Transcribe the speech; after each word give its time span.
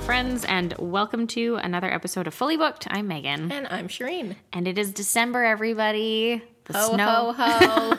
friends, 0.00 0.44
and 0.44 0.74
welcome 0.78 1.26
to 1.28 1.56
another 1.56 1.92
episode 1.92 2.26
of 2.26 2.34
Fully 2.34 2.56
Booked. 2.56 2.86
I'm 2.90 3.08
Megan, 3.08 3.50
And 3.50 3.66
I'm 3.68 3.88
Shireen. 3.88 4.36
and 4.52 4.68
it 4.68 4.78
is 4.78 4.92
December, 4.92 5.44
everybody. 5.44 6.42
The 6.66 6.78
Ho, 6.78 6.94
snow, 6.94 7.32
ho, 7.32 7.94
ho. 7.94 7.96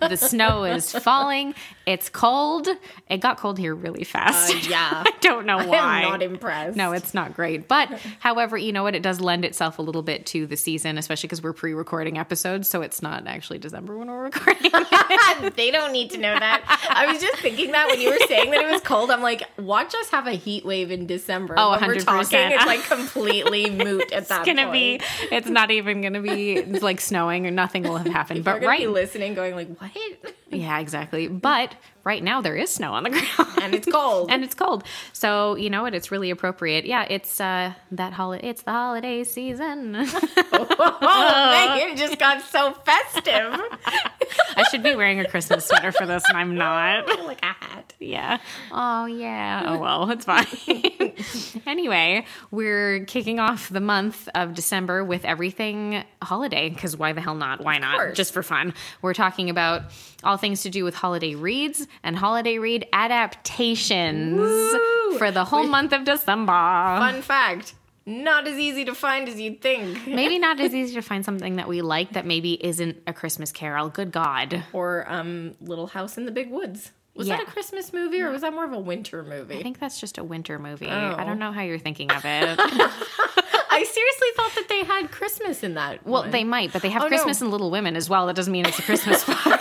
the 0.08 0.16
snow 0.16 0.64
is 0.64 0.92
falling. 0.92 1.54
It's 1.86 2.08
cold. 2.08 2.68
It 3.08 3.18
got 3.18 3.38
cold 3.38 3.58
here 3.58 3.74
really 3.74 4.04
fast. 4.04 4.52
Uh, 4.52 4.58
yeah. 4.68 5.04
I 5.06 5.12
don't 5.20 5.46
know 5.46 5.58
why. 5.58 6.02
I'm 6.02 6.02
not 6.02 6.22
impressed. 6.22 6.76
No, 6.76 6.92
it's 6.92 7.14
not 7.14 7.34
great. 7.34 7.68
But 7.68 7.88
however, 8.18 8.58
you 8.58 8.72
know 8.72 8.82
what? 8.82 8.94
It 8.94 9.02
does 9.02 9.20
lend 9.20 9.44
itself 9.44 9.78
a 9.78 9.82
little 9.82 10.02
bit 10.02 10.26
to 10.26 10.46
the 10.46 10.56
season, 10.56 10.98
especially 10.98 11.28
because 11.28 11.42
we're 11.42 11.52
pre-recording 11.52 12.18
episodes, 12.18 12.68
so 12.68 12.82
it's 12.82 13.02
not 13.02 13.26
actually 13.26 13.58
December 13.58 13.96
when 13.96 14.08
we're 14.08 14.24
recording. 14.24 14.72
they 15.56 15.70
don't 15.70 15.92
need 15.92 16.10
to 16.10 16.18
know 16.18 16.36
that. 16.36 16.90
I 16.90 17.10
was 17.10 17.20
just 17.20 17.38
thinking 17.40 17.70
that 17.70 17.86
when 17.86 18.00
you 18.00 18.10
were 18.10 18.26
saying 18.26 18.50
that 18.50 18.62
it 18.62 18.70
was 18.70 18.80
cold, 18.82 19.10
I'm 19.10 19.22
like, 19.22 19.44
watch 19.58 19.94
us 19.94 20.10
have 20.10 20.26
a 20.26 20.32
heat 20.32 20.64
wave 20.64 20.90
in 20.90 21.06
December. 21.06 21.54
Oh, 21.56 21.70
when 21.70 21.86
we're 21.86 21.94
100%. 21.94 22.04
talking, 22.04 22.38
it's 22.40 22.66
like 22.66 22.82
completely 22.82 23.70
moot 23.70 24.12
at 24.12 24.26
that 24.28 24.40
it's 24.40 24.46
gonna 24.46 24.66
point. 24.66 24.72
be. 24.72 25.00
It's 25.30 25.48
not 25.48 25.70
even 25.70 26.02
gonna 26.02 26.20
be 26.20 26.62
like 26.64 27.00
snowing 27.00 27.46
or 27.46 27.50
nothing 27.52 27.84
will 27.84 27.96
have 27.96 28.07
People 28.36 28.42
But 28.42 28.62
right, 28.62 28.88
listening, 28.88 29.34
going 29.34 29.54
like, 29.54 29.68
what? 29.80 29.90
yeah, 30.50 30.78
exactly. 30.78 31.28
But 31.28 31.74
right 32.04 32.22
now 32.22 32.40
there 32.40 32.56
is 32.56 32.72
snow 32.72 32.92
on 32.92 33.02
the 33.02 33.10
ground. 33.36 33.58
And 33.62 33.74
it's 33.74 33.86
cold. 33.86 34.28
and 34.32 34.44
it's 34.44 34.54
cold. 34.54 34.84
So 35.12 35.56
you 35.56 35.70
know 35.70 35.82
what? 35.82 35.94
It's 35.94 36.10
really 36.10 36.30
appropriate. 36.30 36.84
Yeah, 36.86 37.06
it's 37.08 37.40
uh 37.40 37.72
that 37.92 38.12
holiday. 38.12 38.48
It's 38.48 38.62
the 38.62 38.72
holiday 38.72 39.24
season. 39.24 39.94
oh, 40.52 41.76
Megan 41.76 41.96
just 41.96 42.18
got 42.18 42.42
so 42.42 42.72
festive. 42.72 43.60
I 44.56 44.64
should 44.70 44.82
be 44.82 44.94
wearing 44.94 45.20
a 45.20 45.28
Christmas 45.28 45.66
sweater 45.66 45.92
for 45.92 46.06
this, 46.06 46.24
and 46.28 46.36
I'm 46.36 46.54
not. 46.54 47.06
like 47.24 47.42
a 47.42 47.46
hat. 47.46 47.94
Yeah. 47.98 48.38
Oh, 48.72 49.06
yeah. 49.06 49.64
Oh, 49.66 49.78
well, 49.78 50.10
it's 50.10 50.24
fine. 50.24 50.46
anyway, 51.66 52.24
we're 52.50 53.04
kicking 53.04 53.38
off 53.40 53.68
the 53.68 53.80
month 53.80 54.28
of 54.34 54.54
December 54.54 55.04
with 55.04 55.24
everything 55.24 56.04
holiday 56.22 56.68
because 56.68 56.96
why 56.96 57.12
the 57.12 57.20
hell 57.20 57.34
not? 57.34 57.62
Why 57.62 57.78
not? 57.78 58.14
Just 58.14 58.32
for 58.32 58.42
fun. 58.42 58.74
We're 59.02 59.14
talking 59.14 59.50
about 59.50 59.82
all 60.24 60.36
things 60.36 60.62
to 60.62 60.70
do 60.70 60.84
with 60.84 60.94
holiday 60.94 61.34
reads 61.34 61.86
and 62.02 62.16
holiday 62.16 62.58
read 62.58 62.86
adaptations 62.92 64.36
Woo! 64.38 65.18
for 65.18 65.30
the 65.30 65.44
whole 65.44 65.66
month 65.66 65.92
of 65.92 66.04
December. 66.04 66.52
Fun 66.52 67.22
fact. 67.22 67.74
Not 68.06 68.48
as 68.48 68.58
easy 68.58 68.84
to 68.86 68.94
find 68.94 69.28
as 69.28 69.38
you'd 69.38 69.60
think. 69.60 70.06
Maybe 70.06 70.38
not 70.38 70.58
as 70.60 70.74
easy 70.74 70.94
to 70.94 71.02
find 71.02 71.24
something 71.24 71.56
that 71.56 71.68
we 71.68 71.82
like 71.82 72.12
that 72.14 72.24
maybe 72.24 72.54
isn't 72.64 72.96
a 73.06 73.12
Christmas 73.12 73.52
carol. 73.52 73.90
Good 73.90 74.12
God. 74.12 74.64
Or 74.72 75.04
um, 75.12 75.54
Little 75.60 75.86
House 75.86 76.16
in 76.16 76.24
the 76.24 76.32
Big 76.32 76.50
Woods. 76.50 76.90
Was 77.14 77.26
that 77.28 77.42
a 77.42 77.46
Christmas 77.46 77.92
movie 77.92 78.20
or 78.22 78.30
was 78.30 78.42
that 78.42 78.54
more 78.54 78.64
of 78.64 78.72
a 78.72 78.78
winter 78.78 79.24
movie? 79.24 79.58
I 79.58 79.62
think 79.62 79.80
that's 79.80 80.00
just 80.00 80.18
a 80.18 80.24
winter 80.24 80.58
movie. 80.58 80.86
Oh. 80.86 81.16
I 81.18 81.24
don't 81.24 81.40
know 81.40 81.50
how 81.52 81.62
you're 81.62 81.78
thinking 81.78 82.10
of 82.12 82.24
it. 82.24 82.58
I 83.70 83.84
seriously 83.84 84.28
thought 84.36 84.54
that 84.54 84.66
they 84.68 84.84
had 84.84 85.10
Christmas 85.10 85.62
in 85.64 85.74
that. 85.74 86.06
Well, 86.06 86.22
one. 86.22 86.30
they 86.30 86.44
might, 86.44 86.72
but 86.72 86.80
they 86.82 86.90
have 86.90 87.02
Oh, 87.02 87.06
no. 87.06 87.08
Christmas 87.08 87.40
and 87.42 87.50
Little 87.50 87.70
Women 87.72 87.96
as 87.96 88.08
well. 88.08 88.26
That 88.26 88.36
doesn't 88.36 88.52
mean 88.52 88.66
it's 88.66 88.78
a 88.78 88.82
Christmas 88.82 89.24
book. 89.44 89.60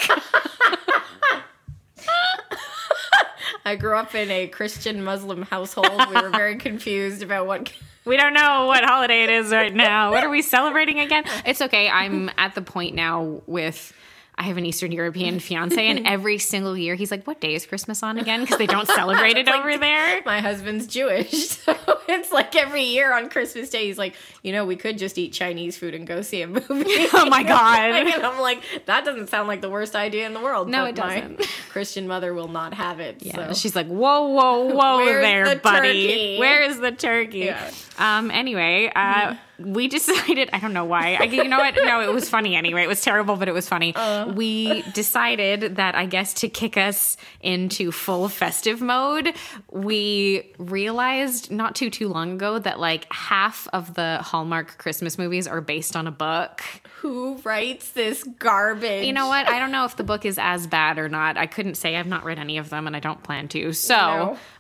I 3.68 3.76
grew 3.76 3.98
up 3.98 4.16
in 4.16 4.32
a 4.32 4.48
Christian 4.48 5.04
Muslim 5.04 5.42
household. 5.42 6.08
We 6.08 6.22
were 6.22 6.30
very 6.30 6.56
confused 6.68 7.22
about 7.22 7.48
what. 7.48 7.74
we 8.06 8.16
don't 8.16 8.34
know 8.34 8.66
what 8.66 8.86
holiday 8.86 9.26
it 9.26 9.30
is 9.30 9.52
right 9.52 9.76
now. 9.76 10.09
What 10.09 10.24
are 10.24 10.30
we 10.30 10.42
celebrating 10.42 11.00
again? 11.00 11.26
It's 11.46 11.62
okay. 11.62 11.90
I'm 11.90 12.32
at 12.38 12.56
the 12.56 12.62
point 12.62 12.96
now 12.96 13.42
with. 13.46 13.94
I 14.40 14.44
have 14.44 14.58
an 14.58 14.66
Eastern 14.66 14.92
European 14.92 15.40
fiance, 15.40 15.88
and 15.88 16.06
every 16.06 16.38
single 16.38 16.78
year 16.78 16.96
he's 16.96 17.09
like, 17.09 17.25
"What 17.25 17.42
day 17.42 17.56
is 17.56 17.66
Christmas 17.66 18.03
on 18.03 18.18
again?" 18.20 18.42
Because 18.42 18.58
they 18.58 18.68
don't 18.68 18.88
celebrate 19.02 19.38
it 19.38 19.50
over 19.50 19.78
there. 19.78 20.22
My 20.25 20.42
husband's 20.42 20.86
Jewish, 20.86 21.31
so 21.31 21.75
it's 22.08 22.31
like 22.31 22.56
every 22.56 22.84
year 22.84 23.14
on 23.14 23.30
Christmas 23.30 23.70
Day, 23.70 23.86
he's 23.86 23.97
like, 23.97 24.16
you 24.44 24.52
know, 24.52 24.66
we 24.66 24.76
could 24.76 24.97
just 24.97 25.18
eat 25.18 25.34
Chinese 25.34 25.78
food 25.78 25.96
and 25.96 26.06
go 26.06 26.22
see 26.22 26.42
a 26.42 26.47
movie. 26.47 27.08
Oh 27.14 27.28
my 27.30 27.44
god! 27.44 27.92
and 27.92 28.09
I'm 28.26 28.40
like, 28.40 28.62
that 28.86 29.06
doesn't 29.06 29.28
sound 29.28 29.47
like 29.47 29.62
the 29.62 29.70
worst 29.70 29.96
idea 29.96 30.28
in 30.28 30.34
the 30.34 30.42
world. 30.42 30.70
No, 30.70 30.86
it 30.86 30.96
doesn't. 30.96 31.42
Christian 31.70 32.08
mother 32.08 32.34
will 32.34 32.47
not 32.47 32.74
have 32.74 33.00
it. 33.00 33.18
Yeah, 33.22 33.47
so. 33.47 33.53
she's 33.53 33.76
like, 33.76 33.88
"Whoa, 33.88 34.28
whoa, 34.28 34.74
whoa, 34.74 35.06
there, 35.06 35.50
the 35.50 35.56
buddy. 35.56 36.08
turkey?" 36.08 36.40
Where 36.40 36.62
is 36.64 36.80
the 36.80 36.92
turkey?" 36.92 37.40
Yeah. 37.40 37.72
Um. 37.97 38.30
Anyway, 38.31 38.91
uh, 38.96 39.35
we 39.59 39.88
decided. 39.97 40.50
I 40.53 40.59
don't 40.59 40.74
know 40.74 40.85
why. 40.85 41.18
I, 41.19 41.24
you 41.24 41.44
know 41.46 41.58
what? 41.59 41.75
No, 41.75 42.02
it 42.02 42.13
was 42.13 42.30
funny 42.30 42.56
anyway. 42.56 42.84
It 42.84 42.88
was 42.88 43.02
terrible, 43.02 43.35
but 43.38 43.47
it 43.47 43.53
was 43.53 43.68
funny. 43.68 43.96
Uh. 43.96 44.31
we 44.34 44.84
decided 44.94 45.78
that 45.78 45.96
I 45.96 46.06
guess 46.06 46.34
to 46.35 46.50
kick 46.50 46.78
us 46.78 47.18
into 47.41 47.91
full 47.91 48.30
festive 48.30 48.81
mode, 48.81 49.34
we 49.72 50.53
realized 50.58 51.52
not 51.52 51.75
too 51.75 51.90
too 51.90 52.08
long 52.09 52.34
ago 52.34 52.59
that 52.59 52.80
like 52.80 53.12
half 53.12 53.68
of 53.74 53.94
the 53.96 54.19
Hallmark 54.22 54.78
Christmas 54.78 55.18
movies 55.18 55.47
are 55.47 55.62
based 55.62 55.96
on 55.96 56.08
a 56.08 56.12
book. 56.12 56.62
Who 57.02 57.38
writes 57.44 57.91
this 57.91 58.24
garbage? 58.24 59.06
You 59.06 59.14
know 59.14 59.28
what? 59.28 59.47
I 59.47 59.59
don't 59.59 59.72
know 59.72 59.85
if 59.85 59.96
the 59.96 60.03
book 60.03 60.25
is 60.25 60.38
as 60.40 60.66
bad 60.68 60.97
or 60.97 61.09
not. 61.09 61.38
I 61.38 61.46
couldn't 61.46 61.75
say. 61.75 61.96
I've 61.96 62.08
not 62.08 62.24
read 62.25 62.40
any 62.40 62.58
of 62.58 62.69
them, 62.69 62.88
and 62.88 62.96
I 62.96 63.00
don't 63.00 63.22
plan 63.24 63.47
to. 63.50 63.72
So, 63.74 63.96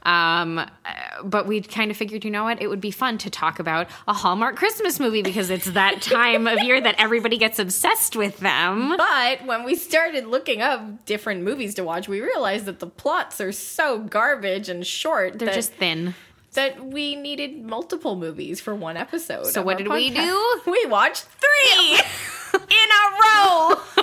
No. 0.05 0.11
um, 0.11 0.69
but 1.23 1.47
we 1.47 1.61
kind 1.61 1.91
of 1.91 1.97
figured, 1.97 2.23
you 2.25 2.31
know 2.31 2.43
what? 2.43 2.61
It 2.61 2.67
would 2.67 2.81
be 2.81 2.91
fun 2.91 3.17
to 3.19 3.29
talk 3.29 3.59
about 3.59 3.87
a 4.07 4.13
Hallmark 4.13 4.55
Christmas 4.55 4.99
movie 4.99 5.21
because 5.21 5.49
it's 5.49 5.65
that 5.71 6.01
time 6.01 6.47
of 6.47 6.59
year 6.63 6.79
that 6.81 6.95
everybody 6.97 7.37
gets 7.37 7.59
obsessed 7.59 8.15
with 8.15 8.39
them. 8.39 8.95
But 8.97 9.45
when 9.45 9.63
we 9.63 9.75
started 9.75 10.27
looking 10.27 10.61
up 10.61 11.05
different 11.05 11.43
movies 11.43 11.75
to 11.75 11.83
watch, 11.83 12.07
we 12.07 12.21
realized 12.21 12.65
that 12.65 12.79
the 12.79 12.87
plots 12.87 13.39
are 13.41 13.51
so 13.51 13.99
garbage 13.99 14.69
and 14.69 14.85
short 14.85 15.39
They're 15.39 15.47
that, 15.47 15.55
just 15.55 15.73
thin. 15.73 16.15
that 16.53 16.83
we 16.85 17.15
needed 17.15 17.63
multiple 17.63 18.15
movies 18.15 18.59
for 18.59 18.73
one 18.75 18.97
episode. 18.97 19.47
So 19.47 19.61
what 19.61 19.77
did 19.77 19.87
we 19.87 20.11
podcast. 20.11 20.15
do? 20.15 20.61
We 20.71 20.85
watched 20.87 21.25
three 21.25 21.99
in 22.61 22.89
a 22.91 23.21
row. 23.21 23.75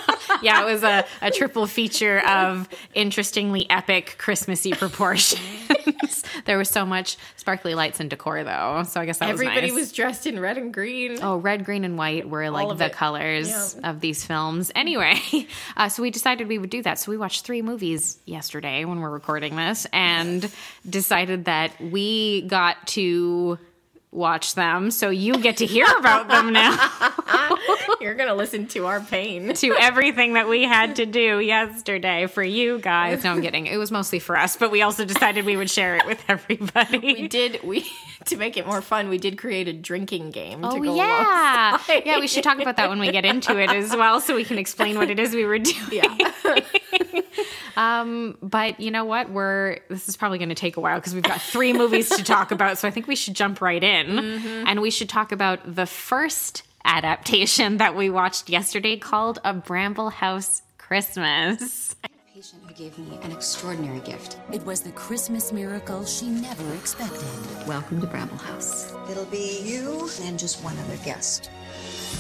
Yeah, 0.43 0.63
it 0.63 0.67
was 0.67 0.83
a, 0.83 1.05
a 1.23 1.31
triple 1.31 1.67
feature 1.67 2.19
of 2.27 2.69
interestingly 2.93 3.69
epic 3.71 4.17
Christmassy 4.19 4.73
proportions. 4.73 5.41
there 6.45 6.59
was 6.59 6.69
so 6.69 6.85
much 6.85 7.17
sparkly 7.37 7.75
lights 7.75 8.01
and 8.01 8.11
decor, 8.11 8.43
though. 8.45 8.83
So 8.87 9.01
I 9.01 9.07
guess 9.07 9.19
that 9.19 9.31
Everybody 9.31 9.67
was 9.67 9.73
nice. 9.73 9.81
was 9.81 9.93
dressed 9.93 10.27
in 10.27 10.41
red 10.41 10.59
and 10.59 10.75
green. 10.75 11.19
Oh, 11.23 11.37
red, 11.37 11.65
green, 11.65 11.85
and 11.85 11.97
white 11.97 12.29
were 12.29 12.51
like 12.51 12.77
the 12.79 12.87
it. 12.87 12.93
colors 12.93 13.49
Yeah. 13.81 13.91
of 13.91 14.01
these 14.01 14.25
films. 14.27 14.71
Anyway, 14.75 15.19
uh, 15.77 15.89
so 15.89 16.03
we 16.03 16.11
decided 16.11 16.49
we 16.49 16.59
would 16.59 16.71
do 16.71 16.83
that. 16.83 16.99
So 16.99 17.11
we 17.11 17.17
watched 17.17 17.45
three 17.47 17.63
movies 17.63 18.19
yesterday 18.27 18.85
when 18.85 19.01
we're 19.01 19.11
recording 19.11 19.57
this 19.57 19.87
and 19.93 20.51
decided 20.89 21.47
that 21.47 21.81
we 21.81 22.43
got 22.43 22.87
to 22.89 23.59
watch 24.15 24.55
them. 24.55 24.91
So 24.91 25.11
you 25.11 25.39
get 25.39 25.59
to 25.59 25.67
hear 25.67 25.87
about 25.99 26.29
them 26.29 26.53
now 26.53 26.77
You're 28.01 28.15
gonna 28.15 28.35
listen 28.35 28.67
to 28.69 28.87
our 28.87 29.01
pain. 29.01 29.53
to 29.55 29.75
everything 29.79 30.35
that 30.35 30.49
we 30.49 30.63
had 30.63 30.97
to 30.97 31.07
do 31.07 31.41
yesterday 31.41 32.27
for 32.27 32.43
you 32.43 32.79
guys. 32.79 33.25
No, 33.25 33.33
I'm 33.33 33.43
kidding. 33.43 33.67
It 33.67 33.77
was 33.77 33.91
mostly 33.91 34.19
for 34.19 34.37
us, 34.39 34.57
but 34.57 34.71
we 34.71 34.83
also 34.83 35.05
decided 35.05 35.45
we 35.45 35.57
would 35.57 35.71
share 35.71 35.97
it 35.97 36.07
with 36.07 36.23
everybody. 36.29 36.99
We 36.99 37.29
did 37.29 37.61
we 37.65 37.87
to 38.27 38.37
make 38.37 38.57
it 38.57 38.67
more 38.67 38.81
fun. 38.83 39.09
We 39.09 39.19
did 39.19 39.37
create 39.37 39.69
a 39.69 39.73
drinking 39.73 40.31
game. 40.31 40.63
to 40.63 40.69
Oh 40.69 40.81
go 40.81 40.95
yeah, 40.95 41.71
alongside. 41.71 42.03
yeah. 42.07 42.21
We 42.21 42.29
should 42.29 42.45
talk 42.45 42.61
about 42.61 42.77
that 42.77 42.89
when 42.89 43.01
we 43.01 43.11
get 43.11 43.25
into 43.25 43.59
it 43.59 43.71
as 43.71 43.91
well, 43.97 44.21
so 44.21 44.35
we 44.37 44.45
can 44.45 44.59
explain 44.59 44.97
what 44.97 45.11
it 45.11 45.19
is 45.19 45.35
we 45.35 45.45
were 45.45 45.59
doing. 45.59 45.77
Yeah. 45.91 46.61
Um, 47.77 48.37
but 48.41 48.79
you 48.79 48.91
know 48.93 49.05
what? 49.05 49.31
We're 49.31 49.79
this 49.89 50.09
is 50.09 50.17
probably 50.17 50.39
going 50.39 50.51
to 50.51 50.55
take 50.55 50.77
a 50.77 50.81
while 50.81 50.99
because 50.99 51.13
we've 51.13 51.25
got 51.25 51.41
three 51.41 51.73
movies 51.73 52.09
to 52.11 52.23
talk 52.23 52.53
about. 52.53 52.79
So 52.79 52.87
I 52.87 52.93
think 52.93 53.09
we 53.09 53.17
should 53.17 53.35
jump 53.35 53.61
right 53.61 53.83
in, 53.83 54.04
Mm-hmm. 54.09 54.67
and 54.67 54.81
we 54.81 54.91
should 54.91 55.09
talk 55.09 55.33
about 55.33 55.75
the 55.75 55.87
first 55.87 56.63
adaptation 56.85 57.77
that 57.79 57.97
we 57.97 58.11
watched 58.11 58.49
yesterday 58.49 58.97
called 58.97 59.39
A 59.45 59.55
Bramble 59.55 60.11
House 60.11 60.63
Christmas. 60.79 61.97
Patient 62.45 62.63
who 62.67 62.75
gave 62.75 62.99
me 62.99 63.19
an 63.23 63.33
extraordinary 63.33 64.01
gift. 64.01 64.37
It 64.53 64.63
was 64.67 64.83
the 64.83 64.91
Christmas 64.93 65.51
miracle 65.51 66.05
she 66.05 66.27
never 66.27 66.75
expected. 66.75 67.25
Welcome 67.67 68.03
to 68.03 68.07
Bramble 68.07 68.37
House. 68.37 68.93
It'll 69.11 69.25
be 69.25 69.63
you 69.63 70.11
and 70.25 70.39
just 70.39 70.63
one 70.63 70.79
other 70.81 70.99
guest. 70.99 71.49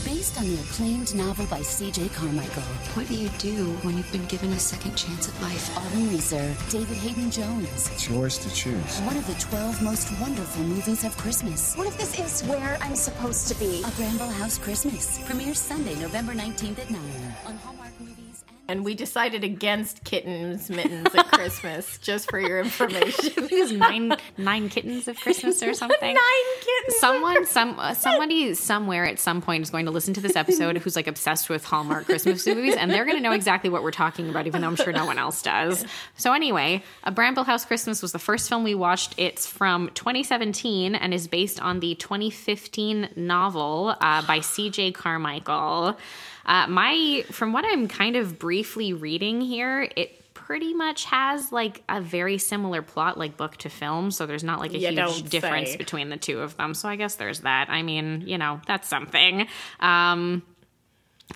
Based 0.02 0.38
on 0.38 0.48
the 0.48 0.54
acclaimed 0.62 1.14
novel 1.14 1.44
by 1.46 1.60
C.J. 1.60 2.08
Carmichael, 2.08 2.62
What 2.94 3.06
do 3.06 3.14
you 3.14 3.28
do 3.36 3.66
when 3.82 3.98
you've 3.98 4.12
been 4.12 4.24
given 4.24 4.50
a 4.52 4.58
second 4.58 4.96
chance 4.96 5.28
at 5.28 5.42
life? 5.42 5.76
Autumn 5.76 6.08
Reeser, 6.08 6.54
David 6.70 6.96
Haydn-Jones. 6.96 7.90
It's 7.92 8.08
yours 8.08 8.38
to 8.38 8.54
choose. 8.54 9.00
One 9.00 9.18
of 9.18 9.26
the 9.26 9.34
12 9.34 9.82
most 9.82 10.08
wonderful 10.22 10.64
movies 10.64 11.04
of 11.04 11.14
Christmas. 11.18 11.74
What 11.74 11.86
if 11.86 11.98
this 11.98 12.18
is 12.18 12.48
where 12.48 12.78
I'm 12.80 12.96
supposed 12.96 13.46
to 13.48 13.54
be? 13.56 13.82
A 13.84 13.90
Bramble 13.90 14.30
House 14.30 14.56
Christmas 14.56 15.22
premieres 15.26 15.58
Sunday, 15.58 15.94
November 15.96 16.32
19th 16.32 16.78
at 16.78 16.90
9 16.90 17.00
on 17.46 17.56
Hallmark 17.56 17.92
Movies 18.00 18.23
and 18.68 18.84
we 18.84 18.94
decided 18.94 19.44
against 19.44 20.04
kittens 20.04 20.70
mittens 20.70 21.14
at 21.14 21.26
Christmas, 21.28 21.98
just 22.02 22.30
for 22.30 22.38
your 22.38 22.60
information. 22.60 23.26
I 23.26 23.28
think 23.28 23.52
it 23.52 23.60
was 23.60 23.72
nine 23.72 24.16
nine 24.38 24.68
kittens 24.68 25.08
of 25.08 25.16
Christmas 25.20 25.62
or 25.62 25.74
something. 25.74 26.14
Nine 26.14 26.60
kittens. 26.60 26.96
Someone, 26.98 27.46
some 27.46 27.78
uh, 27.78 27.94
somebody 27.94 28.54
somewhere 28.54 29.04
at 29.04 29.18
some 29.18 29.42
point 29.42 29.62
is 29.62 29.70
going 29.70 29.84
to 29.86 29.90
listen 29.90 30.14
to 30.14 30.20
this 30.20 30.36
episode 30.36 30.78
who's 30.78 30.96
like 30.96 31.06
obsessed 31.06 31.48
with 31.48 31.64
Hallmark 31.64 32.06
Christmas 32.06 32.46
movies, 32.46 32.74
and 32.76 32.90
they're 32.90 33.04
going 33.04 33.16
to 33.16 33.22
know 33.22 33.32
exactly 33.32 33.70
what 33.70 33.82
we're 33.82 33.90
talking 33.90 34.28
about, 34.28 34.46
even 34.46 34.60
though 34.60 34.68
I'm 34.68 34.76
sure 34.76 34.92
no 34.92 35.06
one 35.06 35.18
else 35.18 35.42
does. 35.42 35.84
So 36.16 36.32
anyway, 36.32 36.82
A 37.04 37.10
Bramble 37.10 37.44
House 37.44 37.64
Christmas 37.64 38.02
was 38.02 38.12
the 38.12 38.18
first 38.18 38.48
film 38.48 38.64
we 38.64 38.74
watched. 38.74 39.14
It's 39.16 39.46
from 39.46 39.90
2017 39.94 40.94
and 40.94 41.12
is 41.12 41.28
based 41.28 41.60
on 41.60 41.80
the 41.80 41.94
2015 41.96 43.10
novel 43.16 43.94
uh, 44.00 44.26
by 44.26 44.40
C.J. 44.40 44.92
Carmichael. 44.92 45.98
Uh, 46.46 46.66
my, 46.68 47.24
from 47.30 47.52
what 47.52 47.64
I'm 47.66 47.88
kind 47.88 48.16
of 48.16 48.38
briefly 48.38 48.92
reading 48.92 49.40
here, 49.40 49.88
it 49.96 50.20
pretty 50.34 50.74
much 50.74 51.04
has 51.06 51.50
like 51.52 51.82
a 51.88 52.00
very 52.02 52.36
similar 52.38 52.82
plot, 52.82 53.16
like 53.18 53.36
book 53.36 53.56
to 53.58 53.70
film. 53.70 54.10
So 54.10 54.26
there's 54.26 54.44
not 54.44 54.60
like 54.60 54.74
a 54.74 54.78
You 54.78 54.88
huge 54.90 55.30
difference 55.30 55.70
say. 55.70 55.76
between 55.78 56.10
the 56.10 56.16
two 56.18 56.40
of 56.40 56.56
them. 56.56 56.74
So 56.74 56.88
I 56.88 56.96
guess 56.96 57.14
there's 57.14 57.40
that. 57.40 57.70
I 57.70 57.82
mean, 57.82 58.24
you 58.26 58.36
know, 58.36 58.60
that's 58.66 58.88
something. 58.88 59.46
Um, 59.80 60.42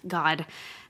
God. 0.06 0.44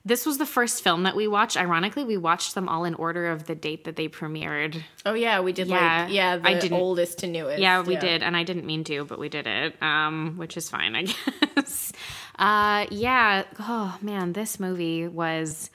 This 0.05 0.25
was 0.25 0.39
the 0.39 0.47
first 0.47 0.83
film 0.83 1.03
that 1.03 1.15
we 1.15 1.29
watched. 1.29 1.57
Ironically, 1.59 2.03
we 2.03 2.17
watched 2.17 2.55
them 2.55 2.67
all 2.69 2.85
in 2.85 2.95
order 2.95 3.27
of 3.31 3.47
the 3.47 3.55
date 3.55 3.85
that 3.85 3.97
they 3.97 4.09
premiered. 4.09 4.81
Oh 5.05 5.13
yeah, 5.13 5.41
we 5.41 5.53
did 5.53 5.67
Yeah, 5.69 6.05
like 6.05 6.13
yeah, 6.15 6.37
the 6.39 6.49
I 6.49 6.55
didn't- 6.59 6.79
oldest 6.79 7.19
to 7.19 7.27
newest. 7.27 7.59
Yeah, 7.61 7.83
we 7.83 7.97
did, 7.97 8.23
and 8.23 8.35
I 8.35 8.43
didn't 8.43 8.65
mean 8.65 8.85
to, 8.85 9.05
but 9.05 9.19
we 9.19 9.29
did 9.29 9.47
it, 9.47 9.81
um, 9.83 10.37
which 10.39 10.57
is 10.57 10.71
fine, 10.71 10.97
I 10.97 11.03
guess. 11.57 11.93
Uh, 12.39 12.87
yeah. 12.91 13.45
Oh 13.59 13.99
man, 14.01 14.33
this 14.33 14.61
movie 14.61 15.09
was 15.09 15.71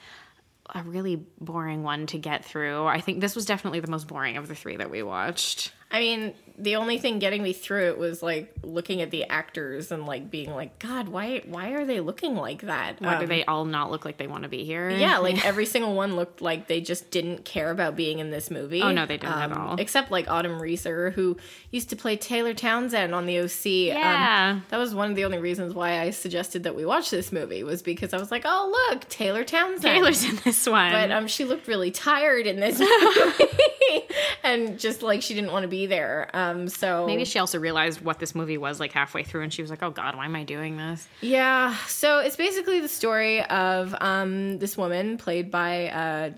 a 0.74 0.82
really 0.82 1.16
boring 1.40 1.82
one 1.82 2.06
to 2.06 2.18
get 2.18 2.44
through. 2.44 2.86
I 2.86 3.00
think 3.00 3.20
this 3.20 3.36
was 3.36 3.44
definitely 3.44 3.80
the 3.80 3.90
most 3.90 4.08
boring 4.08 4.36
of 4.36 4.48
the 4.48 4.54
three 4.54 4.76
that 4.76 4.90
we 4.90 5.02
watched. 5.02 5.72
I 5.90 6.00
mean, 6.00 6.34
the 6.56 6.76
only 6.76 6.98
thing 6.98 7.18
getting 7.18 7.42
me 7.42 7.52
through 7.52 7.88
it 7.88 7.98
was 7.98 8.22
like 8.22 8.54
looking 8.62 9.02
at 9.02 9.10
the 9.10 9.24
actors 9.24 9.90
and 9.90 10.06
like 10.06 10.30
being 10.30 10.50
like, 10.54 10.78
God, 10.78 11.08
why 11.08 11.42
why 11.46 11.70
are 11.70 11.84
they 11.84 12.00
looking 12.00 12.36
like 12.36 12.62
that? 12.62 13.00
Why 13.00 13.16
do 13.16 13.22
Um, 13.24 13.28
they 13.28 13.44
all 13.44 13.64
not 13.64 13.90
look 13.90 14.04
like 14.04 14.18
they 14.18 14.26
want 14.28 14.44
to 14.44 14.48
be 14.48 14.64
here? 14.64 14.88
Yeah, 14.90 15.18
like 15.28 15.44
every 15.44 15.66
single 15.66 15.94
one 15.94 16.14
looked 16.16 16.40
like 16.40 16.68
they 16.68 16.80
just 16.80 17.10
didn't 17.10 17.44
care 17.44 17.70
about 17.70 17.96
being 17.96 18.20
in 18.20 18.30
this 18.30 18.50
movie. 18.50 18.80
Um, 18.82 18.88
Oh, 18.90 18.92
no, 18.92 19.06
they 19.06 19.16
didn't 19.16 19.32
at 19.32 19.52
all. 19.52 19.76
Except 19.80 20.10
like 20.12 20.30
Autumn 20.30 20.60
Reeser, 20.62 21.10
who 21.10 21.36
used 21.72 21.90
to 21.90 21.96
play 21.96 22.16
Taylor 22.16 22.54
Townsend 22.54 23.14
on 23.14 23.26
the 23.26 23.40
OC. 23.40 23.64
Yeah. 23.66 24.52
Um, 24.52 24.62
that 24.68 24.78
was 24.78 24.94
one 24.94 25.10
of 25.10 25.16
the 25.16 25.24
only 25.24 25.38
reasons 25.38 25.74
why 25.74 26.00
I 26.00 26.10
suggested 26.10 26.62
that 26.62 26.76
we 26.76 26.84
watch 26.84 27.10
this 27.10 27.32
movie 27.32 27.64
was 27.64 27.82
because 27.82 28.12
I 28.14 28.18
was 28.18 28.30
like, 28.30 28.42
oh 28.44 28.88
look, 28.92 29.08
Taylor 29.08 29.42
Townsend. 29.42 29.82
Taylor's 29.82 30.22
in 30.24 30.36
this 30.44 30.66
one. 30.68 30.92
But 30.92 31.10
um, 31.10 31.26
she 31.26 31.44
looked 31.44 31.66
really 31.66 31.90
tired 31.90 32.46
in 32.46 32.60
this 32.60 32.78
movie, 33.18 34.02
and 34.42 34.78
just 34.78 35.02
like 35.02 35.22
she 35.22 35.34
didn't 35.34 35.50
want 35.50 35.64
to 35.64 35.68
be 35.68 35.86
there. 35.86 36.30
Um, 36.32 36.43
so 36.68 37.06
Maybe 37.06 37.24
she 37.24 37.38
also 37.38 37.58
realized 37.58 38.00
what 38.00 38.18
this 38.18 38.34
movie 38.34 38.58
was 38.58 38.80
like 38.80 38.92
halfway 38.92 39.22
through, 39.24 39.42
and 39.42 39.52
she 39.52 39.62
was 39.62 39.70
like, 39.70 39.82
"Oh 39.82 39.90
God, 39.90 40.16
why 40.16 40.24
am 40.24 40.34
I 40.36 40.44
doing 40.44 40.76
this?" 40.76 41.06
Yeah. 41.20 41.76
So 41.86 42.18
it's 42.20 42.36
basically 42.36 42.80
the 42.80 42.88
story 42.88 43.42
of 43.44 43.94
um, 44.00 44.58
this 44.58 44.76
woman 44.76 45.16
played 45.18 45.50
by 45.50 45.88
uh, 45.88 46.30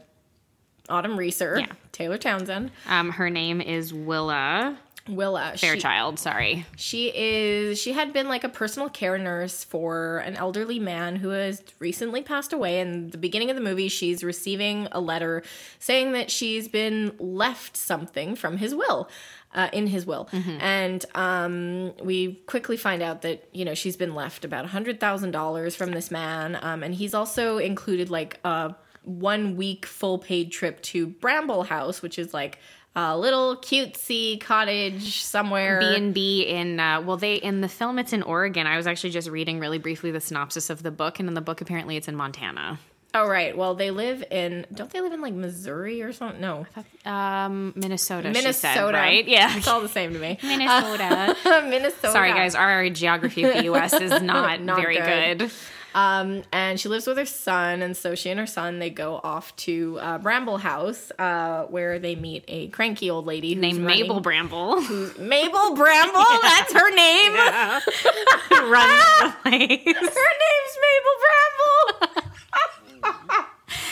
Autumn 0.89 1.17
Reeser, 1.17 1.59
Yeah. 1.61 1.67
Taylor 1.93 2.19
Townsend, 2.19 2.71
Um, 2.89 3.11
her 3.11 3.31
name 3.31 3.61
is 3.61 3.93
Willa 3.93 4.79
Willa. 5.09 5.53
She, 5.55 5.67
Fairchild. 5.67 6.19
Sorry. 6.19 6.67
she 6.77 7.13
is. 7.15 7.81
She 7.81 7.93
had 7.93 8.13
been 8.13 8.29
like 8.29 8.43
a 8.43 8.49
personal 8.49 8.89
care 8.89 9.17
nurse 9.19 9.63
for 9.63 10.19
an 10.19 10.35
elderly 10.37 10.81
man 10.81 11.15
who 11.17 11.29
has 11.29 11.63
recently 11.79 12.23
passed 12.23 12.53
away. 12.53 12.81
In 12.81 13.11
the 13.11 13.19
beginning 13.19 13.49
of 13.49 13.55
the 13.57 13.63
movie, 13.63 13.87
she's 13.89 14.25
receiving 14.25 14.89
a 14.91 15.01
letter 15.01 15.45
saying 15.79 16.11
that 16.13 16.31
she's 16.31 16.67
been 16.67 17.15
left 17.21 17.77
something 17.77 18.35
from 18.35 18.57
his 18.57 18.75
will. 18.75 19.09
Uh, 19.55 19.71
in 19.73 19.87
his 19.87 20.05
will, 20.05 20.29
and 20.61 21.07
um, 21.15 21.95
we 22.03 22.35
quickly 22.47 22.77
find 22.77 23.03
out 23.03 23.23
that 23.23 23.49
you 23.53 23.65
know 23.65 23.73
she's 23.73 23.97
been 23.97 24.15
left 24.15 24.45
about 24.45 24.67
a 24.67 24.69
hundred 24.69 25.01
thousand 25.01 25.31
dollars 25.31 25.75
from 25.75 25.93
this 25.93 26.11
man, 26.11 26.59
um, 26.61 26.83
and 26.83 26.95
he's 26.95 27.15
also 27.15 27.57
included 27.57 28.11
like 28.11 28.39
a 28.45 28.75
one 29.05 29.57
week 29.57 29.87
full 29.87 30.19
paid 30.19 30.53
trip 30.53 30.83
to 30.83 31.07
Bramble 31.07 31.63
House, 31.63 32.03
which 32.03 32.19
is 32.19 32.35
like 32.35 32.59
a 32.97 33.17
little 33.17 33.57
cutesy 33.57 34.41
cottage 34.41 35.23
somewhere. 35.23 35.79
B 35.81 35.95
and 35.95 36.15
B 36.15 36.43
in 36.43 36.81
uh, 36.81 37.01
well, 37.03 37.17
they 37.17 37.35
in 37.37 37.61
the 37.61 37.69
film 37.69 37.99
it's 37.99 38.13
in 38.13 38.23
Oregon. 38.23 38.67
I 38.67 38.77
was 38.77 38.87
actually 38.87 39.11
just 39.11 39.29
reading 39.29 39.59
really 39.61 39.79
briefly 39.79 40.11
the 40.11 40.21
synopsis 40.21 40.71
of 40.71 40.83
the 40.83 40.91
book, 40.91 41.21
and 41.21 41.29
in 41.29 41.35
the 41.35 41.41
book 41.41 41.61
apparently 41.61 41.97
it's 41.97 42.09
in 42.09 42.17
Montana. 42.17 42.79
Oh 43.19 43.27
right. 43.29 43.57
Well, 43.57 43.75
they 43.75 43.91
live 43.91 44.23
in. 44.31 44.67
Don't 44.75 44.91
they 44.91 45.01
live 45.01 45.13
in 45.13 45.21
like 45.23 45.33
Missouri 45.33 46.03
or 46.03 46.13
something? 46.13 46.41
No, 46.41 46.67
Um, 47.05 47.73
Minnesota. 47.77 48.29
Minnesota. 48.31 48.75
said, 48.75 48.93
right? 48.95 49.27
Yeah, 49.27 49.57
it's 49.57 49.67
all 49.69 49.81
the 49.81 49.89
same 49.89 50.13
to 50.13 50.19
me. 50.19 50.39
Minnesota. 50.43 51.37
Minnesota. 51.69 52.11
Sorry, 52.13 52.31
guys. 52.33 52.55
Our 52.55 52.91
geography 52.91 53.45
of 53.45 53.55
the 53.55 53.65
U.S. 53.73 53.93
is 53.95 54.21
not, 54.23 54.61
Not 54.61 54.77
very 54.81 54.97
good. 54.99 55.39
good. 55.39 55.51
Um, 55.95 56.43
and 56.53 56.79
she 56.79 56.91
lives 56.91 57.07
with 57.07 57.17
her 57.17 57.25
son, 57.25 57.81
and 57.81 57.97
so 57.97 58.15
she 58.15 58.29
and 58.29 58.39
her 58.39 58.47
son 58.47 58.81
they 58.81 58.91
go 58.91 59.19
off 59.25 59.57
to 59.57 59.99
uh, 60.03 60.19
Bramble 60.19 60.59
House, 60.59 61.11
uh, 61.19 61.63
where 61.65 61.99
they 61.99 62.15
meet 62.15 62.45
a 62.49 62.69
cranky 62.69 63.09
old 63.09 63.25
lady 63.25 63.55
who's 63.55 63.63
Named 63.63 63.79
running- 63.83 64.03
Mabel 64.03 64.21
Bramble. 64.21 64.83
Mabel 65.19 65.75
Bramble. 65.75 66.23
That's 66.43 66.73
her 66.75 66.95
name. 66.95 67.33
runs 67.33 69.05
the 69.21 69.35
place. 69.43 69.87
Her 69.87 70.33
name's 70.45 70.77
Mabel 70.85 71.17
Bramble. 71.25 72.26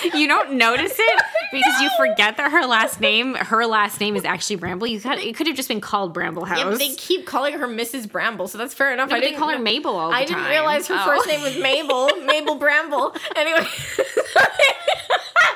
You 0.15 0.29
don't 0.29 0.53
notice 0.53 0.95
it 0.99 1.23
because 1.53 1.81
you 1.81 1.91
forget 1.97 2.37
that 2.37 2.51
her 2.53 2.67
last 2.67 3.01
name, 3.01 3.35
her 3.35 3.65
last 3.67 4.01
name 4.01 4.17
is 4.17 4.25
actually 4.25 4.57
Bramble. 4.57 4.87
You 4.87 5.01
could, 5.01 5.19
it 5.19 5.35
could 5.37 5.47
have 5.47 5.57
just 5.57 5.69
been 5.69 5.81
called 5.81 6.13
Bramble 6.13 6.45
House. 6.45 6.59
Yeah, 6.59 6.65
but 6.71 6.79
they 6.79 6.95
keep 6.95 7.27
calling 7.27 7.55
her 7.59 7.67
Mrs. 7.67 8.11
Bramble, 8.11 8.49
so 8.49 8.59
that's 8.59 8.75
fair 8.75 8.93
enough. 8.93 9.09
No, 9.11 9.17
I 9.17 9.21
they 9.21 9.27
didn't 9.27 9.39
call 9.39 9.49
her 9.49 9.59
Mabel 9.59 9.97
all 9.97 10.09
the 10.11 10.15
time? 10.15 10.23
I 10.23 10.25
didn't 10.27 10.45
realize 10.45 10.87
her 10.89 10.97
Oh. 10.99 11.05
first 11.07 11.27
name 11.27 11.43
was 11.43 11.57
Mabel, 11.59 12.09
Mabel 12.25 12.57
Bramble. 12.57 13.15
Anyway, 13.37 13.67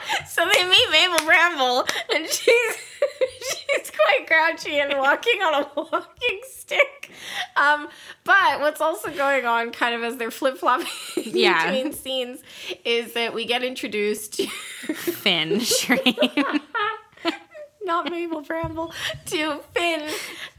so 0.28 0.44
they 0.52 0.64
meet 0.68 0.90
Mabel 0.90 1.24
Bramble, 1.24 1.86
and 2.14 2.26
she's 2.26 2.76
she's 3.50 3.90
quite 3.90 4.26
grouchy 4.26 4.78
and 4.78 4.98
walking 4.98 5.40
on 5.42 5.62
a 5.64 5.70
walking 5.76 6.40
stick. 6.50 7.10
Um, 7.56 7.88
but 8.24 8.60
what's 8.60 8.80
also 8.80 9.10
going 9.10 9.44
on, 9.46 9.70
kind 9.72 9.94
of 9.94 10.02
as 10.04 10.16
they're 10.16 10.30
flip 10.30 10.58
flopping 10.58 10.86
Yeah. 11.16 11.70
between 11.70 11.92
scenes, 11.92 12.40
is 12.84 13.14
that 13.14 13.34
we 13.34 13.44
get 13.44 13.62
introduced. 13.64 14.34
to 14.34 14.46
Finn 14.94 15.60
Shreve. 15.60 16.16
not 17.82 18.10
Mabel 18.10 18.42
Bramble, 18.42 18.92
to 19.26 19.60
Finn 19.74 20.08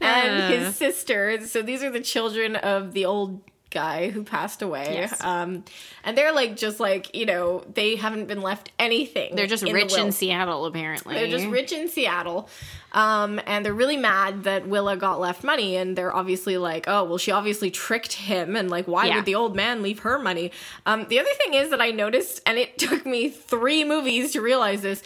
and 0.00 0.42
Uh. 0.42 0.48
his 0.48 0.76
sister. 0.76 1.44
So 1.46 1.62
these 1.62 1.82
are 1.82 1.90
the 1.90 2.00
children 2.00 2.56
of 2.56 2.92
the 2.92 3.04
old 3.04 3.40
guy 3.70 4.10
who 4.10 4.24
passed 4.24 4.62
away. 4.62 4.88
Yes. 4.94 5.22
Um, 5.22 5.64
and 6.04 6.16
they're 6.18 6.32
like, 6.32 6.56
just 6.56 6.80
like, 6.80 7.14
you 7.14 7.24
know, 7.26 7.64
they 7.74 7.96
haven't 7.96 8.26
been 8.26 8.42
left 8.42 8.70
anything. 8.78 9.36
They're 9.36 9.46
just 9.46 9.62
in 9.62 9.68
the 9.68 9.74
rich 9.74 9.96
in. 9.96 10.12
Seattle, 10.12 10.66
apparently. 10.66 11.14
They're 11.14 11.28
just 11.28 11.46
rich 11.46 11.72
in 11.72 11.88
Seattle. 11.88 12.48
Um, 12.92 13.40
and 13.46 13.64
they're 13.64 13.72
really 13.72 13.96
mad 13.96 14.44
that 14.44 14.66
Willa 14.66 14.96
got 14.96 15.20
left 15.20 15.44
money. 15.44 15.76
And 15.76 15.96
they're 15.96 16.14
obviously 16.14 16.58
like, 16.58 16.86
oh, 16.88 17.04
well, 17.04 17.18
she 17.18 17.30
obviously 17.30 17.70
tricked 17.70 18.12
him. 18.14 18.56
And 18.56 18.68
like, 18.70 18.86
why 18.88 19.06
Yeah. 19.06 19.16
would 19.16 19.24
the 19.24 19.36
old 19.36 19.54
man 19.54 19.82
leave 19.82 20.00
her 20.00 20.18
money? 20.18 20.50
Um, 20.86 21.06
the 21.08 21.20
other 21.20 21.30
thing 21.44 21.54
is 21.54 21.70
that 21.70 21.80
I 21.80 21.90
noticed, 21.92 22.40
and 22.46 22.58
it 22.58 22.78
took 22.78 23.06
me 23.06 23.28
three 23.28 23.84
movies 23.84 24.32
to 24.32 24.40
realize 24.40 24.82
this. 24.82 25.02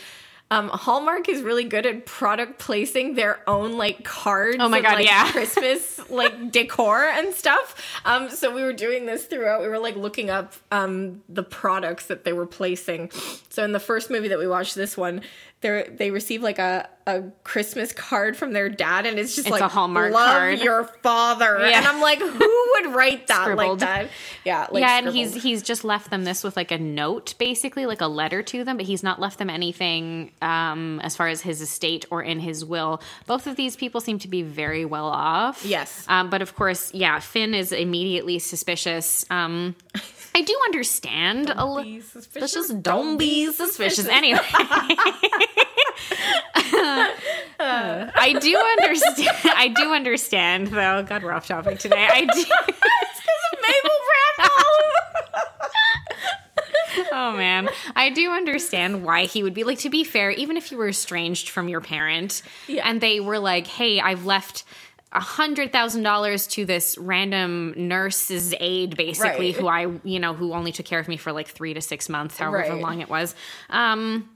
Um, 0.50 0.68
Hallmark 0.68 1.28
is 1.28 1.42
really 1.42 1.64
good 1.64 1.86
at 1.86 2.06
product 2.06 2.58
placing 2.58 3.14
their 3.14 3.40
own 3.48 3.72
like 3.72 4.04
cards. 4.04 4.58
Oh 4.60 4.68
my 4.68 4.78
and, 4.78 4.86
God, 4.86 4.94
like, 4.94 5.06
yeah. 5.06 5.30
Christmas 5.32 6.10
like 6.10 6.52
decor 6.52 7.04
and 7.04 7.34
stuff. 7.34 8.00
Um, 8.04 8.28
so 8.28 8.54
we 8.54 8.62
were 8.62 8.72
doing 8.72 9.06
this 9.06 9.24
throughout. 9.24 9.62
We 9.62 9.68
were 9.68 9.78
like 9.78 9.96
looking 9.96 10.30
up 10.30 10.52
um 10.70 11.22
the 11.28 11.42
products 11.42 12.06
that 12.06 12.24
they 12.24 12.32
were 12.32 12.46
placing. 12.46 13.10
So 13.48 13.64
in 13.64 13.72
the 13.72 13.80
first 13.80 14.10
movie 14.10 14.28
that 14.28 14.38
we 14.38 14.46
watched, 14.46 14.74
this 14.74 14.96
one, 14.96 15.22
they 15.64 15.88
they 15.90 16.10
receive 16.10 16.42
like 16.42 16.58
a 16.58 16.88
a 17.06 17.22
Christmas 17.42 17.92
card 17.92 18.34
from 18.36 18.52
their 18.52 18.68
dad, 18.70 19.04
and 19.04 19.18
it's 19.18 19.34
just 19.34 19.46
It's 19.46 19.52
like 19.52 19.60
a 19.60 19.68
Hallmark 19.68 20.12
love 20.12 20.30
card." 20.30 20.58
your 20.60 20.84
father. 21.02 21.58
Yeah. 21.68 21.78
And 21.78 21.86
I'm 21.86 22.00
like, 22.00 22.18
who 22.18 22.72
would 22.74 22.94
write 22.94 23.26
that 23.26 23.42
Scribbled. 23.42 23.80
like 23.82 23.88
that? 23.88 24.08
Yeah, 24.44 24.66
like 24.70 24.80
yeah, 24.80 24.98
and 24.98 25.08
he's 25.08 25.34
he's 25.42 25.62
just 25.62 25.84
left 25.84 26.10
them 26.10 26.24
this 26.24 26.42
with 26.44 26.56
like 26.56 26.70
a 26.70 26.78
note, 26.78 27.34
basically 27.38 27.84
like 27.86 28.00
a 28.00 28.06
letter 28.06 28.42
to 28.42 28.64
them, 28.64 28.76
but 28.76 28.86
he's 28.86 29.02
not 29.02 29.20
left 29.20 29.38
them 29.38 29.50
anything 29.50 30.32
um, 30.40 31.00
as 31.00 31.14
far 31.16 31.28
as 31.28 31.40
his 31.42 31.60
estate 31.60 32.06
or 32.10 32.22
in 32.22 32.40
his 32.40 32.64
will. 32.64 33.02
Both 33.26 33.46
of 33.46 33.56
these 33.56 33.76
people 33.76 34.00
seem 34.00 34.18
to 34.20 34.28
be 34.28 34.42
very 34.42 34.84
well 34.84 35.06
off. 35.08 35.64
Yes. 35.64 36.04
um, 36.08 36.30
but 36.30 36.40
of 36.42 36.54
course, 36.54 36.92
yeah, 36.94 37.18
Finn 37.20 37.54
is 37.54 37.72
immediately 37.72 38.38
suspicious. 38.38 39.24
Um, 39.30 39.74
I 40.36 40.42
do 40.42 40.58
understand 40.64 41.50
a 41.50 41.54
be 41.54 41.62
little. 41.62 42.00
suspicious. 42.02 42.52
Suspicious. 42.52 42.68
Don't 42.82 43.16
be 43.18 43.52
suspicious. 43.52 44.06
Anyway, 44.08 44.40
I 47.60 48.36
do 48.40 48.56
understand. 48.56 49.36
I 49.56 49.68
do 49.68 49.92
understand, 49.92 50.68
though. 50.68 51.02
God, 51.02 51.22
we're 51.22 51.32
off 51.32 51.46
topic 51.46 51.78
today. 51.78 52.08
I 52.10 52.20
do. 52.24 52.44
It's 52.66 53.20
because 53.20 53.42
of 53.52 53.58
Mabel 53.62 53.96
Bramble. 56.98 57.10
oh 57.12 57.32
man, 57.36 57.68
I 57.96 58.10
do 58.10 58.30
understand 58.32 59.04
why 59.04 59.24
he 59.26 59.42
would 59.42 59.54
be 59.54 59.64
like. 59.64 59.78
To 59.80 59.90
be 59.90 60.04
fair, 60.04 60.30
even 60.30 60.56
if 60.56 60.70
you 60.72 60.78
were 60.78 60.88
estranged 60.88 61.48
from 61.48 61.68
your 61.68 61.80
parent, 61.80 62.42
Yeah. 62.66 62.88
and 62.88 63.00
they 63.00 63.20
were 63.20 63.38
like, 63.38 63.66
"Hey, 63.66 64.00
I've 64.00 64.24
left." 64.26 64.64
A 65.14 65.20
hundred 65.20 65.72
thousand 65.72 66.02
dollars 66.02 66.46
to 66.48 66.64
this 66.64 66.98
random 66.98 67.72
nurse's 67.76 68.52
aide, 68.60 68.96
basically, 68.96 69.52
Right. 69.52 69.56
who 69.56 69.66
I, 69.68 70.00
you 70.02 70.18
know, 70.18 70.34
who 70.34 70.52
only 70.52 70.72
took 70.72 70.86
care 70.86 70.98
of 70.98 71.06
me 71.06 71.16
for 71.16 71.30
like 71.32 71.48
three 71.48 71.72
to 71.74 71.80
six 71.80 72.08
months, 72.08 72.36
however 72.36 72.72
Right. 72.72 72.80
long 72.80 73.00
it 73.00 73.08
was. 73.08 73.34
Um, 73.70 74.28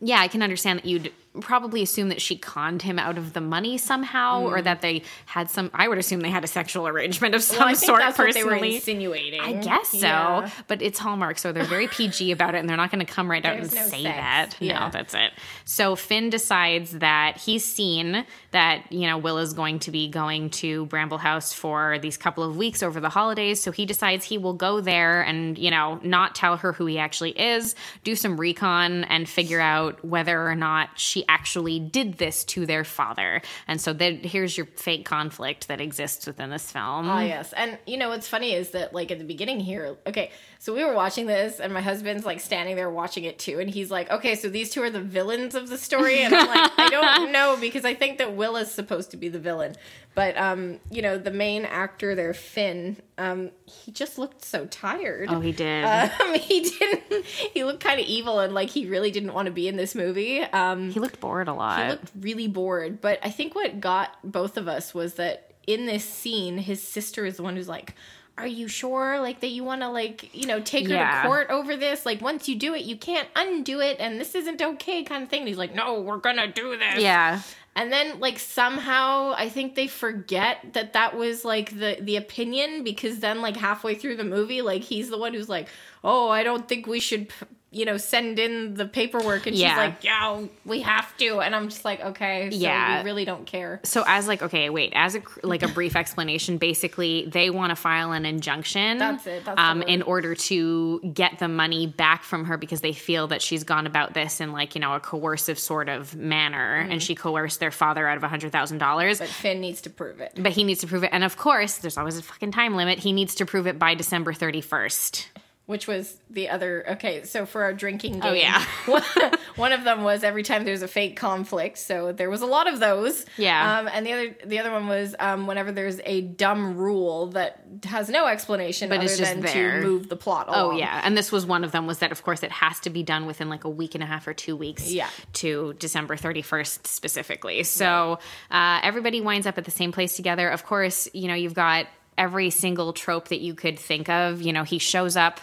yeah, 0.00 0.20
I 0.20 0.28
can 0.28 0.42
understand 0.42 0.78
that 0.80 0.86
you'd 0.86 1.12
probably 1.40 1.82
assume 1.82 2.08
that 2.10 2.20
she 2.20 2.36
conned 2.36 2.82
him 2.82 2.98
out 2.98 3.18
of 3.18 3.32
the 3.32 3.40
money 3.40 3.76
somehow, 3.78 4.42
or 4.42 4.62
that 4.62 4.80
they 4.80 5.02
had 5.26 5.50
some. 5.50 5.70
I 5.74 5.88
would 5.88 5.98
assume 5.98 6.20
they 6.20 6.30
had 6.30 6.44
a 6.44 6.48
sexual 6.48 6.86
arrangement 6.86 7.34
of 7.34 7.42
some 7.42 7.56
Mm. 7.58 7.66
Well, 7.66 7.74
sort. 7.76 8.00
that's 8.00 8.18
what 8.18 8.34
they 8.34 8.42
personally, 8.42 8.68
were 8.70 8.74
insinuating. 8.76 9.40
I 9.40 9.52
guess 9.54 9.88
so, 9.88 9.98
Yeah. 9.98 10.50
but 10.68 10.82
it's 10.82 10.98
Hallmark, 10.98 11.38
so 11.38 11.52
they're 11.52 11.64
very 11.64 11.88
PG 11.88 12.30
about 12.32 12.54
it, 12.54 12.58
and 12.58 12.68
they're 12.68 12.76
not 12.76 12.90
going 12.90 13.04
to 13.04 13.12
come 13.12 13.30
right 13.30 13.44
out 13.44 13.56
There's 13.56 13.72
and 13.72 13.82
no 13.82 13.86
say 13.88 14.02
sex. 14.02 14.16
that. 14.16 14.56
Yeah. 14.60 14.78
No, 14.84 14.90
that's 14.90 15.14
it. 15.14 15.32
So 15.64 15.96
Finn 15.96 16.30
decides 16.30 16.92
that 16.98 17.38
he's 17.38 17.64
seen 17.64 18.24
that 18.52 18.90
you 18.92 19.06
know 19.08 19.18
Will 19.18 19.38
is 19.38 19.52
going 19.54 19.78
to 19.80 19.90
be 19.90 20.08
going 20.08 20.50
to 20.50 20.86
Bramble 20.86 21.18
House 21.18 21.52
for 21.52 21.98
these 22.00 22.16
couple 22.16 22.44
of 22.44 22.56
weeks 22.56 22.82
over 22.82 23.00
the 23.00 23.08
holidays, 23.08 23.60
so 23.60 23.72
he 23.72 23.86
decides 23.86 24.24
he 24.24 24.38
will 24.38 24.52
go 24.54 24.80
there 24.80 25.22
and 25.22 25.58
you 25.58 25.70
know 25.70 25.98
not 26.02 26.34
tell 26.34 26.56
her 26.58 26.72
who 26.72 26.86
he 26.86 26.98
actually 26.98 27.30
is, 27.32 27.74
do 28.04 28.14
some 28.14 28.38
recon, 28.38 29.04
and 29.04 29.28
figure 29.28 29.60
out 29.60 30.04
whether 30.04 30.48
or 30.48 30.54
not 30.54 30.90
she 30.96 31.23
actually 31.28 31.78
did 31.80 32.18
this 32.18 32.44
to 32.44 32.66
their 32.66 32.84
father. 32.84 33.42
And 33.68 33.80
so 33.80 33.92
then 33.92 34.18
here's 34.18 34.56
your 34.56 34.66
fake 34.76 35.04
conflict 35.04 35.68
that 35.68 35.80
exists 35.80 36.26
within 36.26 36.50
this 36.50 36.70
film. 36.70 37.08
Ah, 37.08 37.20
yes. 37.20 37.52
And 37.52 37.78
you 37.86 37.96
know 37.96 38.08
what's 38.08 38.28
funny 38.28 38.52
is 38.52 38.70
that 38.70 38.94
like 38.94 39.10
at 39.10 39.18
the 39.18 39.24
beginning 39.24 39.60
here, 39.60 39.96
okay, 40.06 40.30
so 40.58 40.74
we 40.74 40.84
were 40.84 40.94
watching 40.94 41.26
this 41.26 41.60
and 41.60 41.72
my 41.72 41.80
husband's 41.82 42.24
like 42.24 42.40
standing 42.40 42.76
there 42.76 42.90
watching 42.90 43.24
it 43.24 43.38
too, 43.38 43.58
and 43.60 43.68
he's 43.68 43.90
like, 43.90 44.10
Okay, 44.10 44.34
so 44.34 44.48
these 44.48 44.70
two 44.70 44.82
are 44.82 44.90
the 44.90 45.00
villains 45.00 45.54
of 45.54 45.68
the 45.68 45.78
story, 45.78 46.20
and 46.22 46.34
I'm 46.34 46.46
like, 46.46 46.70
I 46.78 46.88
don't 46.88 47.32
know 47.32 47.56
because 47.60 47.84
I 47.84 47.94
think 47.94 48.18
that 48.18 48.34
Will 48.34 48.56
is 48.56 48.70
supposed 48.70 49.10
to 49.10 49.16
be 49.16 49.28
the 49.28 49.38
villain. 49.38 49.74
But 50.14 50.36
um, 50.38 50.78
you 50.90 51.02
know, 51.02 51.18
the 51.18 51.32
main 51.32 51.64
actor 51.64 52.14
there, 52.14 52.32
Finn, 52.34 52.96
um, 53.18 53.50
he 53.66 53.90
just 53.90 54.16
looked 54.16 54.44
so 54.44 54.66
tired. 54.66 55.28
Oh, 55.30 55.40
he 55.40 55.52
did. 55.52 55.84
Um, 56.24 56.34
he 56.34 56.60
didn't. 56.60 57.24
He 57.24 57.64
looked 57.64 57.80
kind 57.82 58.00
of 58.00 58.06
evil, 58.06 58.38
and 58.38 58.54
like 58.54 58.70
he 58.70 58.86
really 58.86 59.10
didn't 59.10 59.32
want 59.32 59.46
to 59.46 59.52
be 59.52 59.66
in 59.66 59.76
this 59.76 59.94
movie. 59.94 60.40
Um, 60.42 60.90
he 60.90 61.00
looked 61.00 61.13
bored 61.20 61.48
a 61.48 61.54
lot. 61.54 61.82
he 61.84 61.88
looked 61.90 62.10
really 62.18 62.48
bored. 62.48 63.00
But 63.00 63.18
I 63.22 63.30
think 63.30 63.54
what 63.54 63.80
got 63.80 64.16
both 64.24 64.56
of 64.56 64.68
us 64.68 64.94
was 64.94 65.14
that 65.14 65.52
in 65.66 65.86
this 65.86 66.04
scene, 66.04 66.58
his 66.58 66.82
sister 66.86 67.24
is 67.24 67.36
the 67.38 67.42
one 67.42 67.56
who's 67.56 67.68
like, 67.68 67.94
"Are 68.36 68.46
you 68.46 68.68
sure, 68.68 69.18
like 69.20 69.40
that 69.40 69.48
you 69.48 69.64
want 69.64 69.80
to, 69.80 69.88
like, 69.88 70.34
you 70.34 70.46
know, 70.46 70.60
take 70.60 70.88
her 70.88 70.94
Yeah. 70.94 71.22
to 71.22 71.28
court 71.28 71.48
over 71.50 71.76
this? 71.76 72.04
Like, 72.04 72.20
once 72.20 72.48
you 72.48 72.56
do 72.56 72.74
it, 72.74 72.82
you 72.84 72.96
can't 72.96 73.28
undo 73.34 73.80
it, 73.80 73.96
and 74.00 74.20
this 74.20 74.34
isn't 74.34 74.60
okay, 74.60 75.02
kind 75.04 75.22
of 75.22 75.28
thing." 75.28 75.40
And 75.40 75.48
he's 75.48 75.56
like, 75.58 75.74
"No, 75.74 76.00
we're 76.00 76.18
gonna 76.18 76.48
do 76.48 76.76
this." 76.76 77.00
yeah. 77.00 77.40
And 77.76 77.92
then 77.92 78.20
like 78.20 78.38
somehow 78.38 79.34
I 79.36 79.48
think 79.48 79.74
they 79.74 79.88
forget 79.88 80.74
that 80.74 80.92
that 80.92 81.16
was 81.16 81.44
like 81.44 81.70
the 81.78 81.96
the 82.00 82.14
opinion 82.16 82.84
because 82.84 83.18
then 83.18 83.40
like 83.42 83.56
halfway 83.56 83.94
through 83.96 84.16
the 84.16 84.22
movie 84.24 84.62
like 84.62 84.82
he's 84.82 85.10
the 85.10 85.18
one 85.18 85.34
who's 85.34 85.48
like, 85.48 85.68
"Oh, 86.04 86.28
I 86.28 86.44
don't 86.44 86.68
think 86.68 86.86
we 86.86 87.00
should 87.00 87.30
p- 87.30 87.46
you 87.74 87.84
know, 87.84 87.96
send 87.96 88.38
in 88.38 88.74
the 88.74 88.86
paperwork 88.86 89.46
and 89.46 89.56
Yeah. 89.56 89.70
she's 89.70 89.76
like, 89.78 90.04
"Yeah, 90.04 90.44
we 90.64 90.80
have 90.82 91.16
to." 91.18 91.40
And 91.40 91.54
I'm 91.54 91.68
just 91.68 91.84
like, 91.84 92.00
"Okay, 92.00 92.50
so 92.50 92.56
Yeah. 92.56 93.00
we 93.00 93.04
really 93.04 93.24
don't 93.24 93.46
care." 93.46 93.80
So 93.84 94.04
as 94.06 94.28
like 94.28 94.42
okay, 94.42 94.70
wait, 94.70 94.92
as 94.94 95.14
a 95.16 95.22
like 95.42 95.62
a 95.62 95.68
brief 95.68 95.96
explanation, 96.04 96.58
basically 96.58 97.26
they 97.26 97.50
want 97.50 97.70
to 97.70 97.76
file 97.76 98.12
an 98.12 98.24
injunction. 98.26 98.98
That's 98.98 99.26
it, 99.26 99.44
that's 99.44 99.58
um, 99.60 99.82
in 99.82 100.02
order 100.02 100.34
to 100.34 101.00
get 101.12 101.38
the 101.38 101.48
money 101.48 101.86
back 101.86 102.22
from 102.22 102.44
her 102.46 102.56
because 102.56 102.80
they 102.80 102.92
feel 102.92 103.26
that 103.28 103.42
she's 103.42 103.64
gone 103.64 103.86
about 103.86 104.14
this 104.14 104.40
in 104.40 104.52
like 104.52 104.74
you 104.74 104.80
know 104.80 104.94
a 104.94 105.00
coercive 105.00 105.58
sort 105.58 105.88
of 105.88 106.14
manner, 106.14 106.76
and 106.88 107.02
she 107.02 107.14
coerced 107.14 107.60
their 107.60 107.70
father 107.70 108.06
out 108.06 108.16
of 108.16 108.22
a 108.22 108.28
hundred 108.28 108.52
thousand 108.52 108.78
dollars. 108.78 109.18
But 109.18 109.28
Finn 109.28 109.60
needs 109.60 109.80
to 109.82 109.90
prove 109.90 110.20
it. 110.20 110.32
But 110.36 110.52
he 110.52 110.64
needs 110.64 110.80
to 110.80 110.86
prove 110.86 111.04
it, 111.04 111.10
and 111.12 111.24
of 111.24 111.36
course, 111.36 111.78
there's 111.78 111.98
always 111.98 112.18
a 112.18 112.22
fucking 112.22 112.52
time 112.52 112.76
limit. 112.76 112.98
He 112.98 113.12
needs 113.12 113.34
to 113.36 113.46
prove 113.46 113.66
it 113.66 113.78
by 113.78 113.94
December 113.94 114.32
thirty 114.32 114.60
first. 114.60 115.28
Which 115.66 115.86
was 115.86 116.20
the 116.28 116.50
other 116.50 116.84
okay, 116.90 117.24
so 117.24 117.46
for 117.46 117.62
our 117.62 117.72
drinking 117.72 118.20
game. 118.20 118.22
Oh, 118.22 118.32
yeah. 118.34 118.62
one, 119.56 119.72
of 119.72 119.82
them 119.84 120.02
was 120.02 120.22
every 120.22 120.42
time 120.42 120.64
there's 120.64 120.82
a 120.82 120.88
fake 120.88 121.16
conflict. 121.16 121.78
So 121.78 122.12
there 122.12 122.28
was 122.28 122.42
a 122.42 122.46
lot 122.46 122.70
of 122.70 122.80
those. 122.80 123.24
Yeah. 123.38 123.78
Um, 123.78 123.88
and 123.90 124.04
the 124.04 124.12
other 124.12 124.36
the 124.44 124.58
other 124.58 124.70
one 124.70 124.88
was 124.88 125.16
um, 125.18 125.46
whenever 125.46 125.72
there's 125.72 126.02
a 126.04 126.20
dumb 126.20 126.76
rule 126.76 127.28
that 127.28 127.64
has 127.84 128.10
no 128.10 128.26
explanation 128.26 128.90
But 128.90 128.96
other 128.98 129.04
it's 129.04 129.16
just 129.16 129.32
than 129.32 129.40
there. 129.40 129.80
to 129.80 129.86
move 129.86 130.10
the 130.10 130.16
plot 130.16 130.46
Oh 130.48 130.72
yeah, 130.72 131.00
and 131.02 131.16
this 131.16 131.32
was 131.32 131.46
one 131.46 131.64
of 131.64 131.72
them. 131.72 131.86
Was 131.86 132.00
that 132.00 132.12
of 132.12 132.22
course 132.22 132.42
it 132.42 132.52
has 132.52 132.78
to 132.80 132.90
be 132.90 133.02
done 133.02 133.24
within 133.24 133.48
like 133.48 133.64
a 133.64 133.70
week 133.70 133.94
and 133.94 134.04
a 134.04 134.06
half 134.06 134.26
or 134.26 134.34
two 134.34 134.56
weeks. 134.56 134.92
Yeah. 134.92 135.08
To 135.34 135.72
December 135.78 136.16
thirty 136.16 136.42
first 136.42 136.86
specifically. 136.86 137.62
So 137.62 138.18
uh, 138.50 138.80
everybody 138.82 139.22
winds 139.22 139.46
up 139.46 139.56
at 139.56 139.64
the 139.64 139.70
same 139.70 139.92
place 139.92 140.14
together. 140.14 140.50
Of 140.50 140.66
course, 140.66 141.08
you 141.14 141.26
know 141.26 141.34
you've 141.34 141.54
got 141.54 141.86
every 142.16 142.50
single 142.50 142.92
trope 142.92 143.28
that 143.28 143.40
you 143.40 143.54
could 143.54 143.78
think 143.78 144.08
of. 144.08 144.42
You 144.42 144.52
know 144.52 144.64
he 144.64 144.78
shows 144.78 145.16
up 145.16 145.40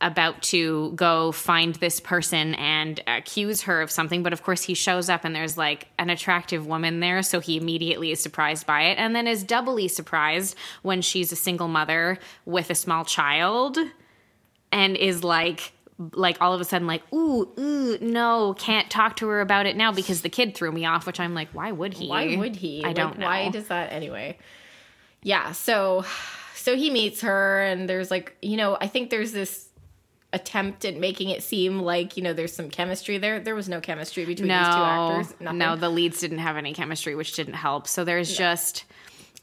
about 0.00 0.42
to 0.42 0.92
go 0.92 1.32
find 1.32 1.76
this 1.76 2.00
person 2.00 2.54
and 2.56 3.00
accuse 3.06 3.62
her 3.62 3.80
of 3.80 3.90
something 3.90 4.22
but 4.22 4.32
of 4.32 4.42
course 4.42 4.62
he 4.62 4.74
shows 4.74 5.08
up 5.08 5.24
and 5.24 5.34
there's 5.34 5.56
like 5.56 5.86
an 5.98 6.10
attractive 6.10 6.66
woman 6.66 7.00
there 7.00 7.22
so 7.22 7.40
he 7.40 7.56
immediately 7.56 8.10
is 8.10 8.20
surprised 8.20 8.66
by 8.66 8.82
it 8.82 8.98
and 8.98 9.14
then 9.14 9.26
is 9.26 9.44
doubly 9.44 9.88
surprised 9.88 10.56
when 10.82 11.00
she's 11.00 11.30
a 11.32 11.36
single 11.36 11.68
mother 11.68 12.18
with 12.44 12.70
a 12.70 12.74
small 12.74 13.04
child 13.04 13.78
and 14.72 14.96
is 14.96 15.22
like 15.22 15.72
like 16.12 16.36
all 16.40 16.52
of 16.52 16.60
a 16.60 16.64
sudden 16.64 16.88
like 16.88 17.02
ooh 17.14 17.48
ooh 17.58 17.96
no 18.00 18.52
can't 18.58 18.90
talk 18.90 19.14
to 19.16 19.28
her 19.28 19.40
about 19.40 19.64
it 19.64 19.76
now 19.76 19.92
because 19.92 20.22
the 20.22 20.28
kid 20.28 20.54
threw 20.54 20.72
me 20.72 20.84
off 20.84 21.06
which 21.06 21.20
i'm 21.20 21.34
like 21.34 21.48
why 21.52 21.70
would 21.70 21.94
he 21.94 22.08
Why 22.08 22.36
would 22.36 22.56
he? 22.56 22.84
i 22.84 22.92
don't 22.92 23.16
know 23.16 23.26
Why 23.26 23.48
does 23.48 23.68
that 23.68 23.92
anyway? 23.92 24.36
Yeah, 25.24 25.50
so 25.52 26.04
so 26.54 26.76
he 26.76 26.90
meets 26.90 27.22
her 27.22 27.60
and 27.62 27.88
there's 27.88 28.10
like, 28.10 28.36
you 28.40 28.56
know, 28.56 28.78
I 28.80 28.86
think 28.86 29.10
there's 29.10 29.32
this 29.32 29.68
attempt 30.32 30.84
at 30.84 30.96
making 30.96 31.30
it 31.30 31.42
seem 31.42 31.80
like, 31.80 32.16
you 32.16 32.22
know, 32.22 32.32
there's 32.32 32.52
some 32.54 32.68
chemistry 32.68 33.18
there. 33.18 33.40
There 33.40 33.54
was 33.54 33.68
no 33.68 33.80
chemistry 33.80 34.24
between 34.24 34.48
these 34.48 34.56
two 34.56 34.82
actors. 34.82 35.34
Nothing. 35.40 35.58
no 35.58 35.76
the 35.76 35.88
leads 35.88 36.20
didn't 36.20 36.38
have 36.38 36.56
any 36.56 36.74
chemistry 36.74 37.14
which 37.14 37.34
didn't 37.34 37.54
help 37.54 37.86
so 37.88 38.04
there's 38.04 38.36
just 38.36 38.84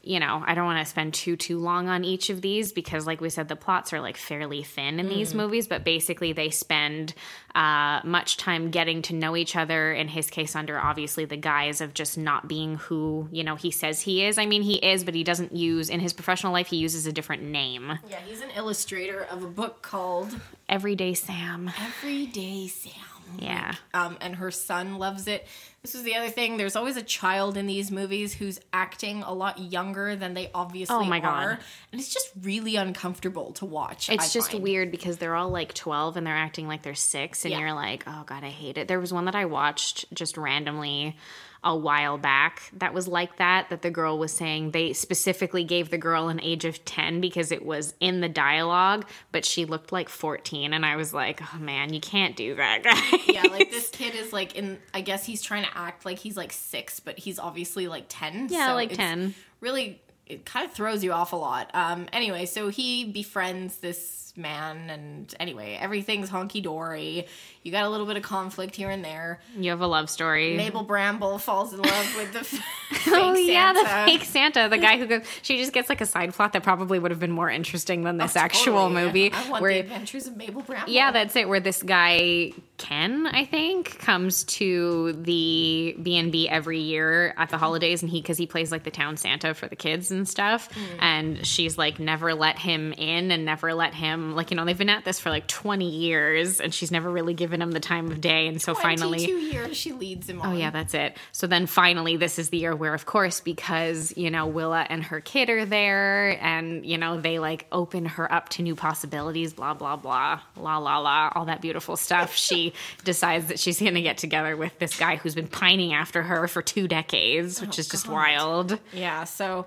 you 0.04 0.18
know 0.18 0.42
i 0.46 0.54
don't 0.54 0.64
want 0.64 0.84
to 0.84 0.90
spend 0.90 1.14
too 1.14 1.36
too 1.36 1.58
long 1.58 1.88
on 1.88 2.04
each 2.04 2.28
of 2.30 2.40
these 2.42 2.72
because 2.72 3.06
like 3.06 3.20
we 3.20 3.30
said 3.30 3.46
the 3.48 3.54
plots 3.56 3.92
are 3.92 4.00
like 4.00 4.16
fairly 4.16 4.62
thin 4.62 4.98
in 4.98 5.06
Mm. 5.06 5.10
these 5.14 5.34
movies 5.34 5.68
but 5.68 5.84
basically 5.84 6.32
they 6.32 6.50
spend 6.50 7.14
uh, 7.54 8.00
much 8.04 8.36
time 8.38 8.70
getting 8.70 9.02
to 9.02 9.14
know 9.14 9.36
each 9.36 9.54
other 9.56 9.92
in 9.92 10.08
his 10.08 10.30
case 10.30 10.56
under 10.56 10.78
obviously 10.78 11.24
the 11.24 11.36
guise 11.36 11.80
of 11.80 11.94
just 11.94 12.16
not 12.18 12.48
being 12.48 12.76
who 12.76 13.28
you 13.30 13.44
know 13.44 13.54
he 13.56 13.70
says 13.70 14.00
he 14.00 14.24
is 14.24 14.38
i 14.38 14.46
mean 14.46 14.62
he 14.62 14.74
is 14.76 15.04
but 15.04 15.14
he 15.14 15.22
doesn't 15.22 15.52
use 15.54 15.88
in 15.88 16.00
his 16.00 16.12
professional 16.12 16.52
life 16.52 16.66
he 16.66 16.76
uses 16.78 17.06
a 17.06 17.12
different 17.12 17.42
name 17.42 17.98
yeah, 18.10 18.18
he's 18.26 18.40
an 18.40 18.50
illustrator 18.56 19.22
of 19.30 19.42
a 19.44 19.48
book 19.48 19.82
called 19.82 20.34
everyday 20.68 21.14
sam 21.14 21.70
Everyday 21.80 22.66
Sam. 22.66 22.92
yeah 23.38 23.74
um, 23.94 24.16
and 24.20 24.36
her 24.36 24.50
son 24.50 24.98
loves 24.98 25.26
it. 25.28 25.46
This 25.82 25.96
is 25.96 26.04
the 26.04 26.14
other 26.14 26.28
thing. 26.28 26.58
There's 26.58 26.76
always 26.76 26.96
a 26.96 27.02
child 27.02 27.56
in 27.56 27.66
these 27.66 27.90
movies 27.90 28.32
who's 28.32 28.60
acting 28.72 29.24
a 29.24 29.32
lot 29.34 29.58
younger 29.58 30.14
than 30.14 30.32
they 30.32 30.48
obviously 30.54 30.94
Oh 30.94 31.02
my 31.02 31.18
God. 31.18 31.42
are, 31.44 31.58
and 31.90 32.00
it's 32.00 32.14
just 32.14 32.30
really 32.40 32.76
uncomfortable 32.76 33.52
to 33.54 33.64
watch. 33.66 34.08
It's 34.08 34.24
I 34.24 34.28
just 34.28 34.52
find. 34.52 34.62
weird 34.62 34.92
because 34.92 35.16
they're 35.18 35.34
all 35.34 35.48
like 35.50 35.74
12 35.74 36.16
and 36.16 36.24
they're 36.24 36.36
acting 36.36 36.68
like 36.68 36.82
they're 36.82 36.94
six, 36.94 37.44
and 37.44 37.50
Yeah. 37.50 37.58
you're 37.58 37.72
like, 37.72 38.04
oh 38.06 38.22
God, 38.26 38.44
I 38.44 38.50
hate 38.50 38.78
it. 38.78 38.86
There 38.86 39.00
was 39.00 39.12
one 39.12 39.24
that 39.24 39.34
I 39.34 39.46
watched 39.46 40.04
just 40.14 40.36
randomly 40.36 41.16
a 41.64 41.76
while 41.76 42.18
back 42.18 42.70
that 42.74 42.92
was 42.92 43.06
like 43.06 43.36
that, 43.36 43.70
that 43.70 43.82
the 43.82 43.90
girl 43.90 44.18
was 44.18 44.32
saying 44.32 44.72
they 44.72 44.92
specifically 44.92 45.62
gave 45.64 45.90
the 45.90 45.98
girl 45.98 46.28
an 46.28 46.40
age 46.40 46.64
of 46.64 46.84
10 46.84 47.20
because 47.20 47.52
it 47.52 47.64
was 47.64 47.94
in 48.00 48.20
the 48.20 48.28
dialogue, 48.28 49.06
but 49.30 49.44
she 49.44 49.64
looked 49.64 49.92
like 49.92 50.08
14. 50.08 50.72
And 50.72 50.84
I 50.84 50.96
was 50.96 51.14
like, 51.14 51.40
oh 51.54 51.58
man, 51.58 51.92
you 51.92 52.00
can't 52.00 52.34
do 52.36 52.56
that, 52.56 52.82
guys. 53.12 53.20
yeah, 53.28 53.42
like 53.42 53.70
this 53.70 53.88
kid 53.90 54.14
is 54.14 54.32
like 54.32 54.56
in. 54.56 54.78
I 54.92 55.00
guess 55.00 55.24
he's 55.24 55.42
trying 55.42 55.64
to 55.64 55.78
act 55.78 56.04
like 56.04 56.18
he's 56.18 56.36
like 56.36 56.52
six, 56.52 57.00
but 57.00 57.18
he's 57.18 57.38
obviously 57.38 57.88
like 57.88 58.06
ten. 58.08 58.48
Yeah, 58.50 58.68
so 58.68 58.74
like 58.74 58.90
it's 58.90 58.98
10. 58.98 59.34
Really, 59.60 60.00
it 60.26 60.44
kind 60.44 60.66
of 60.66 60.72
throws 60.72 61.04
you 61.04 61.12
off 61.12 61.32
a 61.32 61.36
lot. 61.36 61.70
Um. 61.74 62.08
Anyway, 62.12 62.46
so 62.46 62.68
he 62.68 63.04
befriends 63.04 63.78
this 63.78 64.31
man, 64.36 64.88
and 64.90 65.34
anyway, 65.38 65.78
everything's 65.80 66.30
honky 66.30 66.62
dory. 66.62 67.26
You 67.62 67.70
got 67.72 67.84
a 67.84 67.88
little 67.90 68.06
bit 68.06 68.16
of 68.16 68.22
conflict 68.22 68.74
here 68.74 68.90
and 68.90 69.04
there. 69.04 69.40
You 69.56 69.70
have 69.70 69.80
a 69.80 69.86
love 69.86 70.10
story. 70.10 70.56
Mabel 70.56 70.82
Bramble 70.82 71.38
falls 71.38 71.72
in 71.72 71.80
love 71.82 72.14
with 72.16 72.32
the 72.32 72.38
f- 72.40 72.60
Oh 73.08 73.34
fake 73.34 73.48
yeah, 73.48 73.72
the 73.72 73.84
fake 74.10 74.24
Santa, 74.24 74.68
the 74.68 74.78
guy 74.78 74.96
who 74.98 75.06
goes. 75.06 75.22
She 75.42 75.58
just 75.58 75.72
gets 75.72 75.88
like 75.88 76.00
a 76.00 76.06
side 76.06 76.32
plot 76.34 76.52
that 76.54 76.62
probably 76.62 76.98
would 76.98 77.10
have 77.10 77.20
been 77.20 77.30
more 77.32 77.50
interesting 77.50 78.02
than 78.02 78.16
this 78.16 78.36
actual 78.36 78.78
Oh, 78.78 78.88
Totally. 78.88 79.04
movie. 79.06 79.32
I 79.32 79.48
want 79.50 79.62
where 79.62 79.72
the 79.74 79.80
adventures 79.80 80.26
of 80.26 80.36
Mabel 80.36 80.62
Bramble. 80.62 80.92
Yeah, 80.92 81.10
that's 81.12 81.34
it. 81.36 81.48
Where 81.48 81.60
this 81.60 81.82
guy 81.82 82.52
Ken, 82.78 83.26
I 83.28 83.44
think, 83.44 83.98
comes 84.00 84.44
to 84.44 85.12
the 85.12 85.96
B 86.02 86.16
and 86.18 86.32
B 86.32 86.48
every 86.48 86.78
year 86.80 87.34
at 87.36 87.50
the 87.50 87.58
holidays, 87.58 88.02
and 88.02 88.10
he 88.10 88.20
because 88.20 88.38
he 88.38 88.46
plays 88.46 88.72
like 88.72 88.82
the 88.84 88.90
town 88.90 89.16
Santa 89.16 89.54
for 89.54 89.68
the 89.68 89.76
kids 89.76 90.10
and 90.10 90.28
stuff. 90.28 90.68
Mm. 90.70 90.78
And 91.00 91.46
she's 91.46 91.76
like 91.78 91.98
never 92.00 92.34
let 92.34 92.58
him 92.58 92.92
in 92.92 93.30
and 93.30 93.44
never 93.44 93.74
let 93.74 93.94
him 93.94 94.21
like 94.30 94.50
you 94.50 94.56
know 94.56 94.64
they've 94.64 94.78
been 94.78 94.88
at 94.88 95.04
this 95.04 95.18
for 95.18 95.30
like 95.30 95.46
20 95.46 95.88
years 95.88 96.60
and 96.60 96.72
she's 96.72 96.90
never 96.90 97.10
really 97.10 97.34
given 97.34 97.60
him 97.60 97.72
the 97.72 97.80
time 97.80 98.10
of 98.10 98.20
day. 98.20 98.46
And 98.46 98.62
so 98.62 98.74
finally, 98.74 99.26
two 99.26 99.38
years 99.38 99.76
she 99.76 99.92
leads 99.92 100.28
him 100.28 100.40
on. 100.40 100.48
Oh 100.48 100.56
yeah, 100.56 100.70
that's 100.70 100.94
it. 100.94 101.16
So 101.32 101.46
then 101.46 101.66
finally 101.66 102.16
this 102.16 102.38
is 102.38 102.50
the 102.50 102.58
year 102.58 102.74
where 102.74 102.94
of 102.94 103.06
course 103.06 103.40
because, 103.40 104.16
you 104.16 104.30
know, 104.30 104.46
Willa 104.46 104.86
and 104.88 105.02
her 105.04 105.20
kid 105.20 105.50
are 105.50 105.64
there 105.64 106.42
and, 106.42 106.86
you 106.86 106.98
know, 106.98 107.20
they 107.20 107.38
like 107.38 107.66
open 107.72 108.06
her 108.06 108.32
up 108.32 108.48
to 108.50 108.62
new 108.62 108.74
possibilities, 108.74 109.52
blah 109.52 109.74
blah 109.74 109.96
blah, 109.96 110.40
la 110.56 110.78
la 110.78 110.98
la, 110.98 111.30
all 111.34 111.46
that 111.46 111.60
beautiful 111.60 111.96
stuff. 111.96 112.34
she 112.42 112.72
decides 113.04 113.46
that 113.46 113.58
she's 113.58 113.80
going 113.80 113.94
to 113.94 114.02
get 114.02 114.18
together 114.18 114.56
with 114.56 114.78
this 114.78 114.98
guy 114.98 115.16
who's 115.16 115.34
been 115.34 115.48
pining 115.48 115.92
after 115.92 116.22
her 116.22 116.48
for 116.48 116.62
2 116.62 116.88
decades, 116.88 117.60
oh, 117.60 117.66
which 117.66 117.78
is 117.78 117.88
just 117.88 118.08
wild. 118.08 118.78
Yeah, 118.92 119.24
so 119.24 119.66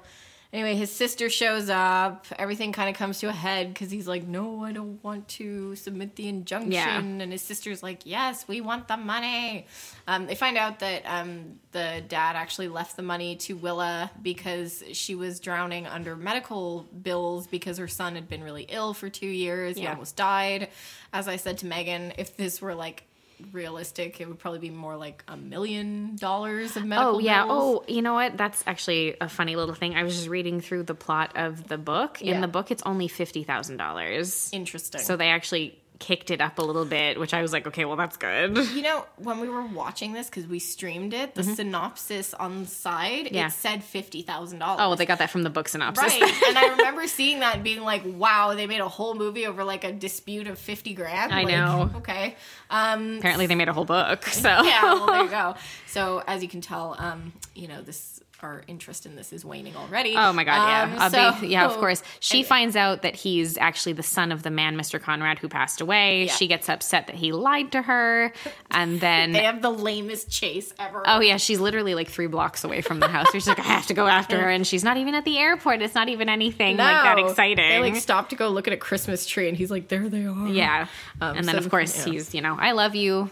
anyway, 0.53 0.75
his 0.75 0.91
sister 0.91 1.29
shows 1.29 1.69
up. 1.69 2.25
Everything 2.37 2.71
kind 2.71 2.89
of 2.89 2.95
comes 2.95 3.19
to 3.19 3.29
a 3.29 3.31
head 3.31 3.73
because 3.73 3.91
he's 3.91 4.07
like, 4.07 4.25
No, 4.27 4.63
I 4.63 4.71
don't 4.71 5.03
want 5.03 5.27
to 5.29 5.75
submit 5.75 6.15
the 6.15 6.27
injunction. 6.27 6.71
Yeah. 6.71 6.99
And 6.99 7.31
his 7.31 7.41
sister's 7.41 7.81
like, 7.83 8.01
Yes, 8.05 8.47
we 8.47 8.61
want 8.61 8.87
the 8.87 8.97
money. 8.97 9.67
Um, 10.07 10.27
they 10.27 10.35
find 10.35 10.57
out 10.57 10.79
that 10.79 11.03
um, 11.05 11.59
the 11.71 12.03
dad 12.07 12.35
actually 12.35 12.67
left 12.67 12.95
the 12.95 13.03
money 13.03 13.35
to 13.37 13.53
Willa 13.55 14.11
because 14.21 14.83
she 14.93 15.15
was 15.15 15.39
drowning 15.39 15.87
under 15.87 16.15
medical 16.15 16.85
bills 17.01 17.47
because 17.47 17.77
her 17.77 17.87
son 17.87 18.15
had 18.15 18.27
been 18.29 18.43
really 18.43 18.63
ill 18.69 18.93
for 18.93 19.09
two 19.09 19.27
years. 19.27 19.77
He 19.77 19.83
Yeah. 19.83 19.91
almost 19.93 20.15
died. 20.15 20.69
As 21.11 21.27
I 21.27 21.37
said 21.37 21.57
to 21.59 21.65
Megan, 21.65 22.13
if 22.17 22.35
this 22.37 22.61
were 22.61 22.75
like, 22.75 23.03
realistic 23.51 24.21
it 24.21 24.27
would 24.27 24.39
probably 24.39 24.59
be 24.59 24.69
more 24.69 24.95
like 24.95 25.23
a 25.27 25.35
million 25.37 26.15
dollars 26.15 26.75
of 26.77 26.85
medical 26.85 27.15
Oh 27.15 27.19
yeah. 27.19 27.45
bills. 27.45 27.83
Oh, 27.87 27.91
you 27.91 28.01
know 28.01 28.13
what? 28.13 28.37
That's 28.37 28.63
actually 28.65 29.15
a 29.19 29.27
funny 29.29 29.55
little 29.55 29.75
thing. 29.75 29.95
I 29.95 30.03
was 30.03 30.15
just 30.15 30.27
reading 30.29 30.61
through 30.61 30.83
the 30.83 30.95
plot 30.95 31.33
of 31.35 31.67
the 31.67 31.77
book. 31.77 32.19
Yeah. 32.21 32.35
In 32.35 32.41
the 32.41 32.47
book, 32.47 32.71
it's 32.71 32.83
only 32.85 33.07
fifty 33.07 33.43
thousand 33.43 33.77
dollars. 33.77 34.49
interesting 34.53 35.01
So 35.01 35.17
they 35.17 35.29
actually 35.29 35.77
kicked 35.99 36.29
it 36.31 36.41
up 36.41 36.59
a 36.59 36.61
little 36.61 36.85
bit, 36.85 37.19
which 37.19 37.33
I 37.33 37.41
was 37.41 37.53
like, 37.53 37.65
okay, 37.67 37.85
well, 37.85 37.95
that's 37.95 38.17
good. 38.17 38.57
You 38.75 38.81
know, 38.81 39.05
when 39.17 39.39
we 39.39 39.47
were 39.49 39.65
watching 39.65 40.11
this 40.13 40.27
because 40.29 40.45
we 40.47 40.59
streamed 40.59 41.13
it, 41.13 41.35
the 41.35 41.43
synopsis 41.43 42.33
on 42.33 42.61
the 42.63 42.67
side 42.67 43.25
Mm-hmm. 43.25 43.35
Yeah. 43.35 43.47
it 43.47 43.51
said 43.53 43.83
fifty 43.83 44.21
thousand 44.21 44.59
dollars. 44.59 44.81
Oh, 44.83 44.95
they 44.95 45.05
got 45.05 45.19
that 45.19 45.29
from 45.29 45.43
the 45.43 45.49
book 45.49 45.67
synopsis. 45.67 46.03
right. 46.19 46.21
and 46.47 46.57
I 46.57 46.67
remember 46.69 47.07
seeing 47.07 47.39
that 47.39 47.55
and 47.55 47.63
being 47.63 47.81
like, 47.81 48.01
"Wow, 48.05 48.53
they 48.55 48.67
made 48.67 48.81
a 48.81 48.87
whole 48.89 49.15
movie 49.15 49.45
over 49.47 49.63
like 49.63 49.83
a 49.83 49.91
dispute 49.91 50.47
of 50.47 50.59
fifty 50.59 50.93
grand." 50.93 51.33
I 51.33 51.43
Like, 51.43 51.47
know. 51.55 51.91
Okay. 51.97 52.35
Um, 52.69 53.17
Apparently, 53.19 53.45
they 53.47 53.55
made 53.55 53.69
a 53.69 53.73
whole 53.73 53.85
book. 53.85 54.23
So 54.35 54.49
yeah. 54.49 54.83
Well, 54.83 55.05
there 55.07 55.23
you 55.23 55.29
go. 55.29 55.55
So 55.87 56.21
as 56.27 56.43
you 56.43 56.49
can 56.49 56.59
tell, 56.61 56.95
um, 56.99 57.31
you 57.53 57.67
know 57.69 57.81
this 57.81 58.19
our 58.41 58.63
interest 58.67 59.05
in 59.05 59.15
this 59.15 59.31
is 59.33 59.43
waning 59.45 59.75
already. 59.75 60.15
Oh 60.15 60.31
my 60.33 60.43
god, 60.43 60.67
yeah, 60.89 61.05
Um, 61.05 61.11
so- 61.11 61.41
big- 61.41 61.49
yeah. 61.51 61.65
Of 61.65 61.77
course, 61.77 62.03
she 62.19 62.39
anyway. 62.39 62.47
finds 62.47 62.75
out 62.75 63.01
that 63.01 63.15
he's 63.15 63.57
actually 63.57 63.93
the 63.93 64.03
son 64.03 64.31
of 64.31 64.43
the 64.43 64.49
man, 64.51 64.75
Mr. 64.77 65.01
Conrad, 65.01 65.39
who 65.39 65.47
passed 65.49 65.81
away. 65.81 66.25
Yeah. 66.25 66.31
She 66.33 66.47
gets 66.47 66.67
upset 66.69 67.07
that 67.07 67.15
he 67.15 67.31
lied 67.31 67.71
to 67.71 67.81
her, 67.81 68.33
and 68.71 68.99
then 68.99 69.31
They 69.31 69.43
have 69.43 69.61
the 69.61 69.71
lamest 69.71 70.29
chase 70.29 70.73
ever. 70.79 71.03
Oh 71.05 71.19
yeah, 71.21 71.37
she's 71.37 71.59
literally 71.59 71.95
like 71.95 72.09
three 72.09 72.27
blocks 72.27 72.63
away 72.63 72.81
from 72.81 72.99
the 72.99 73.07
house. 73.07 73.27
She's 73.31 73.47
like, 73.47 73.59
I 73.59 73.63
have 73.63 73.87
to 73.87 73.93
go 73.93 74.07
after 74.07 74.39
her, 74.39 74.49
and 74.49 74.65
she's 74.67 74.83
not 74.83 74.97
even 74.97 75.15
at 75.15 75.25
the 75.25 75.37
airport. 75.37 75.81
It's 75.81 75.95
not 75.95 76.09
even 76.09 76.29
anything 76.29 76.77
like 76.77 77.03
that 77.03 77.19
exciting. 77.19 77.69
They 77.69 77.79
like 77.79 77.95
stop 77.95 78.29
to 78.29 78.35
go 78.35 78.49
look 78.49 78.67
at 78.67 78.73
a 78.73 78.77
Christmas 78.77 79.25
tree, 79.25 79.47
and 79.47 79.57
he's 79.57 79.71
like, 79.71 79.87
"There 79.87 80.09
they 80.09 80.25
are." 80.25 80.47
yeah, 80.47 80.87
Um, 81.21 81.37
and 81.37 81.47
then 81.47 81.53
so, 81.55 81.59
of 81.59 81.69
course 81.69 82.05
yeah. 82.05 82.11
he's 82.13 82.35
you 82.35 82.41
know, 82.41 82.57
I 82.59 82.73
love 82.73 82.95
you, 82.95 83.29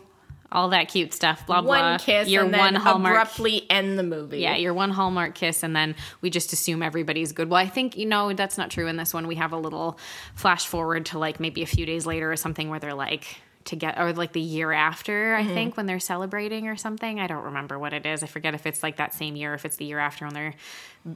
all 0.54 0.70
that 0.70 0.88
cute 0.88 1.14
stuff. 1.14 1.46
Blah 1.46 1.62
blah. 1.62 1.92
One 1.92 2.00
kiss, 2.00 2.30
Your 2.30 2.46
and 2.46 2.54
then 2.54 2.60
one 2.60 2.76
hallmark. 2.76 3.14
abruptly 3.14 3.70
end 3.70 4.00
the 4.00 4.04
movie. 4.04 4.40
Yeah, 4.40 4.56
your 4.56 4.74
one 4.74 4.92
hallmark 4.92 5.36
kiss, 5.36 5.64
and 5.64 5.76
then 5.76 5.96
we 6.22 6.30
just 6.30 6.54
assume 6.54 6.82
everybody's 6.82 7.32
good. 7.34 7.50
Well, 7.50 7.60
I 7.60 7.68
think 7.68 7.98
you 7.98 8.06
know 8.06 8.32
that's 8.34 8.58
not 8.58 8.70
true 8.70 8.88
in 8.88 8.96
this 8.96 9.14
one. 9.14 9.28
We 9.28 9.36
have 9.36 9.52
a 9.52 9.58
little 9.58 9.98
flash 10.36 10.66
forward 10.66 11.08
to 11.08 11.20
like 11.20 11.40
maybe 11.40 11.64
a 11.64 11.68
few 11.68 11.86
days 11.86 12.06
later 12.06 12.32
or 12.32 12.38
something 12.38 12.70
where 12.70 12.80
they're 12.80 12.94
like 12.94 13.38
together, 13.66 14.02
or 14.02 14.14
like 14.14 14.34
the 14.34 14.42
year 14.42 14.72
after. 14.72 15.36
I 15.36 15.46
think 15.46 15.78
when 15.78 15.86
they're 15.86 16.00
celebrating 16.00 16.68
or 16.68 16.76
something. 16.76 17.20
I 17.20 17.28
don't 17.28 17.44
remember 17.46 17.78
what 17.80 17.94
it 17.94 18.06
is. 18.06 18.24
I 18.24 18.28
forget 18.28 18.54
if 18.54 18.66
it's 18.66 18.84
like 18.84 18.98
that 18.98 19.14
same 19.14 19.36
year, 19.36 19.52
or 19.52 19.56
if 19.56 19.66
it's 19.66 19.78
the 19.78 19.86
year 19.86 20.00
after 20.00 20.26
when 20.26 20.34
they're 20.34 20.54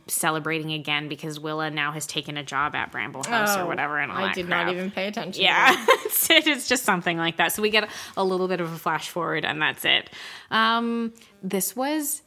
celebrating 0.07 0.73
again 0.73 1.07
because 1.07 1.39
Willa 1.39 1.71
now 1.71 1.91
has 1.93 2.05
taken 2.05 2.35
a 2.37 2.43
job 2.43 2.75
at 2.75 2.91
Bramble 2.91 3.23
House 3.23 3.55
or 3.55 3.61
Oh, 3.61 3.67
whatever. 3.67 3.97
And 3.99 4.11
all 4.11 4.17
I 4.17 4.33
did 4.33 4.47
crap. 4.47 4.67
not 4.67 4.73
even 4.75 4.91
pay 4.91 5.07
attention. 5.07 5.41
Yeah, 5.43 5.73
it's, 6.05 6.29
it's 6.29 6.67
just 6.67 6.83
something 6.83 7.17
like 7.17 7.37
that. 7.37 7.53
So 7.53 7.61
we 7.61 7.69
get 7.69 7.89
a 8.17 8.23
little 8.23 8.47
bit 8.47 8.59
of 8.61 8.71
a 8.71 8.77
flash 8.77 9.09
forward, 9.09 9.45
and 9.45 9.61
that's 9.61 9.85
it. 9.85 10.09
Um, 10.51 11.13
this 11.41 11.75
was 11.75 12.21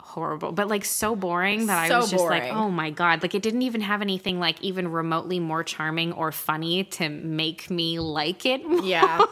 horrible, 0.00 0.52
but 0.52 0.68
like 0.68 0.84
so 0.84 1.16
boring 1.16 1.66
that 1.66 1.88
So 1.88 1.94
I 1.94 1.98
was 1.98 2.10
just 2.10 2.24
like, 2.24 2.44
oh 2.52 2.70
my 2.70 2.90
god! 2.90 3.22
Like 3.22 3.34
it 3.34 3.42
didn't 3.42 3.62
even 3.62 3.80
have 3.80 4.02
anything 4.02 4.38
like 4.40 4.60
even 4.62 4.88
remotely 4.88 5.38
more 5.40 5.62
charming 5.64 6.12
or 6.12 6.30
funny 6.32 6.84
to 6.84 7.08
make 7.08 7.70
me 7.70 7.98
like 8.00 8.44
it. 8.44 8.64
More. 8.68 8.82
Yeah. 8.84 9.24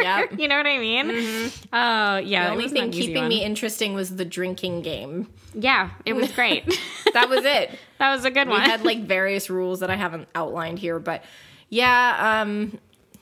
Yep. 0.00 0.32
you 0.38 0.48
know 0.48 0.56
what 0.56 0.66
I 0.66 0.78
mean? 0.78 1.50
Oh 1.72 2.16
yeah. 2.16 2.46
The 2.46 2.50
only 2.52 2.68
thing 2.68 2.76
not 2.76 2.88
an 2.88 2.94
easy 2.94 3.06
keeping 3.08 3.22
one. 3.22 3.28
me 3.28 3.44
interesting 3.44 3.94
was 3.94 4.16
the 4.16 4.24
drinking 4.24 4.82
game. 4.82 5.28
yeah, 5.54 5.90
it 6.04 6.14
was 6.14 6.30
great. 6.32 6.64
That 7.14 7.30
was 7.30 7.42
it. 7.44 7.70
that 7.98 8.14
was 8.14 8.26
a 8.26 8.30
good 8.30 8.48
we 8.48 8.52
one. 8.52 8.62
We 8.62 8.68
had 8.68 8.84
like 8.84 9.00
various 9.00 9.48
rules 9.48 9.80
that 9.80 9.88
I 9.88 9.96
haven't 9.96 10.28
outlined 10.34 10.78
here, 10.78 10.98
but 10.98 11.24
yeah, 11.70 12.42
um 12.42 12.78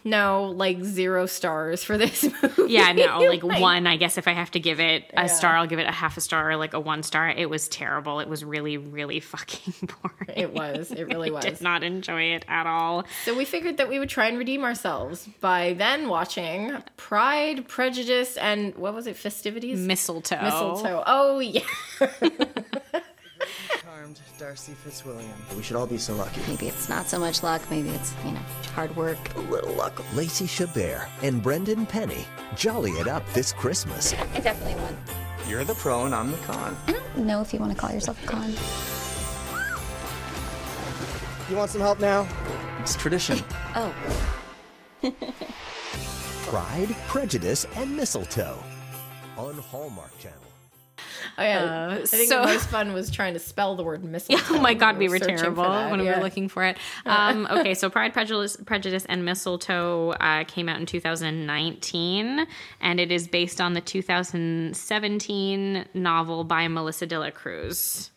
no, 0.06 0.44
like 0.56 0.82
zero 0.82 1.26
stars 1.26 1.84
for 1.84 1.98
this 1.98 2.22
movie. 2.42 2.72
Yeah, 2.72 2.92
no, 2.92 3.18
like 3.28 3.42
one. 3.42 3.86
I 3.86 3.96
guess 3.98 4.16
if 4.16 4.26
I 4.26 4.32
have 4.32 4.50
to 4.52 4.60
give 4.60 4.80
it 4.80 5.04
a 5.12 5.22
Yeah. 5.22 5.26
star, 5.26 5.56
I'll 5.56 5.66
give 5.66 5.78
it 5.78 5.86
a 5.86 5.92
half 5.92 6.16
a 6.16 6.20
star, 6.22 6.50
or 6.50 6.56
like 6.56 6.72
a 6.72 6.80
one 6.80 7.02
star. 7.02 7.28
It 7.28 7.50
was 7.50 7.68
terrible. 7.68 8.20
It 8.20 8.28
was 8.28 8.42
really, 8.44 8.78
really 8.78 9.20
fucking 9.34 9.74
boring. 10.02 10.30
It 10.34 10.54
was. 10.54 10.92
It 10.92 11.04
really 11.08 11.28
I 11.30 11.34
was. 11.34 11.44
did 11.44 11.60
not 11.60 11.82
enjoy 11.82 12.22
it 12.34 12.44
at 12.48 12.66
all. 12.66 13.04
So 13.24 13.36
we 13.36 13.44
figured 13.44 13.76
that 13.76 13.88
we 13.88 13.98
would 13.98 14.08
try 14.08 14.28
and 14.28 14.38
redeem 14.38 14.64
ourselves 14.64 15.28
by 15.40 15.74
then 15.74 16.08
watching 16.08 16.76
Pride, 16.96 17.68
Prejudice, 17.68 18.36
and 18.36 18.74
what 18.76 18.94
was 18.94 19.06
it? 19.06 19.16
Festivities? 19.16 19.78
Mistletoe. 19.78 20.40
Mistletoe. 20.42 21.02
Oh 21.06 21.40
yeah. 21.40 21.60
Charmed 23.82 24.20
Darcy 24.38 24.72
Fitzwilliam. 24.72 25.32
We 25.56 25.62
should 25.62 25.76
all 25.76 25.86
be 25.86 25.98
so 25.98 26.14
lucky. 26.14 26.40
Maybe 26.48 26.68
it's 26.68 26.88
not 26.88 27.08
so 27.08 27.18
much 27.18 27.42
luck, 27.42 27.62
maybe 27.70 27.88
it's, 27.90 28.12
you 28.24 28.32
know, 28.32 28.40
hard 28.74 28.94
work. 28.96 29.18
A 29.36 29.40
little 29.40 29.72
luck. 29.74 30.02
Lacey 30.14 30.46
Chabert 30.46 31.08
and 31.22 31.42
Brendan 31.42 31.86
Penny 31.86 32.24
jolly 32.54 32.92
it 32.92 33.08
up 33.08 33.22
this 33.32 33.52
Christmas. 33.52 34.12
I 34.12 34.40
definitely 34.40 34.74
won. 34.80 34.96
You're 35.48 35.64
the 35.64 35.74
pro 35.74 36.06
and 36.06 36.14
I'm 36.14 36.30
the 36.32 36.38
con. 36.38 36.76
I 36.88 36.92
don't 36.92 37.18
know 37.18 37.40
if 37.40 37.52
you 37.52 37.60
want 37.60 37.72
to 37.72 37.78
call 37.78 37.92
yourself 37.92 38.22
a 38.22 38.26
con. 38.26 38.52
You 41.48 41.56
want 41.56 41.70
some 41.70 41.80
help 41.80 42.00
now? 42.00 42.26
It's 42.80 42.96
tradition. 42.96 43.38
Oh, 43.78 43.94
Pride, 46.46 46.96
Prejudice, 47.08 47.66
and 47.76 47.94
Mistletoe 47.94 48.58
on 49.36 49.54
Hallmark 49.58 50.18
Channel. 50.18 50.38
Oh, 51.38 51.42
yeah. 51.42 51.98
I 52.02 52.06
think 52.06 52.28
so- 52.30 52.40
the 52.42 52.46
most 52.46 52.68
fun 52.68 52.92
was 52.92 53.10
trying 53.10 53.32
to 53.34 53.40
spell 53.40 53.74
the 53.76 53.82
word 53.82 54.04
mistletoe. 54.12 54.42
Oh 54.54 54.60
my 54.60 54.74
god, 54.74 54.98
we 54.98 55.08
were 55.08 55.14
were 55.14 55.18
terrible 55.18 55.64
when 55.64 56.00
we 56.00 56.06
were 56.06 56.16
looking 56.16 56.48
for 56.48 56.62
it. 56.64 56.76
Um, 57.06 57.46
okay, 57.50 57.74
so 57.74 57.88
Pride, 57.90 58.12
Prejudice, 58.12 58.56
Prejudice, 58.66 59.04
and 59.08 59.24
Mistletoe 59.24 60.10
uh, 60.20 60.44
came 60.44 60.68
out 60.68 60.78
in 60.80 60.86
2019, 60.86 62.46
and 62.80 63.00
it 63.00 63.10
is 63.12 63.26
based 63.28 63.60
on 63.60 63.72
the 63.74 63.80
2017 63.80 65.84
novel 65.94 66.42
by 66.44 66.66
Melissa 66.68 67.06
de 67.06 67.18
la 67.18 67.30
Cruz. 67.30 68.10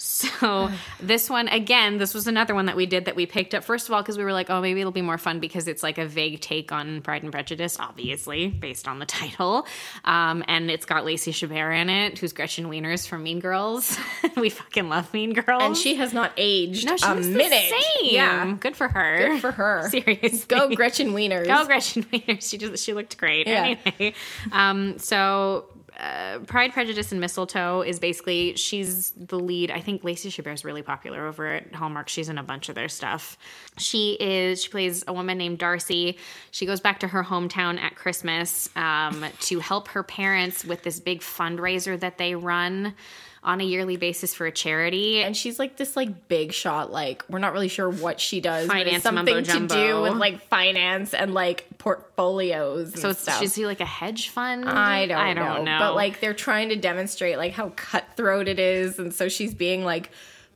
So 0.00 0.70
this 0.98 1.28
one 1.28 1.48
again, 1.48 1.98
this 1.98 2.14
was 2.14 2.26
another 2.26 2.54
one 2.54 2.66
that 2.66 2.76
we 2.76 2.86
did 2.86 3.04
that 3.04 3.16
we 3.16 3.26
picked 3.26 3.54
up 3.54 3.64
first 3.64 3.86
of 3.86 3.94
all 3.94 4.00
because 4.00 4.16
we 4.16 4.24
were 4.24 4.32
like, 4.32 4.48
oh, 4.48 4.62
maybe 4.62 4.80
it'll 4.80 4.92
be 4.92 5.02
more 5.02 5.18
fun 5.18 5.40
because 5.40 5.68
it's 5.68 5.82
like 5.82 5.98
a 5.98 6.06
vague 6.06 6.40
take 6.40 6.72
on 6.72 7.02
Pride 7.02 7.22
and 7.22 7.30
Prejudice, 7.30 7.78
obviously 7.78 8.48
based 8.48 8.88
on 8.88 8.98
the 8.98 9.04
title, 9.20 9.66
um, 10.06 10.42
and 10.48 10.70
it's 10.70 10.86
got 10.86 11.04
Lacey 11.04 11.32
Chabert 11.32 11.78
in 11.78 11.90
it, 11.90 12.18
who's 12.18 12.32
Gretchen 12.32 12.66
Wieners 12.66 13.06
from 13.06 13.22
Mean 13.22 13.40
Girls. 13.40 13.98
we 14.36 14.48
fucking 14.48 14.88
love 14.88 15.12
Mean 15.12 15.34
Girls, 15.34 15.62
And 15.62 15.76
she 15.76 15.96
has 15.96 16.14
not 16.14 16.32
aged 16.38 16.86
no, 16.86 16.96
she 16.96 17.06
a 17.06 17.14
minute. 17.16 17.50
the 17.50 18.00
same. 18.00 18.14
Yeah. 18.14 18.56
good 18.58 18.76
for 18.76 18.88
her. 18.88 19.28
Good 19.28 19.40
for 19.40 19.52
her. 19.52 19.88
Seriously, 19.90 20.44
Go 20.48 20.74
Gretchen 20.74 21.08
Wieners. 21.08 21.46
Go 21.46 21.66
Gretchen 21.66 22.04
Wieners. 22.04 22.48
She 22.48 22.56
just 22.56 22.82
she 22.82 22.94
looked 22.94 23.18
great. 23.18 23.46
Yeah. 23.46 23.76
Anyway, 23.84 24.14
um, 24.52 24.98
so 24.98 25.66
uh, 26.00 26.38
Pride, 26.46 26.72
Prejudice, 26.72 27.12
and 27.12 27.20
Mistletoe 27.20 27.82
is 27.82 27.98
basically 27.98 28.56
she's 28.56 29.10
the 29.12 29.38
lead. 29.38 29.70
I 29.70 29.80
think 29.80 30.02
Lacey 30.02 30.30
Chabert 30.30 30.54
is 30.54 30.64
really 30.64 30.82
popular 30.82 31.26
over 31.26 31.46
at 31.46 31.74
Hallmark. 31.74 32.08
She's 32.08 32.28
in 32.28 32.38
a 32.38 32.42
bunch 32.42 32.68
of 32.68 32.74
their 32.74 32.88
stuff. 32.88 33.36
She 33.76 34.16
is 34.20 34.62
she 34.62 34.70
plays 34.70 35.04
a 35.06 35.12
woman 35.12 35.36
named 35.36 35.58
Darcy. 35.58 36.16
She 36.52 36.64
goes 36.64 36.80
back 36.80 37.00
to 37.00 37.08
her 37.08 37.22
hometown 37.22 37.78
at 37.78 37.96
Christmas 37.96 38.70
um, 38.76 39.24
to 39.40 39.60
help 39.60 39.88
her 39.88 40.02
parents 40.02 40.64
with 40.64 40.82
this 40.82 41.00
big 41.00 41.20
fundraiser 41.20 42.00
that 42.00 42.16
they 42.16 42.34
run 42.34 42.94
on 43.42 43.60
a 43.60 43.64
yearly 43.64 43.96
basis 43.96 44.34
for 44.34 44.46
a 44.46 44.52
charity. 44.52 45.22
and 45.22 45.36
she's 45.36 45.58
like 45.58 45.76
this 45.76 45.96
like 45.96 46.28
big 46.28 46.52
shot 46.52 46.92
like 46.92 47.24
we're 47.30 47.38
not 47.38 47.52
really 47.52 47.68
sure 47.68 47.88
what 47.88 48.20
she 48.20 48.40
does 48.40 48.66
Finance 48.66 48.96
it's 48.96 49.02
something 49.02 49.34
mumbo 49.34 49.40
to 49.42 49.66
do 49.66 50.02
with 50.02 50.14
like 50.14 50.42
finance 50.48 51.14
and 51.14 51.32
like 51.32 51.66
portfolios 51.78 53.00
so 53.00 53.10
it's, 53.10 53.20
stuff 53.20 53.38
she's 53.38 53.54
he 53.54 53.66
like 53.66 53.80
a 53.80 53.86
hedge 53.86 54.28
fund. 54.28 54.68
I 54.68 55.06
don't, 55.06 55.18
I 55.18 55.34
don't 55.34 55.64
know. 55.64 55.78
But 55.78 55.94
like 55.94 56.20
they're 56.20 56.34
trying 56.34 56.70
to 56.70 56.76
demonstrate 56.76 57.36
like 57.38 57.52
how 57.52 57.70
cutthroat 57.70 58.48
it 58.48 58.58
is, 58.58 58.98
and 58.98 59.12
so 59.12 59.28
she's 59.28 59.54
being 59.54 59.84
like 59.84 60.10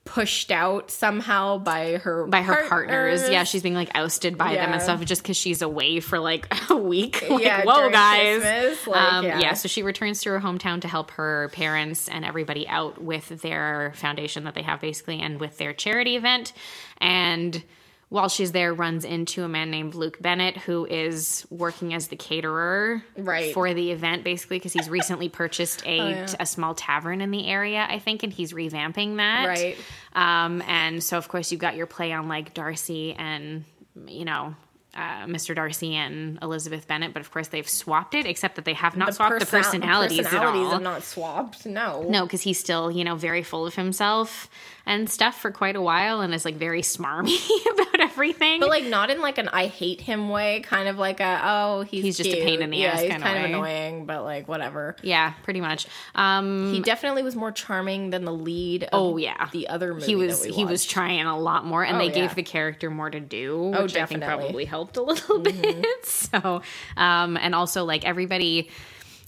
pushed 0.05 0.53
out 0.53 0.90
somehow 0.90 1.57
by 1.57 1.97
her 1.97 2.27
by 2.27 2.43
her 2.43 2.69
partners. 2.69 3.23
Yeah, 3.23 3.29
partners. 3.29 3.49
she's 3.49 3.62
being 3.62 3.75
like 3.75 3.90
ousted 3.95 4.37
by 4.37 4.55
them 4.55 4.73
and 4.73 4.83
stuff 4.83 5.03
just 5.05 5.23
because 5.23 5.37
she's 5.37 5.62
away 5.62 6.01
for 6.01 6.19
like 6.19 6.47
a 6.71 6.77
week. 6.77 7.29
Like, 7.29 7.43
Yeah, 7.43 7.64
whoa, 7.64 7.90
guys. 7.90 8.87
Like, 8.87 8.97
um, 8.97 9.25
yeah. 9.25 9.38
yeah, 9.40 9.55
so 9.55 9.67
she 9.69 9.83
returns 9.83 10.21
to 10.23 10.31
her 10.31 10.40
hometown 10.40 10.81
to 10.83 10.88
help 10.88 11.12
her 11.12 11.51
parents 11.53 12.09
and 12.09 12.25
everybody 12.25 12.69
out 12.69 13.03
with 13.03 13.29
their 13.40 13.93
foundation 13.97 14.45
that 14.45 14.55
they 14.55 14.62
have 14.62 14.81
basically 14.81 15.21
and 15.21 15.40
with 15.40 15.57
their 15.57 15.73
charity 15.73 16.17
event. 16.17 16.53
And 16.99 17.62
while 18.09 18.29
she's 18.29 18.53
there, 18.53 18.73
runs 18.73 19.05
into 19.05 19.43
a 19.45 19.49
man 19.49 19.71
named 19.71 19.95
Luke 19.95 20.19
Bennett 20.21 20.57
who 20.57 20.87
is 20.87 21.47
working 21.51 21.95
as 21.95 22.09
the 22.09 22.17
caterer 22.17 23.03
Right. 23.17 23.53
for 23.55 23.73
the 23.75 23.90
event, 23.90 24.23
basically 24.25 24.59
because 24.59 24.73
he's 24.73 24.88
recently 24.88 25.29
purchased 25.29 25.83
a 25.87 26.01
Oh, 26.01 26.09
yeah. 26.09 26.27
a 26.38 26.47
small 26.47 26.75
tavern 26.75 27.21
in 27.21 27.31
the 27.31 27.47
area, 27.47 27.85
I 27.88 27.99
think, 27.99 28.23
and 28.23 28.33
he's 28.33 28.53
revamping 28.53 29.17
that. 29.17 29.47
Right. 29.47 29.77
Um, 30.14 30.62
and 30.69 31.03
so, 31.03 31.19
of 31.19 31.29
course, 31.29 31.51
you've 31.51 31.61
got 31.61 31.77
your 31.77 31.87
play 31.87 32.12
on 32.12 32.29
like 32.29 32.55
Darcy 32.55 33.14
and, 33.14 33.64
you 34.07 34.25
know, 34.25 34.55
uh, 34.95 35.27
Mr. 35.27 35.55
Darcy 35.55 35.95
and 35.95 36.39
Elizabeth 36.43 36.87
Bennet, 36.87 37.13
but 37.13 37.21
of 37.21 37.31
course 37.31 37.49
they've 37.49 37.69
swapped 37.69 38.15
it, 38.15 38.27
except 38.27 38.57
that 38.57 38.65
they 38.65 38.75
have 38.75 38.97
not 38.97 39.15
swapped 39.15 39.41
the 39.41 39.47
person- 39.47 39.81
personalities, 39.81 40.23
personalities 40.23 40.69
at 40.69 40.75
all. 40.75 40.81
not 40.81 41.03
swapped. 41.03 41.67
No, 41.67 42.07
no, 42.09 42.25
because 42.25 42.43
he's 42.43 42.59
still, 42.59 42.91
you 42.91 43.05
know, 43.05 43.17
very 43.17 43.43
full 43.43 43.67
of 43.67 43.75
himself 43.75 44.49
and 44.87 45.09
stuff 45.09 45.41
for 45.41 45.51
quite 45.51 45.77
a 45.77 45.81
while 45.81 46.21
and 46.21 46.35
is 46.35 46.45
like 46.45 46.57
very 46.57 46.83
smarmy 46.83 47.39
about 47.73 48.01
everything. 48.01 48.61
But 48.61 48.69
like 48.69 48.85
not 48.85 49.11
in 49.11 49.21
like 49.21 49.39
an 49.39 49.49
I 49.49 49.67
hate 49.67 50.01
him 50.01 50.29
way, 50.29 50.61
kind 50.61 50.89
of 50.89 50.99
like 50.99 51.21
a 51.21 51.41
oh 51.43 51.83
he's 51.83 52.05
He's 52.05 52.17
just 52.19 52.31
a 52.31 52.45
pain 52.45 52.61
in 52.63 52.71
the 52.71 52.77
yeah, 52.77 52.89
ass 52.93 53.01
he's 53.01 53.11
kind 53.17 53.39
of 53.39 53.45
annoying, 53.51 54.05
but 54.07 54.23
like 54.25 54.47
whatever. 54.47 54.95
yeah, 55.03 55.33
pretty 55.43 55.61
much. 55.61 55.87
Um, 56.15 56.73
He 56.73 56.81
definitely 56.81 57.23
was 57.23 57.35
more 57.35 57.51
charming 57.51 58.11
than 58.11 58.25
the 58.25 58.33
lead. 58.33 58.85
Of 58.85 58.91
Oh 58.93 59.17
yeah, 59.17 59.49
the 59.53 59.69
other 59.69 59.95
movie 59.95 60.07
he 60.07 60.17
was 60.17 60.45
he 60.45 60.65
was 60.65 60.85
trying 60.85 61.25
a 61.27 61.39
lot 61.39 61.65
more, 61.65 61.83
and 61.83 61.97
Oh, 61.97 61.99
they 61.99 62.07
yeah. 62.07 62.27
gave 62.27 62.35
the 62.35 62.43
character 62.43 62.91
more 62.91 63.09
to 63.11 63.21
do, 63.21 63.57
which 63.71 63.75
Oh, 63.77 63.85
I 63.85 63.87
think 63.87 63.93
definitely. 64.21 64.45
Probably 64.45 64.65
helped 64.67 64.84
a 64.97 65.01
little 65.03 65.38
bit. 65.40 66.07
So, 66.07 66.62
um, 66.97 67.37
and 67.37 67.55
also 67.55 67.85
like 67.85 68.05
everybody, 68.05 68.68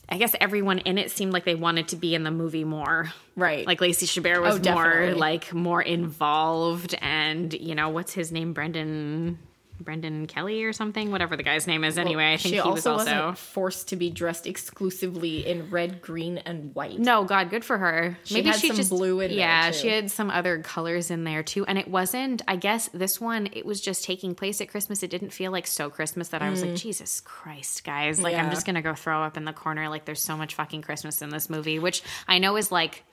I 0.08 0.18
guess 0.18 0.34
everyone 0.40 0.78
in 0.80 0.98
it 0.98 1.10
seemed 1.10 1.32
like 1.32 1.44
they 1.44 1.54
wanted 1.54 1.88
to 1.88 1.96
be 1.96 2.14
in 2.14 2.22
the 2.22 2.30
movie 2.30 2.64
more. 2.64 3.12
right. 3.34 3.66
Like 3.66 3.80
Lacey 3.80 4.06
Chabert 4.06 4.40
was 4.42 4.60
Oh, 4.66 4.72
more 4.72 5.14
like 5.14 5.52
more 5.52 5.82
involved, 5.82 6.94
and 7.00 7.52
you 7.52 7.74
know 7.74 7.88
what's 7.88 8.12
his 8.12 8.30
name, 8.32 8.52
Brendan. 8.52 9.38
Brendan 9.80 10.26
Kelly 10.26 10.64
or 10.64 10.72
something, 10.72 11.10
whatever 11.10 11.36
the 11.36 11.42
guy's 11.42 11.66
name 11.66 11.84
is. 11.84 11.98
Anyway, 11.98 12.32
I 12.32 12.36
think 12.36 12.54
she 12.54 12.60
he 12.60 12.68
was 12.68 12.86
also 12.86 12.92
also 12.92 13.12
wasn't 13.12 13.38
forced 13.38 13.88
to 13.88 13.96
be 13.96 14.10
dressed 14.10 14.46
exclusively 14.46 15.46
in 15.46 15.70
red, 15.70 16.00
green, 16.02 16.38
and 16.38 16.74
white. 16.74 16.98
No, 16.98 17.24
God, 17.24 17.50
good 17.50 17.64
for 17.64 17.78
her. 17.78 18.18
Maybe 18.30 18.52
she 18.52 18.68
had 18.68 18.76
some 18.84 18.96
blue 18.96 19.20
in 19.20 19.30
there, 19.30 19.38
yeah, 19.38 19.70
she 19.70 19.88
had 19.88 20.10
some 20.10 20.30
other 20.30 20.58
colors 20.62 21.10
in 21.10 21.24
there 21.24 21.42
too, 21.42 21.64
and 21.66 21.78
it 21.78 21.88
wasn't. 21.88 22.42
I 22.48 22.56
guess 22.56 22.88
this 22.92 23.20
one 23.20 23.48
it 23.52 23.64
was 23.66 23.80
just 23.80 24.04
taking 24.04 24.34
place 24.34 24.60
at 24.60 24.68
Christmas. 24.68 25.02
It 25.02 25.10
didn't 25.10 25.30
feel 25.30 25.52
like 25.52 25.66
so 25.66 25.90
Christmas 25.90 26.28
that 26.28 26.42
I 26.42 26.50
was 26.50 26.62
like, 26.62 26.74
Jesus 26.74 27.20
Christ, 27.20 27.84
guys! 27.84 28.20
Like 28.20 28.34
I'm 28.34 28.46
Mm. 28.46 28.50
Just 28.50 28.64
gonna 28.64 28.82
go 28.82 28.94
throw 28.94 29.22
up 29.22 29.36
in 29.36 29.44
the 29.44 29.52
corner. 29.52 29.88
Like 29.88 30.04
there's 30.04 30.22
so 30.22 30.36
much 30.36 30.54
fucking 30.54 30.82
Christmas 30.82 31.20
in 31.20 31.30
this 31.30 31.50
movie, 31.50 31.78
which 31.78 32.02
I 32.28 32.38
know 32.38 32.56
is 32.56 32.70
like. 32.72 33.04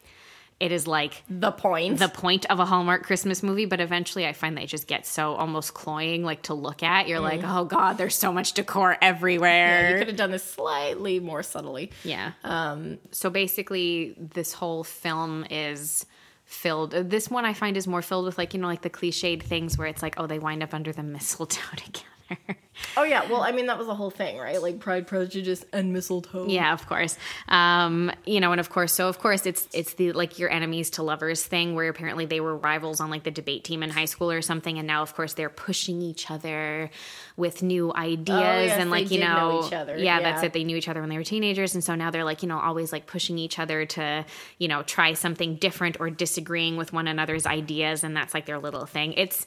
It 0.59 0.71
is 0.71 0.87
like 0.87 1.23
the 1.29 1.51
point. 1.51 1.99
the 1.99 2.07
point 2.07 2.45
of 2.49 2.59
a 2.59 2.65
Hallmark 2.65 3.03
Christmas 3.03 3.43
movie, 3.43 3.65
but 3.65 3.81
eventually 3.81 4.25
I 4.25 4.33
find 4.33 4.57
they 4.57 4.65
just 4.65 4.87
get 4.87 5.05
so 5.05 5.33
almost 5.35 5.73
cloying, 5.73 6.23
like 6.23 6.43
to 6.43 6.53
look 6.53 6.83
at. 6.83 7.07
You're 7.07 7.19
like, 7.19 7.41
oh 7.43 7.65
god, 7.65 7.97
there's 7.97 8.15
so 8.15 8.31
much 8.31 8.53
decor 8.53 8.91
Mm. 8.91 8.97
yeah, 9.01 9.07
everywhere. 9.09 9.89
you 9.91 9.97
could 9.97 10.07
have 10.07 10.17
done 10.17 10.31
this 10.31 10.43
slightly 10.43 11.19
more 11.19 11.43
subtly. 11.43 11.91
Yeah. 12.03 12.31
Um, 12.43 12.99
so 13.11 13.29
basically, 13.29 14.15
this 14.17 14.53
whole 14.53 14.83
film 14.83 15.45
is 15.49 16.05
filled. 16.45 16.91
This 16.91 17.29
one 17.29 17.45
I 17.45 17.53
find 17.53 17.75
is 17.77 17.87
more 17.87 18.01
filled 18.01 18.25
with 18.25 18.37
like 18.37 18.53
you 18.53 18.59
know 18.59 18.67
like 18.67 18.81
the 18.83 18.89
cliched 18.89 19.43
things 19.43 19.77
where 19.77 19.87
it's 19.87 20.01
like 20.01 20.15
oh 20.17 20.27
they 20.27 20.39
wind 20.39 20.61
up 20.63 20.73
under 20.73 20.91
the 20.93 21.03
mistletoe 21.03 21.61
together. 21.75 22.05
Oh 22.97 23.03
yeah, 23.03 23.29
well 23.29 23.41
I 23.41 23.51
mean 23.51 23.67
that 23.67 23.77
was 23.77 23.85
the 23.85 23.93
whole 23.93 24.09
thing, 24.09 24.37
right? 24.39 24.59
Like 24.59 24.79
Pride, 24.79 25.05
Prejudice, 25.05 25.63
and 25.71 25.93
mistletoe. 25.93 26.47
yeah, 26.47 26.73
of 26.73 26.87
course. 26.87 27.17
Um, 27.47 28.11
you 28.25 28.39
know, 28.39 28.51
and 28.51 28.59
of 28.59 28.69
course, 28.71 28.91
so 28.93 29.07
of 29.07 29.19
course 29.19 29.45
it's 29.45 29.67
it's 29.73 29.93
the 29.93 30.11
like 30.11 30.39
your 30.39 30.49
enemies 30.49 30.89
to 30.91 31.03
lovers 31.03 31.43
thing 31.43 31.75
where 31.75 31.87
apparently 31.87 32.25
they 32.25 32.39
were 32.39 32.57
rivals 32.57 32.99
on 32.99 33.11
like 33.11 33.23
the 33.23 33.31
debate 33.31 33.63
team 33.63 33.83
in 33.83 33.91
high 33.91 34.05
school 34.05 34.31
or 34.31 34.41
something, 34.41 34.79
and 34.79 34.87
now 34.87 35.03
of 35.03 35.13
course 35.15 35.35
they're 35.35 35.49
pushing 35.51 36.01
each 36.01 36.31
other 36.31 36.89
with 37.37 37.61
new 37.61 37.93
ideas 37.93 38.37
Oh, 38.39 38.63
yes, 38.65 38.79
and 38.79 38.89
like 38.89 39.11
you 39.11 39.19
know, 39.19 39.59
know 39.61 39.67
each 39.67 39.73
other, 39.73 39.95
yeah, 39.97 40.19
that's 40.21 40.41
it. 40.41 40.53
They 40.53 40.63
knew 40.63 40.75
each 40.75 40.89
other 40.89 41.01
when 41.01 41.09
they 41.09 41.17
were 41.17 41.23
teenagers, 41.23 41.75
and 41.75 41.83
so 41.83 41.93
now 41.93 42.09
they're 42.09 42.23
like 42.25 42.41
you 42.41 42.49
know 42.49 42.59
always 42.59 42.91
like 42.91 43.05
pushing 43.05 43.37
each 43.37 43.59
other 43.59 43.85
to 43.85 44.25
you 44.57 44.67
know 44.67 44.81
try 44.81 45.13
something 45.13 45.55
different 45.57 45.97
or 45.99 46.09
disagreeing 46.09 46.75
with 46.77 46.91
one 46.91 47.07
another's 47.07 47.45
ideas, 47.45 48.03
and 48.03 48.17
that's 48.17 48.33
like 48.33 48.47
their 48.47 48.59
little 48.59 48.87
thing. 48.87 49.13
It's 49.13 49.45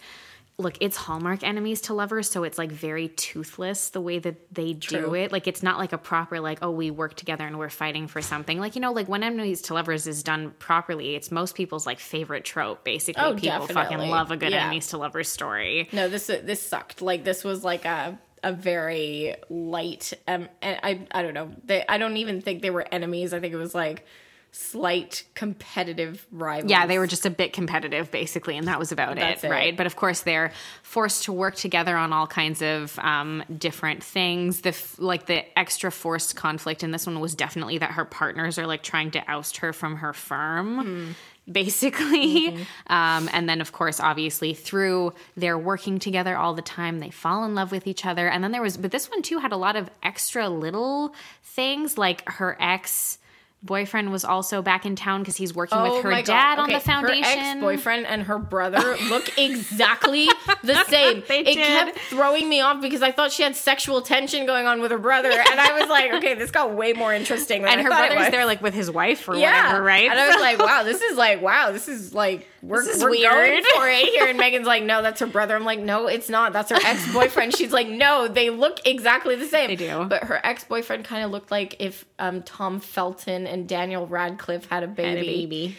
look, 0.58 0.76
it's 0.80 0.96
Hallmark 0.96 1.42
enemies 1.42 1.82
to 1.82 1.94
lovers, 1.94 2.30
so 2.30 2.42
it's 2.44 2.56
like 2.56 2.72
very 2.72 3.08
toothless 3.08 3.90
the 3.90 4.00
way 4.00 4.18
that 4.18 4.54
they 4.54 4.72
do 4.72 5.00
True. 5.00 5.14
it. 5.14 5.30
Like 5.32 5.46
it's 5.46 5.62
not 5.62 5.78
like 5.78 5.92
a 5.92 5.98
proper 5.98 6.40
like 6.40 6.58
oh 6.62 6.70
we 6.70 6.90
work 6.90 7.14
together 7.14 7.46
and 7.46 7.58
we're 7.58 7.68
fighting 7.68 8.06
for 8.08 8.22
something. 8.22 8.58
Like 8.58 8.74
you 8.74 8.80
know 8.80 8.92
like 8.92 9.08
when 9.08 9.22
enemies 9.22 9.62
to 9.62 9.74
lovers 9.74 10.06
is 10.06 10.22
done 10.22 10.52
properly, 10.58 11.14
it's 11.14 11.30
most 11.30 11.54
people's 11.54 11.86
like 11.86 11.98
favorite 12.00 12.44
trope. 12.44 12.84
Basically, 12.84 13.22
Oh, 13.22 13.34
people 13.34 13.66
fucking 13.66 13.98
love 13.98 14.30
a 14.30 14.36
good 14.36 14.52
Yeah. 14.52 14.62
enemies 14.62 14.88
to 14.88 14.98
lovers 14.98 15.28
story. 15.28 15.88
No, 15.92 16.08
this 16.08 16.26
this 16.26 16.62
sucked. 16.62 17.02
Like 17.02 17.24
this 17.24 17.44
was 17.44 17.62
like 17.62 17.84
a 17.84 18.18
a 18.42 18.52
very 18.52 19.34
light. 19.50 20.12
Um, 20.28 20.48
and 20.62 20.78
I 20.82 21.06
I 21.10 21.22
don't 21.22 21.34
know. 21.34 21.50
They 21.64 21.84
I 21.86 21.98
don't 21.98 22.16
even 22.16 22.40
think 22.40 22.62
they 22.62 22.70
were 22.70 22.86
enemies. 22.90 23.34
I 23.34 23.40
think 23.40 23.52
it 23.52 23.58
was 23.58 23.74
like 23.74 24.06
slight 24.52 25.24
competitive 25.34 26.26
rivals. 26.32 26.70
Yeah, 26.70 26.86
they 26.86 26.98
were 26.98 27.06
just 27.06 27.26
a 27.26 27.30
bit 27.30 27.52
competitive, 27.52 28.10
basically, 28.10 28.56
and 28.56 28.66
that 28.68 28.78
was 28.78 28.90
about 28.90 29.18
it, 29.18 29.44
it. 29.44 29.50
right? 29.50 29.76
But 29.76 29.86
of 29.86 29.96
course, 29.96 30.22
they're 30.22 30.52
forced 30.82 31.24
to 31.24 31.32
work 31.32 31.56
together 31.56 31.96
on 31.96 32.12
all 32.12 32.26
kinds 32.26 32.62
of 32.62 32.98
um, 33.00 33.44
different 33.58 34.02
things. 34.02 34.62
The 34.62 34.70
f- 34.70 34.98
like 34.98 35.26
the 35.26 35.58
extra 35.58 35.92
forced 35.92 36.36
conflict 36.36 36.82
in 36.82 36.90
this 36.90 37.06
one 37.06 37.20
was 37.20 37.34
definitely 37.34 37.78
that 37.78 37.92
her 37.92 38.04
partners 38.04 38.58
are 38.58 38.66
like 38.66 38.82
trying 38.82 39.10
to 39.12 39.30
oust 39.30 39.58
her 39.58 39.72
from 39.72 39.96
her 39.96 40.12
firm. 40.12 41.14
Basically, 41.50 42.48
um, 42.88 43.30
and 43.32 43.48
then 43.48 43.60
of 43.60 43.70
course, 43.70 44.00
obviously, 44.00 44.52
through 44.52 45.12
their 45.36 45.56
working 45.56 46.00
together 46.00 46.36
all 46.36 46.54
the 46.54 46.62
time, 46.62 46.98
they 46.98 47.10
fall 47.10 47.44
in 47.44 47.54
love 47.54 47.70
with 47.70 47.86
each 47.86 48.04
other. 48.04 48.26
And 48.28 48.42
then 48.42 48.50
there 48.50 48.62
was, 48.62 48.76
but 48.76 48.90
this 48.90 49.08
one 49.08 49.22
too 49.22 49.38
had 49.38 49.52
a 49.52 49.56
lot 49.56 49.76
of 49.76 49.88
extra 50.02 50.48
little 50.48 51.14
things, 51.44 51.96
like 51.96 52.28
her 52.28 52.56
ex 52.58 53.18
boyfriend 53.62 54.12
was 54.12 54.24
also 54.24 54.62
back 54.62 54.86
in 54.86 54.94
town 54.94 55.22
because 55.22 55.36
he's 55.36 55.52
working 55.54 55.80
with 55.82 56.02
her 56.02 56.12
Oh 56.12 56.22
dad 56.22 56.56
God. 56.56 56.58
on 56.60 56.68
the 56.70 56.78
foundation. 56.80 57.24
Her 57.24 57.50
ex-boyfriend 57.52 58.06
and 58.06 58.22
her 58.24 58.38
brother 58.38 58.96
look 59.08 59.36
exactly 59.38 60.28
the 60.62 60.84
same. 60.88 61.24
They 61.26 61.40
it 61.40 61.44
did. 61.54 61.56
kept 61.56 61.98
throwing 61.98 62.48
me 62.48 62.60
off 62.60 62.80
because 62.80 63.02
I 63.02 63.10
thought 63.10 63.32
she 63.32 63.42
had 63.42 63.56
sexual 63.56 64.02
tension 64.02 64.46
going 64.46 64.66
on 64.66 64.80
with 64.80 64.90
her 64.92 64.98
brother, 64.98 65.30
and 65.30 65.60
I 65.60 65.78
was 65.80 65.88
like, 65.88 66.12
okay, 66.14 66.34
this 66.34 66.50
got 66.50 66.74
way 66.74 66.92
more 66.92 67.12
interesting. 67.12 67.62
Than 67.62 67.72
and 67.72 67.80
I 67.80 67.84
her 67.84 67.88
brother's 67.90 68.18
was. 68.18 68.28
there 68.30 68.46
like 68.46 68.62
with 68.62 68.74
his 68.74 68.90
wife 68.90 69.28
or 69.28 69.34
yeah, 69.36 69.66
whatever, 69.66 69.82
right? 69.84 70.10
And 70.10 70.18
I 70.20 70.28
was 70.28 70.40
like, 70.40 70.58
wow, 70.64 70.82
this 70.84 71.00
is 71.02 71.16
like, 71.16 71.42
wow, 71.42 71.72
this 71.72 71.88
is 71.88 72.14
like, 72.14 72.46
we're, 72.62 72.84
This 72.84 72.96
is 72.96 73.02
we're 73.04 73.10
going 73.10 73.52
weird. 73.52 73.64
for 73.74 73.88
it 73.88 74.06
here. 74.08 74.26
And 74.26 74.38
Megan's 74.38 74.66
like, 74.66 74.82
no, 74.82 75.00
that's 75.02 75.20
her 75.20 75.26
brother. 75.26 75.54
I'm 75.54 75.64
like, 75.64 75.78
no, 75.78 76.06
it's 76.08 76.28
not. 76.28 76.52
That's 76.52 76.70
her 76.70 76.78
ex 76.84 77.12
boyfriend. 77.12 77.54
She's 77.54 77.72
like, 77.72 77.86
no, 77.88 78.26
they 78.28 78.50
look 78.50 78.80
exactly 78.86 79.36
the 79.36 79.46
same. 79.46 79.68
They 79.68 79.76
do. 79.76 80.04
But 80.04 80.24
her 80.24 80.40
ex 80.44 80.64
boyfriend 80.64 81.04
kind 81.04 81.24
of 81.24 81.30
looked 81.30 81.50
like 81.52 81.76
if 81.78 82.04
um, 82.18 82.42
Tom 82.42 82.80
Felton 82.80 83.45
and 83.46 83.68
Daniel 83.68 84.06
Radcliffe 84.06 84.66
had 84.66 84.82
a 84.82 84.88
baby. 84.88 85.08
Had 85.08 85.18
a 85.18 85.22
baby. 85.22 85.76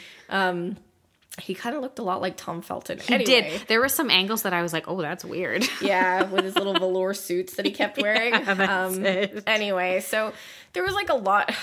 He 1.40 1.54
kind 1.54 1.76
of 1.76 1.84
looked 1.84 2.00
a 2.00 2.04
lot 2.04 2.20
like 2.20 2.36
Tom 2.36 2.62
Felton. 2.62 2.98
He 3.00 3.20
did. 3.20 3.68
There 3.68 3.80
were 3.80 3.90
some 3.90 4.10
angles 4.10 4.42
that 4.42 4.54
I 4.54 4.64
was 4.64 4.74
like, 4.74 4.88
oh, 4.88 5.02
that's 5.02 5.24
weird. 5.24 5.64
yeah, 5.82 6.24
with 6.24 6.44
his 6.44 6.56
little 6.56 6.74
velour 6.74 7.14
suits 7.14 7.56
that 7.56 7.66
he 7.66 7.72
kept 7.72 7.98
wearing. 8.02 8.34
um, 8.34 9.06
it. 9.06 9.44
Anyway, 9.46 10.00
so 10.00 10.34
there 10.74 10.84
was 10.84 10.96
like 10.96 11.10
a 11.10 11.16
lot. 11.16 11.54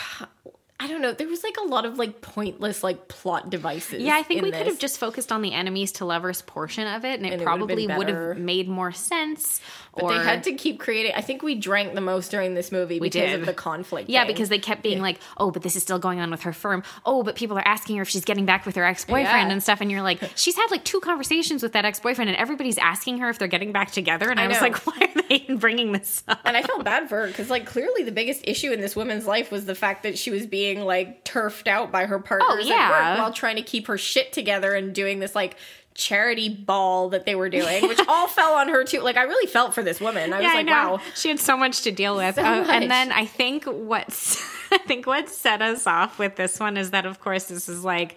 I 0.78 0.86
don't 0.86 1.00
know. 1.00 1.12
There 1.12 1.26
was 1.26 1.42
like 1.42 1.56
a 1.56 1.66
lot 1.66 1.86
of 1.86 1.98
like 1.98 2.20
pointless 2.20 2.84
like 2.84 3.08
plot 3.08 3.50
devices. 3.50 4.02
Yeah, 4.02 4.14
I 4.16 4.22
think 4.22 4.38
in 4.38 4.44
we 4.44 4.52
could 4.52 4.66
have 4.66 4.78
just 4.78 4.98
focused 4.98 5.32
on 5.32 5.42
the 5.42 5.52
enemies 5.52 5.92
to 5.92 6.04
lovers 6.04 6.42
portion 6.42 6.86
of 6.86 7.04
it, 7.04 7.14
and 7.18 7.26
it 7.26 7.32
And 7.32 7.42
it 7.42 7.44
probably 7.44 7.86
would 7.88 8.08
have 8.08 8.38
made 8.38 8.68
more 8.68 8.92
sense. 8.92 9.60
But 9.96 10.08
they 10.08 10.24
had 10.24 10.44
to 10.44 10.52
keep 10.54 10.80
creating. 10.80 11.12
I 11.14 11.20
think 11.20 11.42
we 11.42 11.54
drank 11.54 11.94
the 11.94 12.00
most 12.00 12.30
during 12.30 12.54
this 12.54 12.72
movie 12.72 12.98
because 12.98 13.30
did. 13.30 13.40
of 13.40 13.46
the 13.46 13.54
conflict. 13.54 14.08
Yeah, 14.08 14.20
thing. 14.24 14.34
because 14.34 14.48
they 14.48 14.58
kept 14.58 14.82
being 14.82 15.00
like, 15.00 15.18
"Oh, 15.36 15.50
but 15.50 15.62
this 15.62 15.76
is 15.76 15.82
still 15.82 15.98
going 15.98 16.20
on 16.20 16.30
with 16.30 16.42
her 16.42 16.52
firm. 16.52 16.82
Oh, 17.06 17.22
but 17.22 17.36
people 17.36 17.56
are 17.58 17.66
asking 17.66 17.96
her 17.96 18.02
if 18.02 18.08
she's 18.08 18.24
getting 18.24 18.44
back 18.46 18.66
with 18.66 18.76
her 18.76 18.84
ex-boyfriend 18.84 19.48
Yeah. 19.48 19.52
and 19.52 19.62
stuff." 19.62 19.80
And 19.80 19.90
you're 19.90 20.02
like, 20.02 20.20
"She's 20.36 20.56
had 20.56 20.66
like 20.70 20.84
two 20.84 21.00
conversations 21.00 21.62
with 21.62 21.72
that 21.72 21.84
ex-boyfriend, 21.84 22.28
and 22.28 22.36
everybody's 22.38 22.78
asking 22.78 23.18
her 23.18 23.28
if 23.30 23.38
they're 23.38 23.48
getting 23.48 23.72
back 23.72 23.90
together." 23.92 24.30
And 24.30 24.40
I, 24.40 24.44
I 24.44 24.48
was 24.48 24.60
like, 24.60 24.76
"Why 24.86 25.10
are 25.14 25.22
they 25.28 25.54
bringing 25.54 25.92
this 25.92 26.22
up?" 26.28 26.40
And 26.44 26.56
I 26.56 26.62
felt 26.62 26.84
bad 26.84 27.08
for 27.08 27.20
her 27.22 27.26
because, 27.28 27.50
like, 27.50 27.66
clearly 27.66 28.02
the 28.04 28.12
biggest 28.12 28.40
issue 28.44 28.72
in 28.72 28.80
this 28.80 28.96
woman's 28.96 29.26
life 29.26 29.50
was 29.52 29.64
the 29.64 29.74
fact 29.74 30.02
that 30.02 30.18
she 30.18 30.30
was 30.30 30.46
being 30.46 30.80
like 30.84 31.24
turfed 31.24 31.68
out 31.68 31.92
by 31.92 32.06
her 32.06 32.18
partners 32.18 32.48
Oh, 32.50 32.58
yeah. 32.58 32.74
at 32.74 32.90
work 32.90 33.18
while 33.20 33.32
trying 33.32 33.56
to 33.56 33.62
keep 33.62 33.86
her 33.86 33.96
shit 33.98 34.32
together 34.32 34.74
and 34.74 34.94
doing 34.94 35.20
this 35.20 35.34
like 35.34 35.56
charity 35.94 36.48
ball 36.48 37.10
that 37.10 37.24
they 37.24 37.34
were 37.34 37.48
doing, 37.48 37.86
which 37.88 38.00
all 38.08 38.26
fell 38.28 38.54
on 38.54 38.68
her 38.68 38.84
too. 38.84 39.00
Like, 39.00 39.16
I 39.16 39.22
really 39.22 39.46
felt 39.46 39.74
for 39.74 39.82
this 39.82 40.00
woman. 40.00 40.32
I 40.32 40.40
was 40.40 40.46
like, 40.46 40.66
wow. 40.66 41.00
she 41.14 41.28
had 41.28 41.38
so 41.38 41.56
much 41.56 41.82
to 41.82 41.92
deal 41.92 42.16
with. 42.16 42.34
So 42.34 42.42
Uh, 42.42 42.66
and 42.68 42.90
then 42.90 43.12
I 43.12 43.26
think 43.26 43.64
what's 43.64 44.42
I 44.72 44.78
think 44.78 45.06
what 45.06 45.28
set 45.28 45.62
us 45.62 45.86
off 45.86 46.18
with 46.18 46.36
this 46.36 46.58
one 46.58 46.76
is 46.76 46.90
that 46.90 47.06
of 47.06 47.20
course 47.20 47.44
this 47.44 47.68
is 47.68 47.84
like 47.84 48.16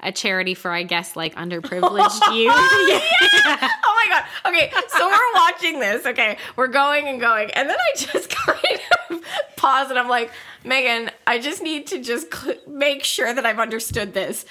a 0.00 0.12
charity 0.12 0.54
for, 0.54 0.70
I 0.70 0.82
guess, 0.82 1.16
like 1.16 1.34
underprivileged 1.36 2.34
youth. 2.36 2.52
oh 2.54 4.04
my 4.06 4.06
god. 4.08 4.24
Okay, 4.46 4.70
so 4.88 5.08
we're 5.08 5.34
watching 5.34 5.80
this. 5.80 6.06
Okay, 6.06 6.36
we're 6.54 6.68
going 6.68 7.08
and 7.08 7.18
going, 7.20 7.50
and 7.52 7.68
then 7.68 7.76
I 7.76 7.96
just 7.96 8.28
kind 8.28 8.80
of 9.10 9.22
pause 9.56 9.90
and 9.90 9.98
I'm 9.98 10.08
like, 10.08 10.30
Megan, 10.64 11.10
I 11.26 11.38
just 11.38 11.62
need 11.62 11.86
to 11.88 12.02
just 12.02 12.32
cl- 12.32 12.58
make 12.68 13.04
sure 13.04 13.32
that 13.32 13.46
I've 13.46 13.58
understood 13.58 14.12
this. 14.12 14.44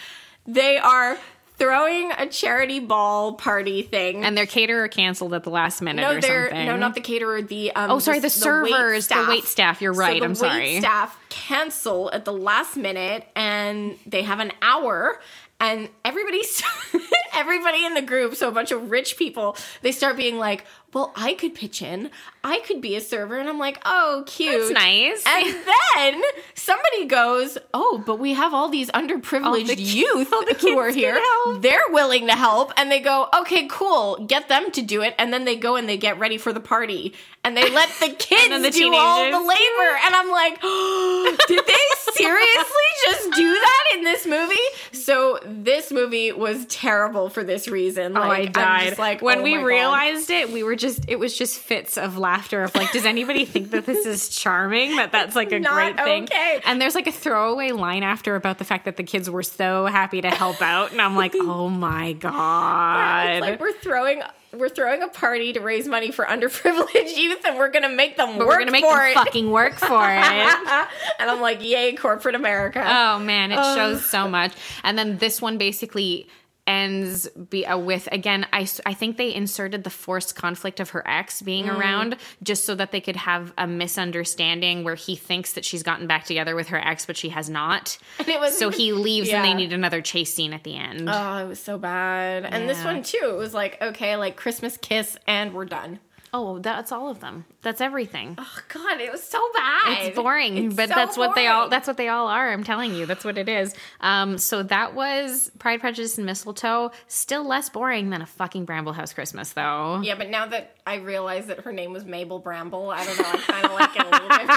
They 0.48 0.78
are 0.78 1.18
throwing 1.58 2.12
a 2.12 2.28
charity 2.28 2.80
ball 2.80 3.34
party 3.34 3.82
thing. 3.82 4.24
And 4.26 4.38
their 4.38 4.46
caterer 4.46 4.88
canceled 4.88 5.34
at 5.34 5.44
the 5.44 5.50
last 5.50 5.82
minute 5.82 6.02
no, 6.02 6.16
or 6.18 6.22
they're 6.22 6.50
something. 6.50 6.66
no, 6.66 6.76
not 6.78 6.96
the 6.96 7.02
caterer. 7.02 7.42
The 7.42 7.72
um, 7.76 7.92
Oh, 7.92 8.00
sorry, 8.00 8.20
the 8.20 8.30
servers, 8.30 9.08
the 9.08 9.26
wait 9.28 9.46
staff. 9.46 9.82
You're 9.82 9.94
So 9.94 10.00
right, 10.00 10.20
the 10.20 10.26
I'm 10.26 10.32
wait 10.32 10.38
sorry. 10.38 10.80
Staff 10.80 11.18
cancel 11.30 12.12
at 12.12 12.26
the 12.26 12.34
last 12.34 12.76
minute, 12.78 13.26
and 13.36 13.98
they 14.06 14.24
have 14.24 14.40
an 14.40 14.52
hour. 14.62 15.20
And 15.58 15.88
everybody's 16.04 16.62
everybody 17.34 17.86
in 17.86 17.94
the 17.94 18.02
group, 18.02 18.36
so 18.36 18.50
a 18.50 18.52
bunch 18.52 18.72
of 18.72 18.92
rich 18.92 19.16
people, 19.18 19.56
they 19.84 19.94
start 19.94 20.18
being 20.18 20.38
like, 20.38 20.66
"Well, 20.94 21.14
I 21.16 21.34
could 21.34 21.56
pitch 21.56 21.82
in. 21.82 22.12
I 22.46 22.60
could 22.60 22.80
be 22.80 22.96
a 22.96 23.02
server." 23.02 23.38
And 23.38 23.50
I'm 23.50 23.58
like, 23.60 23.80
"Oh, 23.86 24.24
cute, 24.28 24.52
That's 24.60 24.72
nice. 24.72 25.24
And 25.28 25.56
then 26.16 26.22
somebody 26.54 27.06
goes, 27.06 27.58
"Oh, 27.74 28.02
but 28.06 28.20
we 28.20 28.34
have 28.34 28.54
all 28.54 28.70
these 28.70 28.90
underprivileged 28.92 29.68
the 29.68 29.76
ki- 29.76 30.00
youth 30.00 30.32
all 30.32 30.46
the 30.46 30.54
who 30.54 30.78
are 30.78 30.90
here. 30.92 31.20
They're 31.60 31.90
willing 31.90 32.28
to 32.28 32.34
help." 32.36 32.72
And 32.78 32.92
they 32.92 33.00
go, 33.00 33.28
"Okay, 33.42 33.68
cool. 33.70 34.26
Get 34.28 34.48
them 34.48 34.72
to 34.72 34.82
do 34.82 35.02
it." 35.02 35.16
And 35.18 35.34
then 35.34 35.46
they 35.46 35.56
go 35.56 35.76
and 35.76 35.90
they 35.90 35.98
get 35.98 36.20
ready 36.20 36.38
for 36.38 36.54
the 36.54 36.60
party, 36.60 37.14
and 37.44 37.58
they 37.58 37.70
let 37.72 37.90
the 38.00 38.10
kids 38.20 38.62
the 38.62 38.70
do 38.70 38.94
all 38.94 39.24
the 39.26 39.40
labor. 39.40 40.00
And 40.06 40.16
I'm 40.16 40.30
like, 40.30 40.62
"Did 41.48 41.66
they 41.66 41.74
seriously 42.14 42.90
just 43.06 43.32
do 43.36 43.52
that 43.52 43.84
in 43.96 44.04
this 44.04 44.26
movie?" 44.28 44.56
So 44.92 45.40
this 45.46 45.92
movie 45.92 46.32
was 46.32 46.66
terrible 46.68 47.30
for 47.30 47.44
this 47.44 47.68
reason. 47.68 48.16
Oh, 48.18 48.22
I 48.22 48.28
Like, 48.28 48.54
died. 48.54 48.98
like 49.00 49.22
when 49.22 49.40
oh 49.40 49.44
we 49.44 49.56
my 49.56 49.62
God. 49.62 49.66
realized 49.66 50.30
it, 50.30 50.52
we 50.52 50.62
were 50.64 50.76
just 50.76 51.06
it 51.08 51.18
was 51.18 51.36
just 51.38 51.58
fits 51.60 51.98
of 51.98 52.18
laughter 52.18 52.35
of 52.36 52.76
like, 52.76 52.92
does 52.92 53.06
anybody 53.06 53.46
think 53.46 53.72
that 53.72 53.86
this 53.86 54.06
is 54.06 54.30
charming? 54.30 54.96
That 54.98 55.12
that's 55.12 55.36
like 55.36 55.52
a 55.52 55.60
Not 55.60 55.74
great 55.74 55.98
thing. 56.06 56.24
okay. 56.24 56.62
And 56.66 56.82
there's 56.82 56.96
like 56.96 57.08
a 57.08 57.12
throwaway 57.12 57.72
line 57.72 58.04
after 58.04 58.36
about 58.36 58.58
the 58.58 58.66
fact 58.66 58.86
that 58.86 58.98
the 58.98 59.04
kids 59.04 59.30
were 59.30 59.44
so 59.44 59.86
happy 59.86 60.22
to 60.22 60.30
help 60.30 60.62
out, 60.62 60.92
and 60.92 61.02
I'm 61.02 61.16
like, 61.16 61.34
oh 61.36 61.70
my 61.70 62.14
god. 62.14 63.30
It's 63.30 63.42
like 63.42 63.60
we're 63.60 63.74
throwing 63.74 64.22
we're 64.54 64.70
throwing 64.70 65.02
a 65.04 65.08
party 65.08 65.54
to 65.54 65.60
raise 65.60 65.88
money 65.88 66.12
for 66.12 66.26
underprivileged 66.26 67.18
youth, 67.18 67.44
and 67.46 67.58
we're 67.58 67.70
gonna 67.70 67.90
make 67.90 68.18
them 68.18 68.38
but 68.38 68.48
work 68.48 68.48
we're 68.48 68.60
gonna 68.60 68.72
make 68.72 68.86
for 68.86 68.98
them 68.98 69.08
it. 69.12 69.14
fucking 69.16 69.52
work 69.52 69.74
for 69.74 69.86
it. 69.86 69.90
and 71.20 71.30
I'm 71.30 71.42
like, 71.42 71.64
yay, 71.64 71.94
corporate 71.94 72.36
America. 72.36 72.84
Oh 72.86 73.20
man, 73.20 73.52
it 73.52 73.56
shows 73.56 73.98
um, 73.98 74.04
so 74.04 74.28
much. 74.30 74.54
And 74.84 74.98
then 74.98 75.18
this 75.18 75.42
one 75.42 75.58
basically 75.58 76.28
ends 76.68 77.28
be, 77.30 77.66
uh, 77.66 77.78
with 77.78 78.08
again 78.12 78.46
I, 78.52 78.68
I 78.86 78.94
think 78.94 79.18
they 79.18 79.34
inserted 79.34 79.84
the 79.84 79.90
forced 79.90 80.36
conflict 80.36 80.80
of 80.80 80.90
her 80.92 81.08
ex 81.08 81.42
being 81.42 81.66
Mm. 81.66 81.78
around 81.80 82.16
just 82.44 82.66
so 82.66 82.74
that 82.76 82.92
they 82.92 83.02
could 83.02 83.16
have 83.18 83.54
a 83.58 83.68
misunderstanding 83.68 84.84
where 84.84 84.96
he 84.96 85.16
thinks 85.16 85.54
that 85.54 85.64
she's 85.66 85.84
gotten 85.84 86.08
back 86.08 86.26
together 86.26 86.56
with 86.56 86.70
her 86.70 86.78
ex 86.78 87.06
but 87.06 87.18
she 87.18 87.30
has 87.30 87.50
not 87.50 87.98
And 88.20 88.28
it 88.30 88.40
was- 88.40 88.58
so 88.58 88.70
he 88.70 88.94
leaves 88.94 89.30
and 89.30 89.44
they 89.44 89.54
need 89.54 89.74
another 89.74 90.02
chase 90.02 90.34
scene 90.34 90.54
at 90.54 90.64
the 90.64 90.76
end 90.76 91.08
Oh, 91.10 91.38
it 91.38 91.48
was 91.48 91.60
so 91.60 91.78
bad. 91.78 92.46
And 92.46 92.68
this 92.70 92.84
one 92.84 93.04
too, 93.04 93.20
it 93.24 93.38
was 93.38 93.54
like, 93.54 93.82
okay, 93.82 94.16
like 94.16 94.36
Christmas 94.36 94.78
kiss 94.78 95.18
and 95.28 95.54
we're 95.54 95.66
done. 95.66 96.00
Oh 96.36 96.60
that's 96.60 96.92
all 96.92 97.08
of 97.10 97.20
them 97.22 97.46
that's 97.62 97.82
everything 97.82 98.36
Oh 98.38 98.60
god, 98.68 99.00
it 99.02 99.12
was 99.12 99.24
so 99.24 99.40
bad. 99.54 100.08
It's 100.08 100.16
boring, 100.16 100.58
It's 100.68 100.76
but 100.76 100.90
so 100.90 100.96
that's 100.96 101.18
what 101.18 101.36
they 101.36 101.48
all. 101.48 101.70
That's 101.70 101.88
what 101.88 101.98
they 101.98 102.10
all 102.10 102.28
are. 102.28 102.52
I'm 102.52 102.64
telling 102.64 102.94
you, 102.94 103.06
that's 103.06 103.24
what 103.24 103.38
it 103.38 103.48
is. 103.50 103.74
Um, 104.02 104.38
so 104.38 104.62
that 104.64 104.94
was 104.94 105.52
Pride, 105.60 105.80
Prejudice, 105.80 106.18
and 106.18 106.26
Mistletoe. 106.26 106.92
Still 107.08 107.44
less 107.48 107.70
boring 107.70 108.10
than 108.10 108.22
a 108.22 108.26
fucking 108.26 108.66
Bramble 108.66 108.94
House 108.94 109.14
Christmas, 109.14 109.54
though. 109.54 110.02
Yeah, 110.04 110.16
but 110.16 110.30
now 110.30 110.46
that 110.48 110.76
I 110.86 110.96
realize 110.96 111.48
that 111.48 111.62
her 111.62 111.72
name 111.72 111.94
was 111.94 112.06
Mabel 112.06 112.40
Bramble, 112.40 112.90
I 112.92 113.06
don't 113.06 113.18
know, 113.18 113.26
I 113.26 113.38
kind 113.38 113.66
of 113.66 113.72
like 113.74 113.96
it 113.96 114.06
a 114.06 114.10
little 114.10 114.28
bit 114.30 114.48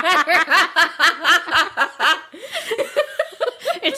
better. 2.74 2.84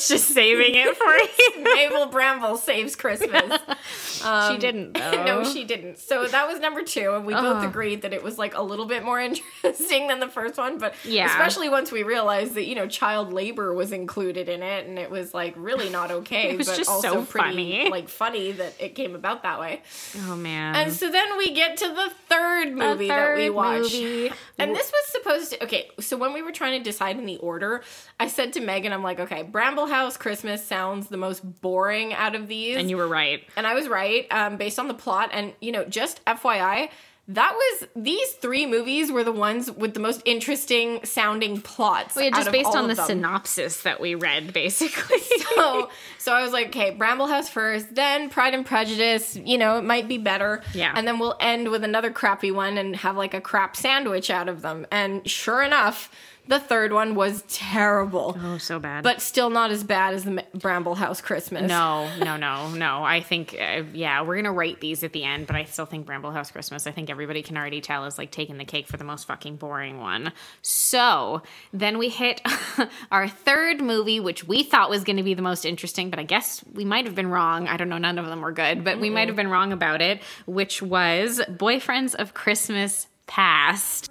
It's 0.01 0.09
just 0.09 0.29
saving 0.29 0.75
it 0.77 0.97
for 0.97 1.13
you. 1.59 1.75
Mabel 1.75 2.07
Bramble 2.07 2.57
saves 2.57 2.97
Christmas. 2.97 3.61
she 4.19 4.25
um, 4.25 4.59
didn't, 4.59 4.93
though. 4.95 5.25
no, 5.25 5.45
she 5.45 5.65
didn't. 5.65 5.99
So 5.99 6.27
that 6.27 6.49
was 6.49 6.59
number 6.59 6.83
two, 6.83 7.13
and 7.15 7.27
we 7.27 7.35
both 7.35 7.57
uh-huh. 7.57 7.69
agreed 7.69 8.01
that 8.03 8.15
it 8.15 8.23
was 8.23 8.39
like 8.39 8.55
a 8.55 8.63
little 8.63 8.87
bit 8.87 9.05
more 9.05 9.21
interesting 9.21 10.07
than 10.07 10.19
the 10.19 10.29
first 10.29 10.57
one. 10.57 10.79
But 10.79 10.95
Yeah. 11.05 11.27
especially 11.27 11.69
once 11.69 11.93
we 11.93 12.03
realized 12.03 12.55
that 12.55 12.67
you 12.67 12.75
know 12.75 12.87
child 12.87 13.35
labor 13.35 13.75
was 13.75 13.93
included 13.93 14.49
in 14.49 14.63
it, 14.63 14.87
and 14.87 14.99
it 14.99 15.11
was 15.11 15.35
like 15.35 15.53
really 15.59 15.91
not 15.91 16.11
okay. 16.11 16.53
It 16.53 16.57
was 16.57 16.69
but 16.69 16.79
just 16.79 16.89
also 16.89 17.09
so 17.11 17.25
pretty 17.27 17.51
funny. 17.51 17.91
like 17.91 18.09
funny 18.09 18.53
that 18.53 18.73
it 18.81 18.95
came 18.95 19.15
about 19.15 19.43
that 19.43 19.61
way. 19.61 19.83
Oh 20.29 20.35
man. 20.35 20.77
And 20.77 20.93
so 20.95 21.11
then 21.11 21.37
we 21.37 21.53
get 21.53 21.77
to 21.77 21.89
the 21.89 22.11
third 22.27 22.73
movie 22.73 23.09
that 23.09 23.37
we 23.37 23.51
watched. 23.51 23.93
movie. 23.93 24.33
And 24.57 24.75
this 24.75 24.91
was 24.91 25.13
supposed 25.13 25.51
to 25.53 25.65
okay, 25.65 25.91
so 26.01 26.17
when 26.17 26.33
we 26.33 26.41
were 26.41 26.53
trying 26.53 26.79
to 26.79 26.83
decide 26.83 27.19
in 27.19 27.27
the 27.27 27.37
order, 27.37 27.83
I 28.19 28.29
said 28.29 28.55
to 28.55 28.61
Megan, 28.61 28.95
I'm 28.95 29.03
like, 29.03 29.21
okay, 29.21 29.43
Bramble 29.43 29.90
House 29.91 30.17
Christmas 30.17 30.65
sounds 30.65 31.09
the 31.09 31.17
most 31.17 31.61
boring 31.61 32.15
out 32.15 32.35
of 32.35 32.49
these. 32.49 32.77
and 32.77 32.89
you 32.89 32.97
were 32.97 33.09
right. 33.09 33.43
And 33.57 33.67
I 33.67 33.75
was 33.75 33.89
right, 33.89 34.27
um, 34.31 34.57
based 34.57 34.79
on 34.79 34.89
the 34.89 34.95
plot. 34.95 35.31
And, 35.33 35.53
you 35.61 35.73
know, 35.73 35.85
just 35.85 36.25
FYI, 36.25 36.89
that 37.29 37.55
was 37.55 37.89
these 37.95 38.33
three 38.33 38.67
movies 38.67 39.13
were 39.13 39.23
the 39.23 39.31
ones 39.31 39.71
with 39.71 39.95
the 39.95 40.01
most 40.01 40.21
interesting 40.25 41.05
sounding 41.05 41.61
plots. 41.61 42.17
Well, 42.17 42.25
yeah, 42.25 42.31
just 42.33 42.51
based 42.51 42.75
on 42.75 42.89
the 42.89 42.95
them. 42.95 43.07
synopsis 43.07 43.83
that 43.83 44.01
we 44.01 44.17
read, 44.17 44.53
basically. 44.63 45.21
So, 45.55 45.91
so 46.19 46.33
I 46.33 46.43
was 46.43 46.53
like, 46.53 46.69
okay, 46.69 46.91
Bramble 46.91 47.29
House 47.29 47.49
first, 47.49 47.95
then 47.95 48.31
Pride 48.31 48.55
and 48.55 48.67
Prejudice. 48.67 49.37
You 49.37 49.59
know, 49.59 49.79
it 49.79 49.85
might 49.85 50.09
be 50.09 50.19
better. 50.19 50.63
Yeah. 50.75 50.93
And 50.97 51.07
then 51.07 51.21
we'll 51.21 51.37
end 51.39 51.71
with 51.71 51.85
another 51.85 52.11
crappy 52.11 52.51
one 52.51 52.79
and 52.79 52.97
have 52.97 53.17
like 53.17 53.35
a 53.35 53.41
crap 53.41 53.77
sandwich 53.77 54.29
out 54.31 54.49
of 54.49 54.63
them. 54.63 54.87
And 54.91 55.29
sure 55.29 55.63
enough, 55.63 56.11
the 56.51 56.59
third 56.59 56.93
one 56.93 57.15
was 57.15 57.45
terrible. 57.49 58.37
oh, 58.43 58.59
so 58.59 58.81
bad. 58.81 59.05
But 59.05 59.23
still 59.23 59.51
not 59.51 59.71
as 59.71 59.85
bad 59.85 60.15
as 60.15 60.25
the 60.25 60.45
Bramble 60.53 60.97
House 60.97 61.21
Christmas. 61.21 61.63
no, 61.69 62.11
no, 62.19 62.37
no, 62.37 62.69
no. 62.73 63.05
I 63.05 63.21
think, 63.21 63.55
uh, 63.55 63.85
yeah, 63.95 64.23
we're 64.23 64.35
gonna 64.35 64.53
rate 64.53 64.81
these 64.81 65.05
at 65.05 65.13
the 65.13 65.23
end, 65.23 65.47
but 65.47 65.55
I 65.55 65.63
still 65.63 65.87
think 65.87 66.07
Bramble 66.07 66.33
House 66.33 66.51
Christmas. 66.51 66.89
I 66.89 66.91
think 66.91 67.09
everybody 67.09 67.43
can 67.43 67.57
already 67.57 67.81
tell 67.81 68.05
is 68.05 68.19
like 68.19 68.33
taking 68.33 68.59
the 68.59 68.65
cake 68.65 68.89
for 68.89 68.97
the 68.97 69.05
most 69.05 69.29
fucking 69.29 69.57
boring 69.57 70.01
one. 70.01 70.33
So 70.61 71.43
then 71.73 71.99
we 71.99 72.09
hit 72.09 72.41
our 73.13 73.29
third 73.29 73.81
movie, 73.81 74.19
which 74.19 74.43
we 74.43 74.65
thought 74.65 74.91
was 74.91 75.05
gonna 75.05 75.23
be 75.23 75.35
the 75.35 75.43
most 75.43 75.65
interesting, 75.65 76.11
but 76.11 76.19
I 76.19 76.25
guess 76.25 76.65
we 76.75 76.85
might 76.85 77.05
have 77.07 77.15
been 77.15 77.31
wrong. 77.31 77.69
I 77.69 77.77
don't 77.77 77.89
know. 77.89 77.99
None 77.99 78.19
of 78.19 78.27
them 78.27 78.41
were 78.41 78.51
good, 78.53 78.83
but 78.83 78.99
we 78.99 79.09
might 79.09 79.29
have 79.29 79.37
been 79.37 79.49
wrong 79.49 79.73
about 79.73 80.03
it. 80.03 80.21
Which 80.47 80.83
was 80.83 81.41
Boyfriends 81.49 82.17
of 82.17 82.35
Christmas 82.35 83.07
Past. 83.29 84.10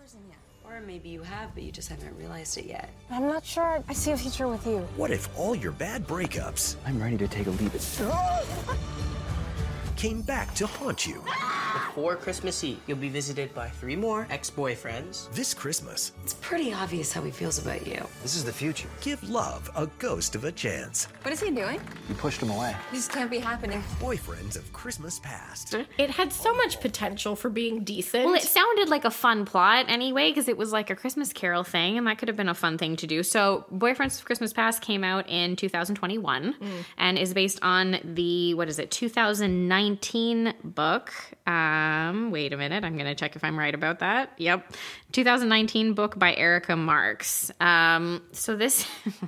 Or 0.79 0.81
maybe 0.83 1.09
you 1.09 1.21
have, 1.23 1.53
but 1.53 1.63
you 1.63 1.73
just 1.73 1.89
haven't 1.89 2.17
realized 2.17 2.57
it 2.57 2.65
yet. 2.65 2.89
I'm 3.09 3.23
not 3.23 3.43
sure 3.43 3.83
I 3.89 3.93
see 3.93 4.11
a 4.11 4.17
future 4.17 4.47
with 4.47 4.65
you. 4.65 4.77
What 4.95 5.11
if 5.11 5.27
all 5.37 5.53
your 5.53 5.73
bad 5.73 6.07
breakups 6.07 6.77
I'm 6.85 7.01
ready 7.01 7.17
to 7.17 7.27
take 7.27 7.47
a 7.47 7.51
leap. 7.51 7.73
came 9.99 10.21
back 10.21 10.55
to 10.55 10.65
haunt 10.65 11.05
you 11.05 11.21
Before 11.73 12.15
Christmas 12.15 12.63
Eve, 12.63 12.79
you'll 12.87 12.97
be 12.97 13.09
visited 13.09 13.53
by 13.53 13.67
three 13.67 13.97
more 13.97 14.25
ex-boyfriends. 14.29 15.29
this 15.33 15.53
Christmas? 15.53 16.13
It's 16.23 16.35
pretty 16.35 16.73
obvious 16.73 17.11
how 17.11 17.21
he 17.21 17.31
feels 17.31 17.59
about 17.59 17.85
you. 17.85 18.01
This 18.21 18.35
is 18.35 18.45
the 18.45 18.53
future. 18.53 18.87
Give 19.01 19.21
love 19.29 19.69
a 19.75 19.87
ghost 19.99 20.35
of 20.35 20.45
a 20.45 20.53
chance. 20.53 21.09
What 21.23 21.33
is 21.33 21.41
he 21.41 21.51
doing? 21.51 21.81
You 22.07 22.15
pushed 22.15 22.41
him 22.41 22.49
away. 22.49 22.77
This 22.93 23.09
can't 23.09 23.29
be 23.29 23.39
happening. 23.39 23.83
Boyfriends 23.99 24.55
of 24.55 24.71
Christmas 24.71 25.19
Past. 25.19 25.75
It 25.97 26.09
had 26.09 26.31
so 26.31 26.55
much 26.55 26.79
potential 26.79 27.35
for 27.35 27.49
being 27.49 27.83
decent. 27.83 28.23
Well, 28.23 28.35
it 28.35 28.43
sounded 28.43 28.87
like 28.87 29.03
a 29.03 29.11
fun 29.11 29.43
plot 29.43 29.87
anyway, 29.89 30.31
because 30.31 30.47
it 30.47 30.57
was 30.57 30.71
like 30.71 30.89
a 30.89 30.95
Christmas 30.95 31.33
Carol 31.33 31.65
thing, 31.65 31.97
and 31.97 32.07
that 32.07 32.17
could 32.17 32.29
have 32.29 32.37
been 32.37 32.49
a 32.49 32.55
fun 32.55 32.77
thing 32.77 32.95
to 32.95 33.07
do. 33.07 33.21
So, 33.21 33.65
Boyfriends 33.73 34.19
of 34.19 34.25
Christmas 34.25 34.53
Past 34.53 34.81
came 34.81 35.03
out 35.03 35.27
in 35.27 35.57
2021 35.57 36.53
mm. 36.53 36.69
and 36.97 37.17
is 37.17 37.33
based 37.33 37.59
on 37.61 37.99
the, 38.03 38.53
what 38.53 38.69
is 38.69 38.79
it, 38.79 38.91
2019 39.97 40.53
book. 40.63 41.13
Um, 41.47 42.31
wait 42.31 42.53
a 42.53 42.57
minute, 42.57 42.83
I'm 42.83 42.93
going 42.93 43.07
to 43.07 43.15
check 43.15 43.35
if 43.35 43.43
I'm 43.43 43.57
right 43.57 43.73
about 43.73 43.99
that. 43.99 44.31
Yep. 44.37 44.73
2019 45.11 45.93
book 45.93 46.17
by 46.17 46.35
Erica 46.35 46.75
Marks. 46.75 47.51
Um, 47.59 48.21
so, 48.31 48.55
this, 48.55 48.85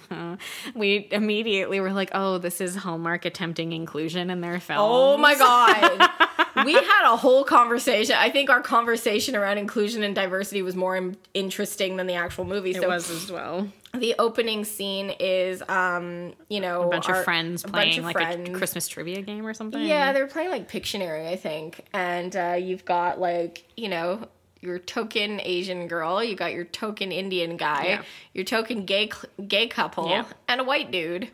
we 0.75 1.07
immediately 1.11 1.79
were 1.79 1.93
like, 1.93 2.11
oh, 2.13 2.37
this 2.37 2.61
is 2.61 2.75
Hallmark 2.75 3.25
attempting 3.25 3.73
inclusion 3.73 4.29
in 4.29 4.41
their 4.41 4.59
film. 4.59 4.79
Oh 4.81 5.17
my 5.17 5.35
god. 5.35 6.09
we 6.65 6.73
had 6.73 7.11
a 7.11 7.15
whole 7.15 7.43
conversation. 7.43 8.15
I 8.17 8.29
think 8.29 8.49
our 8.49 8.61
conversation 8.61 9.35
around 9.35 9.57
inclusion 9.57 10.03
and 10.03 10.13
diversity 10.13 10.61
was 10.61 10.75
more 10.75 10.95
im- 10.95 11.17
interesting 11.33 11.97
than 11.97 12.07
the 12.07 12.15
actual 12.15 12.45
movie. 12.45 12.71
It 12.71 12.81
so 12.81 12.87
was 12.87 13.09
as 13.09 13.31
well. 13.31 13.67
The 13.93 14.15
opening 14.19 14.63
scene 14.63 15.09
is 15.19 15.61
um, 15.67 16.33
you 16.49 16.59
know, 16.61 16.83
a 16.83 16.89
bunch 16.89 17.09
our- 17.09 17.19
of 17.19 17.23
friends 17.25 17.63
playing 17.63 17.99
of 17.99 18.05
like 18.05 18.15
friends. 18.15 18.49
a 18.49 18.53
Christmas 18.53 18.87
trivia 18.87 19.21
game 19.21 19.45
or 19.45 19.53
something. 19.53 19.83
Yeah, 19.83 20.13
they're 20.13 20.27
playing 20.27 20.49
like 20.49 20.71
Pictionary, 20.71 21.27
I 21.27 21.35
think. 21.35 21.85
And 21.93 22.35
uh, 22.35 22.55
you've 22.59 22.85
got 22.85 23.19
like, 23.19 23.65
you 23.75 23.89
know, 23.89 24.27
your 24.61 24.79
token 24.79 25.41
Asian 25.41 25.87
girl, 25.87 26.23
you 26.23 26.35
got 26.35 26.53
your 26.53 26.63
token 26.65 27.11
Indian 27.11 27.57
guy, 27.57 27.85
Yeah. 27.85 28.01
your 28.33 28.45
token 28.45 28.85
gay 28.85 29.09
gay 29.47 29.67
couple, 29.67 30.07
Yeah. 30.09 30.23
and 30.47 30.61
a 30.61 30.63
white 30.63 30.91
dude. 30.91 31.29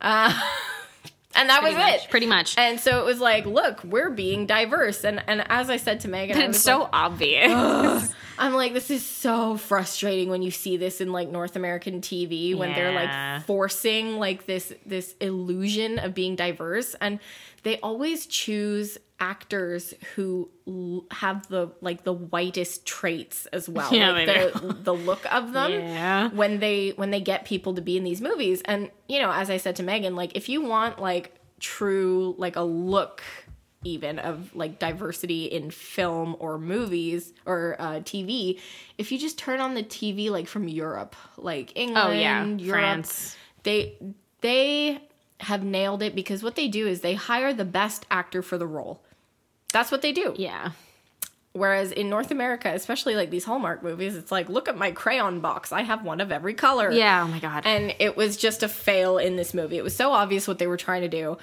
Uh, 0.00 0.32
and 1.34 1.48
that 1.48 1.60
Pretty 1.60 1.76
was 1.76 1.82
much, 1.84 2.04
it. 2.04 2.10
pretty 2.10 2.26
much. 2.26 2.58
And 2.58 2.80
so 2.80 3.00
it 3.00 3.04
was 3.04 3.20
like, 3.20 3.46
look, 3.46 3.82
we're 3.84 4.10
being 4.10 4.44
diverse. 4.46 5.04
And 5.04 5.22
and 5.26 5.44
as 5.48 5.70
I 5.70 5.76
said 5.76 6.00
to 6.00 6.08
Megan, 6.08 6.36
I 6.36 6.44
it's 6.48 6.60
so 6.60 6.80
like, 6.80 6.88
obvious. 6.92 8.12
I'm 8.38 8.54
like, 8.54 8.72
this 8.72 8.90
is 8.90 9.04
so 9.04 9.56
frustrating 9.56 10.28
when 10.30 10.42
you 10.42 10.50
see 10.50 10.76
this 10.76 11.00
in 11.00 11.12
like 11.12 11.28
North 11.28 11.56
American 11.56 12.00
TV 12.00 12.56
when 12.56 12.72
they're 12.74 12.92
like 12.92 13.44
forcing 13.46 14.18
like 14.18 14.46
this 14.46 14.72
this 14.86 15.14
illusion 15.20 15.98
of 15.98 16.14
being 16.14 16.36
diverse, 16.36 16.94
and 17.00 17.18
they 17.64 17.78
always 17.80 18.26
choose 18.26 18.98
actors 19.20 19.94
who 20.14 20.48
l- 20.68 21.04
have 21.10 21.48
the 21.48 21.68
like 21.80 22.04
the 22.04 22.12
whitest 22.12 22.86
traits 22.86 23.46
as 23.46 23.68
well, 23.68 23.92
Yeah, 23.92 24.12
like 24.12 24.26
the 24.26 24.76
the 24.82 24.94
look 24.94 25.24
of 25.32 25.52
them. 25.52 25.72
Yeah. 25.72 26.28
When 26.30 26.60
they 26.60 26.90
when 26.90 27.10
they 27.10 27.20
get 27.20 27.44
people 27.44 27.74
to 27.74 27.80
be 27.80 27.96
in 27.96 28.04
these 28.04 28.20
movies, 28.20 28.62
and 28.64 28.90
you 29.08 29.20
know, 29.20 29.32
as 29.32 29.50
I 29.50 29.56
said 29.56 29.76
to 29.76 29.82
Megan, 29.82 30.14
like 30.14 30.36
if 30.36 30.48
you 30.48 30.62
want 30.62 31.00
like 31.00 31.34
true 31.60 32.36
like 32.38 32.54
a 32.54 32.62
look 32.62 33.22
even 33.84 34.18
of 34.18 34.54
like 34.56 34.78
diversity 34.78 35.44
in 35.44 35.70
film 35.70 36.34
or 36.40 36.58
movies 36.58 37.32
or 37.46 37.76
uh, 37.78 37.92
TV, 38.00 38.58
if 38.98 39.12
you 39.12 39.18
just 39.18 39.38
turn 39.38 39.60
on 39.60 39.74
the 39.74 39.82
TV 39.84 40.30
like 40.30 40.48
from 40.48 40.66
Europe, 40.68 41.14
like 41.36 41.76
England, 41.76 42.08
Oh, 42.08 42.12
yeah. 42.12 42.44
Europe, 42.44 42.80
France. 42.80 43.36
they 43.62 43.94
they 44.40 45.00
have 45.40 45.62
nailed 45.62 46.02
it 46.02 46.14
because 46.16 46.42
what 46.42 46.56
they 46.56 46.66
do 46.66 46.86
is 46.88 47.00
they 47.00 47.14
hire 47.14 47.52
the 47.54 47.64
best 47.64 48.04
actor 48.10 48.42
for 48.42 48.58
the 48.58 48.66
role. 48.66 49.00
That's 49.72 49.90
what 49.92 50.02
they 50.02 50.12
do. 50.12 50.34
yeah. 50.36 50.70
Whereas 51.54 51.90
in 51.90 52.08
North 52.08 52.30
America, 52.30 52.70
especially 52.72 53.16
like 53.16 53.30
these 53.30 53.44
Hallmark 53.44 53.82
movies, 53.82 54.14
it's 54.14 54.30
like, 54.30 54.48
look 54.48 54.68
at 54.68 54.76
my 54.76 54.92
crayon 54.92 55.40
box. 55.40 55.72
I 55.72 55.80
have 55.82 56.04
one 56.04 56.20
of 56.20 56.30
every 56.30 56.54
color. 56.54 56.92
Yeah. 56.92 57.24
Oh 57.24 57.28
my 57.28 57.40
god. 57.40 57.64
And 57.66 57.94
it 57.98 58.16
was 58.16 58.36
just 58.36 58.62
a 58.62 58.68
fail 58.68 59.18
in 59.18 59.34
this 59.36 59.54
movie. 59.54 59.76
It 59.76 59.82
was 59.82 59.96
so 59.96 60.12
obvious 60.12 60.46
what 60.46 60.58
they 60.58 60.68
were 60.68 60.76
trying 60.76 61.02
to 61.02 61.08
do. 61.08 61.36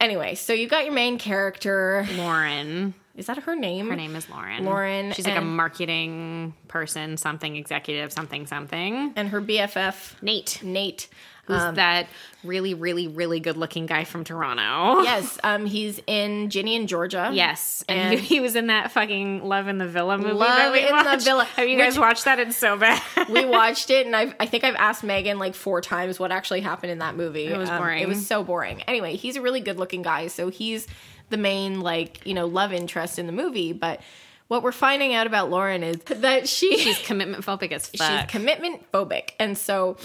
Anyway, 0.00 0.34
so 0.34 0.52
you 0.52 0.68
got 0.68 0.84
your 0.84 0.94
main 0.94 1.18
character. 1.18 2.06
Lauren. 2.16 2.94
Is 3.16 3.26
that 3.26 3.38
her 3.38 3.54
name? 3.54 3.88
Her 3.88 3.96
name 3.96 4.16
is 4.16 4.28
Lauren. 4.28 4.64
Lauren, 4.64 5.12
She's 5.12 5.24
like 5.26 5.36
a 5.36 5.40
marketing 5.40 6.52
person, 6.66 7.16
something 7.16 7.54
executive, 7.54 8.12
something 8.12 8.46
something. 8.46 9.12
And 9.14 9.28
her 9.28 9.40
BFF, 9.40 10.20
Nate, 10.20 10.60
Nate. 10.64 11.08
Who's 11.46 11.60
Um, 11.60 11.74
that 11.76 12.06
really, 12.42 12.74
really, 12.74 13.08
really 13.08 13.40
good-looking 13.40 13.86
guy 13.86 14.04
from 14.04 14.24
Toronto. 14.24 15.02
yes, 15.02 15.38
um, 15.44 15.64
he's 15.66 16.00
in 16.06 16.50
Ginny 16.50 16.76
and 16.76 16.88
Georgia. 16.88 17.30
Yes, 17.32 17.84
and, 17.88 18.14
And- 18.14 18.20
he 18.32 18.40
was 18.40 18.54
in 18.56 18.66
that 18.68 18.92
fucking 18.92 19.44
Love 19.44 19.68
in 19.68 19.78
the 19.78 19.86
Villa 19.88 20.18
movie. 20.18 20.32
Love 20.32 20.74
in 20.74 20.86
the 20.86 20.92
watched. 20.92 21.24
Villa, 21.24 21.44
Have 21.56 21.68
you 21.68 21.78
guys 21.78 21.94
which- 21.94 22.00
watched 22.00 22.24
that? 22.26 22.38
It's 22.38 22.56
so 22.56 22.76
bad. 22.76 23.00
we 23.30 23.44
watched 23.46 23.90
it, 23.90 24.06
and 24.06 24.14
I've, 24.14 24.34
I 24.40 24.46
think 24.46 24.64
I've 24.64 24.74
asked 24.76 25.04
Megan 25.04 25.38
like 25.38 25.54
four 25.54 25.80
times 25.80 26.18
what 26.18 26.32
actually 26.32 26.60
happened 26.60 26.92
in 26.92 26.98
that 26.98 27.16
movie. 27.16 27.46
It 27.46 27.56
was 27.56 27.68
Um, 27.70 27.78
boring. 27.78 28.02
it 28.02 28.08
was 28.08 28.26
so 28.26 28.42
boring. 28.44 28.82
Anyway, 28.82 29.16
he's 29.16 29.36
a 29.36 29.40
really 29.42 29.60
good 29.60 29.78
looking 29.78 30.02
guy, 30.02 30.26
so 30.26 30.48
he's 30.50 30.86
the 31.30 31.36
main 31.38 31.80
like 31.80 32.20
you 32.26 32.34
know 32.34 32.46
love 32.46 32.72
interest 32.72 33.18
in 33.18 33.26
the 33.26 33.32
movie. 33.32 33.72
But 33.72 34.00
what 34.48 34.62
we're 34.62 34.72
finding 34.72 35.14
out 35.14 35.26
about 35.26 35.48
Lauren 35.48 35.82
is 35.82 35.96
that 36.04 36.46
she 36.46 36.76
She's 36.76 36.98
commitment 36.98 37.44
phobic 37.46 37.72
as 37.72 37.88
fuck. 37.88 38.20
she's 38.20 38.30
commitment 38.30 38.90
phobic, 38.92 39.30
and 39.38 39.56
so. 39.56 39.96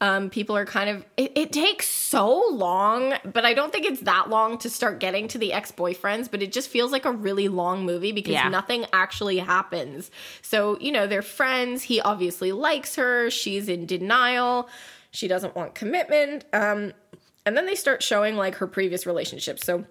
Um, 0.00 0.30
people 0.30 0.56
are 0.56 0.64
kind 0.64 0.90
of 0.90 1.04
it, 1.16 1.32
it 1.34 1.52
takes 1.52 1.88
so 1.88 2.48
long 2.52 3.14
but 3.24 3.44
i 3.44 3.52
don't 3.52 3.72
think 3.72 3.84
it's 3.84 4.02
that 4.02 4.30
long 4.30 4.56
to 4.58 4.70
start 4.70 5.00
getting 5.00 5.26
to 5.28 5.38
the 5.38 5.52
ex-boyfriends 5.52 6.30
but 6.30 6.40
it 6.40 6.52
just 6.52 6.68
feels 6.68 6.92
like 6.92 7.04
a 7.04 7.10
really 7.10 7.48
long 7.48 7.84
movie 7.84 8.12
because 8.12 8.34
Yeah. 8.34 8.48
nothing 8.48 8.86
actually 8.92 9.38
happens. 9.38 10.10
So 10.40 10.78
you 10.80 10.92
know 10.92 11.06
they're 11.08 11.20
friends. 11.22 11.82
He 11.82 12.00
obviously 12.00 12.52
likes 12.52 12.94
her. 12.94 13.28
She's 13.30 13.68
in 13.68 13.86
denial. 13.86 14.68
She 15.10 15.26
doesn't 15.26 15.56
want 15.56 15.74
commitment. 15.74 16.44
Um 16.52 16.92
and 17.44 17.56
then 17.56 17.66
they 17.66 17.74
start 17.74 18.02
showing 18.02 18.36
like 18.36 18.54
her 18.56 18.66
previous 18.68 19.04
relationships 19.06 19.64
so 19.66 19.84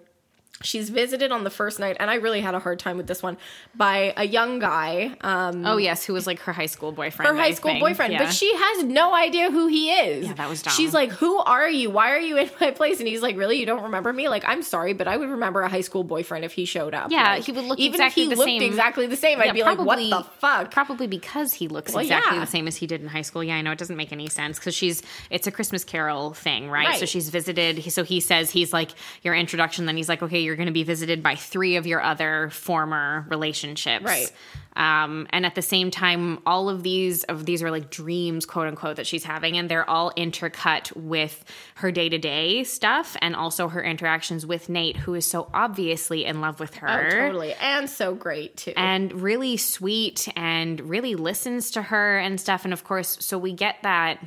she's 0.62 0.90
visited 0.90 1.30
on 1.30 1.44
the 1.44 1.50
first 1.50 1.78
night 1.78 1.96
and 2.00 2.10
i 2.10 2.14
really 2.16 2.40
had 2.40 2.54
a 2.54 2.58
hard 2.58 2.78
time 2.78 2.96
with 2.96 3.06
this 3.06 3.22
one 3.22 3.36
by 3.76 4.12
a 4.16 4.24
young 4.24 4.58
guy 4.58 5.16
um 5.20 5.64
oh 5.66 5.76
yes, 5.76 6.04
who 6.04 6.12
was 6.12 6.26
like 6.26 6.40
her 6.40 6.52
high 6.52 6.66
school 6.66 6.92
boyfriend? 6.92 7.28
her 7.30 7.36
high 7.40 7.52
school 7.52 7.78
boyfriend, 7.78 8.12
Yeah. 8.12 8.24
but 8.24 8.32
she 8.32 8.52
has 8.54 8.84
no 8.84 9.14
idea 9.14 9.50
who 9.50 9.66
he 9.68 9.90
is. 9.90 10.26
Yeah, 10.26 10.32
that 10.34 10.48
was 10.48 10.62
dumb. 10.62 10.72
She's 10.74 10.92
like, 10.94 11.10
"Who 11.12 11.38
are 11.38 11.68
you? 11.68 11.90
Why 11.90 12.10
are 12.12 12.18
you 12.18 12.36
in 12.38 12.50
my 12.60 12.70
place?" 12.70 12.98
And 12.98 13.08
he's 13.08 13.22
like, 13.22 13.36
"Really? 13.36 13.58
You 13.58 13.66
don't 13.66 13.82
remember 13.84 14.12
me? 14.12 14.28
Like, 14.28 14.44
I'm 14.46 14.62
sorry, 14.62 14.92
but 14.94 15.06
I 15.08 15.16
would 15.16 15.28
remember 15.28 15.60
a 15.62 15.68
high 15.68 15.80
school 15.82 16.04
boyfriend 16.04 16.44
if 16.44 16.52
he 16.52 16.64
showed 16.64 16.94
up. 16.94 17.10
Yeah, 17.10 17.34
Like, 17.34 17.44
he 17.44 17.52
would 17.52 17.64
look 17.64 17.78
even 17.78 17.94
exactly 18.00 18.22
if 18.24 18.28
he 18.28 18.34
the 18.34 18.38
looked 18.38 18.48
same. 18.48 18.62
exactly 18.62 19.06
the 19.06 19.16
same. 19.16 19.40
I'd 19.40 19.46
Yeah, 19.46 19.52
be 19.52 19.62
like, 19.62 19.78
"What 19.78 19.96
the 19.98 20.24
fuck?" 20.38 20.70
Probably 20.70 21.06
because 21.06 21.52
he 21.52 21.68
looks 21.68 21.92
Well, 21.92 22.00
exactly 22.02 22.36
yeah. 22.38 22.44
the 22.44 22.50
same 22.50 22.66
as 22.68 22.76
he 22.76 22.86
did 22.86 23.00
in 23.02 23.08
high 23.08 23.22
school. 23.22 23.44
Yeah, 23.44 23.56
I 23.56 23.62
know 23.62 23.72
it 23.72 23.78
doesn't 23.78 23.96
make 23.96 24.12
any 24.12 24.28
sense 24.28 24.58
because 24.58 24.74
she's 24.74 25.02
it's 25.30 25.46
a 25.46 25.50
Christmas 25.52 25.84
Carol 25.84 26.32
thing, 26.34 26.68
right? 26.70 26.98
So 26.98 27.06
she's 27.06 27.28
visited. 27.28 27.92
So 27.92 28.02
he 28.04 28.20
says 28.20 28.50
he's 28.50 28.72
like 28.72 28.90
your 29.22 29.34
introduction. 29.34 29.86
Then 29.86 29.96
he's 29.96 30.08
like, 30.08 30.22
okay, 30.22 30.40
you're 30.48 30.56
going 30.56 30.66
to 30.66 30.72
be 30.72 30.82
visited 30.82 31.22
by 31.22 31.34
three 31.36 31.76
of 31.76 31.86
your 31.86 32.00
other 32.02 32.48
former 32.50 33.24
relationships, 33.28 34.04
Right. 34.04 34.32
Um, 34.76 35.26
and 35.30 35.44
at 35.44 35.56
the 35.56 35.62
same 35.62 35.90
time, 35.90 36.38
all 36.46 36.68
of 36.68 36.84
these 36.84 37.24
of 37.24 37.44
these 37.44 37.64
are 37.64 37.70
like 37.72 37.90
dreams, 37.90 38.46
quote 38.46 38.68
unquote, 38.68 38.94
that 38.96 39.08
she's 39.08 39.24
having, 39.24 39.56
and 39.58 39.68
they're 39.68 39.88
all 39.90 40.12
intercut 40.16 40.94
with 40.96 41.44
her 41.76 41.90
day 41.90 42.08
to 42.08 42.16
day 42.18 42.62
stuff 42.62 43.16
and 43.20 43.34
also 43.34 43.66
her 43.66 43.82
interactions 43.82 44.46
with 44.46 44.68
Nate, 44.68 44.96
who 44.96 45.14
is 45.14 45.28
so 45.28 45.50
obviously 45.52 46.24
in 46.24 46.40
love 46.40 46.60
with 46.60 46.74
her 46.76 46.88
Oh, 46.88 47.10
totally, 47.10 47.54
and 47.54 47.90
so 47.90 48.14
great 48.14 48.56
too. 48.56 48.72
and 48.76 49.12
really 49.20 49.56
sweet 49.56 50.28
and 50.36 50.80
really 50.80 51.16
listens 51.16 51.72
to 51.72 51.82
her 51.82 52.18
and 52.18 52.40
stuff 52.40 52.64
and 52.64 52.72
of 52.72 52.84
course 52.84 53.16
so 53.20 53.36
we 53.36 53.52
get 53.52 53.76
that 53.82 54.22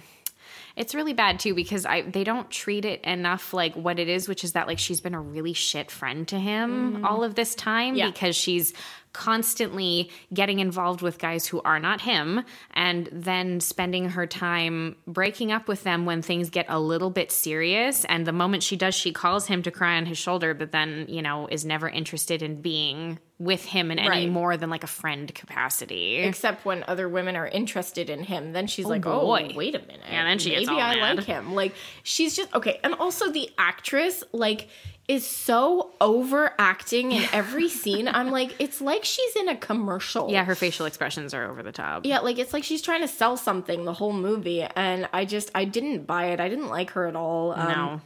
it's 0.81 0.95
really 0.95 1.13
bad 1.13 1.39
too 1.39 1.53
because 1.53 1.85
I 1.85 2.01
they 2.01 2.23
don't 2.23 2.49
treat 2.49 2.85
it 2.85 3.01
enough 3.03 3.53
like 3.53 3.75
what 3.75 3.99
it 3.99 4.09
is 4.09 4.27
which 4.27 4.43
is 4.43 4.53
that 4.53 4.65
like 4.65 4.79
she's 4.79 4.99
been 4.99 5.13
a 5.13 5.21
really 5.21 5.53
shit 5.53 5.91
friend 5.91 6.27
to 6.29 6.39
him 6.39 6.93
mm-hmm. 6.93 7.05
all 7.05 7.23
of 7.23 7.35
this 7.35 7.53
time 7.53 7.93
Yeah. 7.93 8.07
because 8.09 8.35
she's 8.35 8.73
constantly 9.13 10.09
getting 10.33 10.57
involved 10.57 11.03
with 11.03 11.19
guys 11.19 11.45
who 11.45 11.61
are 11.61 11.79
not 11.79 12.01
him 12.01 12.43
and 12.73 13.07
then 13.11 13.59
spending 13.59 14.09
her 14.09 14.25
time 14.25 14.95
breaking 15.05 15.51
up 15.51 15.67
with 15.67 15.83
them 15.83 16.05
when 16.05 16.23
things 16.23 16.49
get 16.49 16.65
a 16.67 16.79
little 16.79 17.11
bit 17.11 17.31
serious 17.31 18.03
and 18.05 18.25
the 18.25 18.31
moment 18.31 18.63
she 18.63 18.75
does 18.75 18.95
she 18.95 19.11
calls 19.13 19.45
him 19.45 19.61
to 19.61 19.69
cry 19.69 19.97
on 19.97 20.07
his 20.07 20.17
shoulder 20.17 20.55
but 20.55 20.71
then 20.71 21.05
you 21.07 21.21
know 21.21 21.45
is 21.45 21.63
never 21.63 21.87
interested 21.87 22.41
in 22.41 22.59
being 22.59 23.19
with 23.43 23.65
him 23.65 23.89
in 23.91 23.97
any 23.97 24.09
Right. 24.09 24.29
more 24.29 24.55
than 24.55 24.69
like 24.69 24.83
a 24.83 24.87
friend 25.01 25.33
capacity 25.33 26.17
Except 26.17 26.63
when 26.63 26.83
other 26.87 27.09
women 27.09 27.35
are 27.35 27.47
interested 27.47 28.09
in 28.09 28.23
him, 28.23 28.53
then 28.53 28.67
she's 28.67 28.85
like, 28.85 29.01
boy. 29.01 29.49
"Oh, 29.51 29.57
wait 29.57 29.73
a 29.73 29.79
minute, 29.79 30.01
Yeah, 30.11 30.23
then 30.25 30.37
she 30.37 30.51
maybe 30.51 30.67
I 30.67 30.95
mad. 30.95 31.17
like 31.17 31.25
him." 31.25 31.53
Like 31.55 31.73
she's 32.03 32.35
just 32.35 32.53
okay, 32.53 32.79
and 32.83 32.93
also 32.95 33.31
the 33.31 33.49
actress 33.57 34.23
like 34.31 34.67
is 35.07 35.25
so 35.25 35.91
overacting 35.99 37.11
in 37.11 37.23
every 37.33 37.67
scene. 37.81 38.07
I'm 38.07 38.29
like, 38.31 38.55
it's 38.59 38.79
like 38.81 39.03
she's 39.03 39.35
in 39.35 39.49
a 39.49 39.55
commercial. 39.57 40.29
yeah 40.31 40.43
her 40.45 40.55
facial 40.55 40.85
expressions 40.85 41.33
are 41.33 41.49
over 41.49 41.63
the 41.63 41.71
top 41.71 42.05
Yeah, 42.05 42.19
like 42.19 42.37
it's 42.39 42.53
like 42.53 42.63
she's 42.63 42.81
trying 42.81 43.01
to 43.01 43.07
sell 43.07 43.37
something 43.37 43.85
the 43.85 43.93
whole 43.93 44.13
movie, 44.13 44.61
and 44.63 45.09
I 45.13 45.25
just 45.25 45.49
I 45.55 45.65
didn't 45.65 46.05
buy 46.05 46.25
it. 46.27 46.39
I 46.39 46.47
didn't 46.49 46.67
like 46.69 46.91
her 46.91 47.07
at 47.07 47.15
all. 47.15 47.53
Um, 47.53 47.67
no 47.67 48.01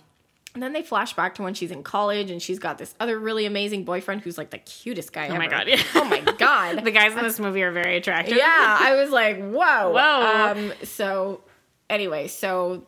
And 0.56 0.64
then 0.64 0.74
they 0.74 0.82
flash 0.82 1.14
back 1.14 1.36
to 1.36 1.44
when 1.44 1.54
she's 1.54 1.70
in 1.70 1.84
college, 1.84 2.32
and 2.32 2.42
she's 2.42 2.60
got 2.60 2.78
this 2.78 2.96
other 3.00 3.20
really 3.20 3.46
amazing 3.46 3.84
boyfriend 3.84 4.22
who's 4.22 4.38
like 4.38 4.50
the 4.50 4.58
cutest 4.58 5.14
guy. 5.14 5.26
Ever. 5.26 5.36
Oh 5.36 5.38
my 5.38 5.48
god 5.48 5.68
yeah 5.68 5.82
Oh 5.96 6.06
my 6.06 6.22
god. 6.22 6.84
the 6.86 6.92
guys 6.92 7.14
in 7.14 7.22
this 7.22 7.40
movie 7.40 7.62
are 7.62 7.72
very 7.72 7.98
attractive 7.98 8.38
yeah, 8.38 8.78
I 8.80 8.96
was 8.96 9.12
like, 9.12 9.38
whoa, 9.38 9.92
Whoa. 9.92 10.52
Um, 10.52 10.74
so 10.84 11.42
anyway, 11.90 12.28
so 12.28 12.86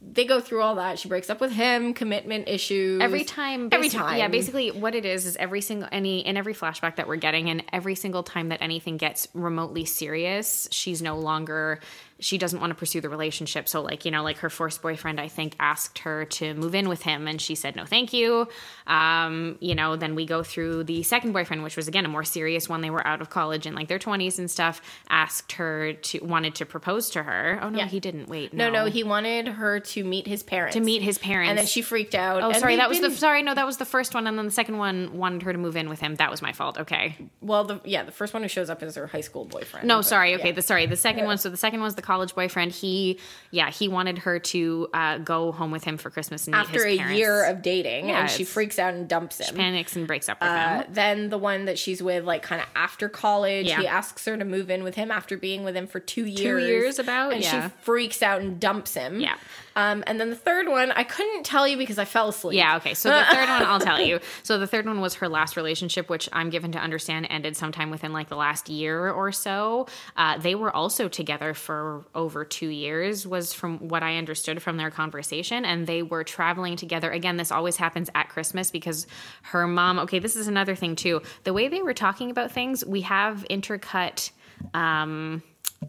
they 0.00 0.24
go 0.24 0.40
through 0.40 0.62
all 0.62 0.76
that. 0.76 0.98
She 0.98 1.08
breaks 1.08 1.30
up 1.30 1.40
with 1.40 1.52
him, 1.52 1.94
commitment 1.94 2.48
issues. 2.48 3.00
every 3.00 3.24
time 3.24 3.68
every 3.70 3.88
time, 3.88 4.16
yeah 4.16 4.28
basically 4.28 4.70
what 4.70 4.94
it 4.94 5.04
is 5.04 5.26
is 5.26 5.36
every 5.36 5.60
single 5.60 5.88
any 5.92 6.26
in 6.26 6.36
every 6.36 6.54
flashback 6.54 6.96
that 6.96 7.06
we're 7.06 7.16
getting 7.16 7.48
and 7.48 7.62
every 7.72 7.94
single 7.94 8.22
time 8.22 8.48
that 8.48 8.60
anything 8.62 8.96
gets 8.96 9.28
remotely 9.32 9.84
serious 9.84 10.66
she's 10.72 11.02
no 11.02 11.16
longer 11.16 11.78
she 12.22 12.38
doesn't 12.38 12.60
want 12.60 12.70
to 12.70 12.74
pursue 12.74 13.00
the 13.00 13.08
relationship 13.08 13.68
so 13.68 13.82
like 13.82 14.04
you 14.04 14.10
know 14.10 14.22
like 14.22 14.38
her 14.38 14.48
first 14.48 14.80
boyfriend 14.80 15.20
i 15.20 15.28
think 15.28 15.54
asked 15.60 15.98
her 15.98 16.24
to 16.24 16.54
move 16.54 16.74
in 16.74 16.88
with 16.88 17.02
him 17.02 17.26
and 17.28 17.40
she 17.40 17.54
said 17.54 17.76
no 17.76 17.84
thank 17.84 18.12
you 18.12 18.48
um 18.86 19.56
you 19.60 19.74
know 19.74 19.96
then 19.96 20.14
we 20.14 20.24
go 20.26 20.42
through 20.42 20.84
the 20.84 21.02
second 21.02 21.32
boyfriend 21.32 21.62
which 21.62 21.76
was 21.76 21.88
again 21.88 22.04
a 22.04 22.08
more 22.08 22.24
serious 22.24 22.68
one 22.68 22.80
they 22.80 22.90
were 22.90 23.06
out 23.06 23.20
of 23.20 23.28
college 23.30 23.66
in 23.66 23.74
like 23.74 23.88
their 23.88 23.98
20s 23.98 24.38
and 24.38 24.50
stuff 24.50 24.80
asked 25.10 25.52
her 25.52 25.92
to 25.94 26.18
wanted 26.24 26.54
to 26.54 26.64
propose 26.64 27.10
to 27.10 27.22
her 27.22 27.58
oh 27.62 27.68
no 27.68 27.78
Yeah. 27.78 27.86
he 27.86 28.00
didn't 28.00 28.28
wait 28.28 28.52
No, 28.54 28.70
no, 28.70 28.86
he 28.86 29.02
wanted 29.04 29.48
her 29.48 29.80
to 29.80 30.04
meet 30.04 30.26
his 30.26 30.42
parents. 30.42 30.74
to 30.74 30.80
meet 30.80 31.02
his 31.02 31.18
parents 31.18 31.50
and 31.50 31.58
then 31.58 31.66
she 31.66 31.82
freaked 31.82 32.14
out. 32.14 32.42
Oh, 32.42 32.50
And 32.50 32.56
sorry. 32.56 32.76
That 32.76 32.88
was 32.88 33.00
the 33.00 33.10
sorry. 33.10 33.42
No, 33.42 33.54
that 33.54 33.66
was 33.66 33.76
the 33.78 33.84
first 33.84 34.14
one, 34.14 34.26
and 34.26 34.38
then 34.38 34.44
the 34.46 34.52
second 34.52 34.78
one 34.78 35.16
wanted 35.18 35.42
her 35.42 35.52
to 35.52 35.58
move 35.58 35.76
in 35.76 35.88
with 35.88 36.00
him. 36.00 36.14
That 36.16 36.30
was 36.30 36.40
my 36.42 36.52
fault. 36.52 36.78
Okay. 36.78 37.16
well, 37.40 37.64
the 37.64 37.80
yeah, 37.84 38.04
the 38.04 38.12
first 38.12 38.32
one 38.32 38.42
who 38.42 38.48
shows 38.48 38.70
up 38.70 38.82
is 38.82 38.94
her 38.94 39.06
high 39.06 39.20
school 39.22 39.44
boyfriend. 39.44 39.86
No, 39.88 39.98
but 39.98 40.02
sorry. 40.02 40.34
Okay. 40.36 40.48
yeah. 40.48 40.52
The 40.54 40.62
sorry. 40.62 40.86
The 40.86 40.96
second 40.96 41.24
one. 41.24 41.38
So 41.38 41.48
the 41.50 41.56
second 41.56 41.80
one's 41.80 41.94
the 41.94 42.02
college 42.12 42.34
boyfriend. 42.34 42.72
He, 42.72 43.18
yeah, 43.50 43.70
he 43.70 43.88
wanted 43.88 44.18
her 44.18 44.38
to 44.38 44.88
uh, 44.92 45.18
go 45.18 45.50
home 45.52 45.70
with 45.70 45.84
him 45.84 45.96
for 45.96 46.10
Christmas 46.10 46.46
and 46.46 46.54
meet 46.54 46.60
after 46.60 46.86
a 46.86 46.96
parents. 46.98 47.18
year 47.18 47.44
of 47.50 47.62
dating, 47.62 48.08
Yeah, 48.08 48.20
and 48.22 48.30
she 48.30 48.44
freaks 48.44 48.78
out 48.78 48.92
and 48.94 49.08
dumps 49.08 49.38
him. 49.40 49.54
panics 49.56 49.96
and 49.96 50.06
breaks 50.06 50.28
up 50.28 50.40
with 50.40 50.50
Uh, 50.50 50.82
him. 50.82 50.86
then 50.92 51.28
the 51.30 51.38
one 51.38 51.64
that 51.64 51.78
she's 51.78 52.02
with, 52.02 52.24
like 52.24 52.42
kind 52.42 52.60
of 52.60 52.68
after 52.76 53.08
college, 53.08 53.66
Yeah. 53.66 53.80
he 53.80 53.86
asks 53.86 54.24
her 54.26 54.36
to 54.36 54.44
move 54.44 54.70
in 54.70 54.84
with 54.84 54.94
him 54.94 55.10
after 55.10 55.36
being 55.38 55.64
with 55.64 55.74
him 55.76 55.86
for 55.86 56.00
two 56.00 56.26
years. 56.26 56.38
Two 56.62 56.66
years 56.66 56.98
about, 56.98 57.32
and 57.32 57.42
yeah. 57.42 57.68
she 57.68 57.74
freaks 57.82 58.22
out 58.22 58.40
and 58.42 58.60
dumps 58.60 58.94
him. 58.94 59.20
Yeah. 59.20 59.36
Um, 59.74 60.04
and 60.06 60.20
then 60.20 60.28
the 60.28 60.36
third 60.36 60.68
one, 60.68 60.92
I 60.92 61.02
couldn't 61.02 61.44
tell 61.44 61.66
you 61.66 61.78
because 61.78 61.98
I 61.98 62.04
fell 62.04 62.28
asleep. 62.28 62.58
Yeah, 62.58 62.76
okay. 62.76 62.92
So 62.92 63.08
the 63.08 63.24
third 63.30 63.48
one, 63.48 63.62
I'll 63.62 63.80
tell 63.80 64.00
you. 64.00 64.20
So 64.42 64.58
the 64.58 64.66
third 64.66 64.84
one 64.84 65.00
was 65.00 65.14
her 65.14 65.28
last 65.30 65.56
relationship, 65.56 66.10
which 66.10 66.28
I'm 66.30 66.50
given 66.50 66.72
to 66.72 66.78
understand 66.78 67.26
ended 67.30 67.56
sometime 67.56 67.90
within 67.90 68.12
like 68.12 68.28
the 68.28 68.36
last 68.36 68.68
year 68.68 69.10
or 69.10 69.32
so. 69.32 69.86
Uh, 70.16 70.36
they 70.36 70.54
were 70.54 70.74
also 70.74 71.08
together 71.08 71.54
for 71.54 71.91
over 72.14 72.44
two 72.44 72.68
years, 72.68 73.26
was 73.26 73.52
from 73.52 73.88
what 73.88 74.02
I 74.02 74.16
understood 74.16 74.62
from 74.62 74.76
their 74.76 74.90
conversation. 74.90 75.64
And 75.64 75.86
they 75.86 76.02
were 76.02 76.24
traveling 76.24 76.76
together. 76.76 77.10
Again, 77.10 77.36
this 77.36 77.52
always 77.52 77.76
happens 77.76 78.10
at 78.14 78.28
Christmas 78.28 78.70
because 78.70 79.06
her 79.42 79.66
mom, 79.66 79.98
okay, 80.00 80.18
this 80.18 80.36
is 80.36 80.48
another 80.48 80.74
thing 80.74 80.96
too. 80.96 81.22
The 81.44 81.52
way 81.52 81.68
they 81.68 81.82
were 81.82 81.94
talking 81.94 82.30
about 82.30 82.52
things, 82.52 82.84
we 82.84 83.02
have 83.02 83.44
intercut. 83.50 84.30
Um, 84.74 85.42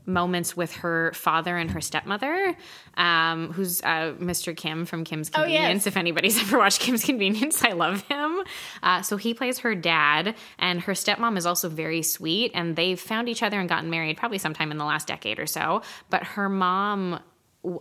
moments 0.06 0.56
with 0.58 0.72
her 0.78 1.12
father 1.14 1.58
and 1.58 1.72
her 1.72 1.82
stepmother, 1.82 2.56
um, 2.98 3.52
who's 3.54 3.82
uh, 3.82 4.14
Mr. 4.20 4.56
Kim 4.56 4.86
from 4.86 5.04
Kim's 5.04 5.30
Oh, 5.36 5.44
yes. 5.44 5.58
Convenience. 5.58 5.88
If 5.88 5.98
anybody's 5.98 6.40
ever 6.42 6.58
watched 6.58 6.80
Kim's 6.80 7.04
Convenience, 7.04 7.64
I 7.64 7.72
love 7.72 8.02
him. 8.04 8.42
Uh, 8.82 9.02
so 9.02 9.18
he 9.18 9.34
plays 9.34 9.60
her 9.60 9.76
dad, 9.76 10.36
and 10.60 10.82
her 10.82 10.94
stepmom 10.94 11.38
is 11.38 11.46
also 11.46 11.70
very 11.70 12.02
sweet. 12.02 12.52
And 12.54 12.76
they've 12.76 13.00
found 13.00 13.30
each 13.30 13.44
other 13.44 13.60
and 13.60 13.70
gotten 13.70 13.90
married 13.90 14.18
probably 14.18 14.38
sometime 14.38 14.72
in 14.72 14.78
the 14.78 14.86
last 14.86 15.08
decade 15.08 15.40
or 15.40 15.48
so. 15.48 15.82
But 16.10 16.24
her 16.24 16.50
mom. 16.50 17.20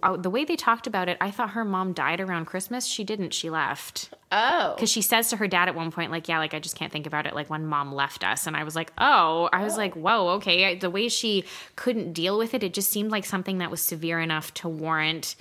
Uh, 0.03 0.16
The 0.16 0.30
way 0.30 0.45
they 0.45 0.57
talked 0.57 0.87
about 0.87 1.09
it, 1.09 1.16
I 1.20 1.30
thought 1.30 1.51
her 1.51 1.64
mom 1.64 1.93
died 1.93 2.20
around 2.20 2.47
Christmas. 2.47 2.87
She 2.87 3.05
didn't. 3.05 3.35
She 3.35 3.51
left. 3.51 4.11
Oh. 4.30 4.72
Because 4.74 4.91
she 4.91 5.03
says 5.03 5.28
to 5.30 5.37
her 5.37 5.49
dad 5.49 5.68
at 5.68 5.74
one 5.74 5.91
point, 5.91 6.11
like, 6.11 6.28
yeah, 6.28 6.39
like, 6.39 6.55
I 6.55 6.59
just 6.59 6.76
can't 6.76 6.93
think 6.93 7.07
about 7.07 7.26
it, 7.26 7.35
like, 7.35 7.51
when 7.51 7.66
mom 7.66 7.95
left 7.95 8.24
us. 8.24 8.47
And 8.47 8.57
I 8.57 8.64
was 8.64 8.74
like, 8.74 8.93
oh, 8.99 9.49
I 9.53 9.64
was 9.64 9.76
like, 9.76 9.95
whoa, 9.95 10.28
okay. 10.37 10.74
The 10.74 10.91
way 10.91 11.09
she 11.09 11.45
couldn't 11.76 12.12
deal 12.12 12.39
with 12.39 12.55
it, 12.55 12.62
it 12.62 12.72
just 12.74 12.91
seemed 12.91 13.11
like 13.11 13.24
something 13.24 13.59
that 13.59 13.70
was 13.70 13.83
severe 13.83 14.20
enough 14.20 14.55
to 14.55 14.68
warrant, 14.68 15.37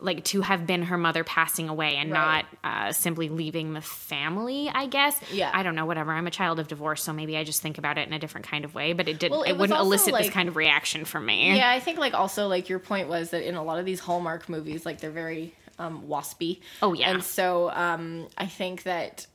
like, 0.00 0.22
to 0.24 0.42
have 0.42 0.64
been 0.66 0.82
her 0.84 0.96
mother 0.96 1.24
passing 1.24 1.68
away 1.68 1.96
and 1.96 2.12
Right. 2.12 2.44
not 2.62 2.88
uh, 2.88 2.92
simply 2.92 3.28
leaving 3.28 3.72
the 3.74 3.80
family, 3.80 4.70
I 4.72 4.86
guess. 4.86 5.18
Yeah. 5.32 5.50
I 5.52 5.62
don't 5.64 5.74
know, 5.74 5.86
whatever. 5.86 6.12
I'm 6.12 6.26
a 6.26 6.30
child 6.30 6.60
of 6.60 6.68
divorce, 6.68 7.02
so 7.02 7.12
maybe 7.12 7.36
I 7.36 7.42
just 7.44 7.60
think 7.62 7.78
about 7.78 7.98
it 7.98 8.06
in 8.06 8.12
a 8.14 8.18
different 8.18 8.46
kind 8.46 8.64
of 8.64 8.74
way, 8.74 8.92
but 8.92 9.08
it 9.08 9.18
didn't, 9.18 9.32
Well, 9.32 9.42
it 9.42 9.50
it, 9.50 9.58
wouldn't 9.58 9.78
elicit 9.78 10.14
this 10.16 10.30
kind 10.30 10.48
of 10.48 10.54
reaction 10.56 11.04
from 11.04 11.26
me. 11.26 11.56
Yeah, 11.56 11.68
I 11.70 11.80
think 11.80 11.98
like 11.98 12.14
also 12.14 12.46
like 12.46 12.68
your 12.68 12.78
point 12.78 13.08
was 13.08 13.30
that 13.30 13.46
in 13.46 13.56
a 13.56 13.62
lot 13.64 13.78
of 13.80 13.84
these 13.86 13.98
Hallmark 14.00 14.48
movies, 14.48 14.86
like 14.86 15.00
they're 15.00 15.10
very 15.10 15.54
um, 15.80 16.04
waspy. 16.08 16.60
Oh, 16.80 16.92
yeah. 16.92 17.10
and 17.10 17.24
so 17.24 17.70
um, 17.70 18.28
I 18.38 18.46
think 18.46 18.84
that 18.84 19.26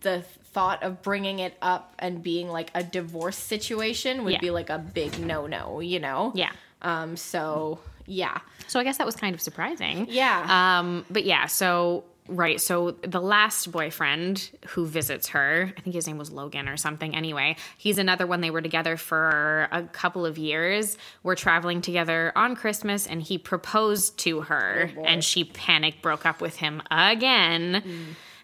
the 0.00 0.22
thought 0.52 0.82
of 0.82 1.00
bringing 1.00 1.38
it 1.38 1.56
up 1.62 1.94
and 1.98 2.22
being 2.22 2.48
like 2.48 2.70
a 2.74 2.82
divorce 2.82 3.38
situation 3.38 4.24
would 4.24 4.34
Yeah. 4.34 4.40
be 4.40 4.50
like 4.50 4.68
a 4.68 4.78
big 4.78 5.18
no 5.18 5.46
no, 5.46 5.80
you 5.80 6.00
know? 6.00 6.32
Yeah. 6.34 6.50
Um. 6.82 7.16
So 7.16 7.78
yeah. 8.06 8.38
So 8.68 8.80
I 8.80 8.84
guess 8.84 8.98
that 8.98 9.06
was 9.06 9.16
kind 9.16 9.34
of 9.34 9.40
surprising. 9.40 10.06
Yeah. 10.08 10.78
Um, 10.80 11.04
but 11.10 11.24
yeah, 11.24 11.46
so 11.46 12.04
right, 12.28 12.60
so 12.60 12.92
the 13.02 13.20
last 13.20 13.70
boyfriend 13.72 14.50
who 14.68 14.86
visits 14.86 15.28
her, 15.28 15.72
I 15.76 15.80
think 15.80 15.94
his 15.94 16.06
name 16.06 16.18
was 16.18 16.30
Logan 16.30 16.68
or 16.68 16.76
something. 16.76 17.14
Anyway, 17.14 17.56
he's 17.78 17.98
another 17.98 18.26
one. 18.26 18.40
They 18.40 18.50
were 18.50 18.62
together 18.62 18.96
for 18.96 19.68
a 19.72 19.82
couple 19.82 20.24
of 20.24 20.38
years. 20.38 20.96
We're 21.22 21.34
traveling 21.34 21.80
together 21.82 22.32
on 22.36 22.54
Christmas, 22.56 23.06
and 23.06 23.22
he 23.22 23.38
proposed 23.38 24.18
to 24.18 24.42
her, 24.42 24.90
and 25.04 25.24
she 25.24 25.44
panic 25.44 26.00
broke 26.00 26.24
up 26.24 26.40
with 26.40 26.56
him 26.56 26.82
again. 26.90 27.82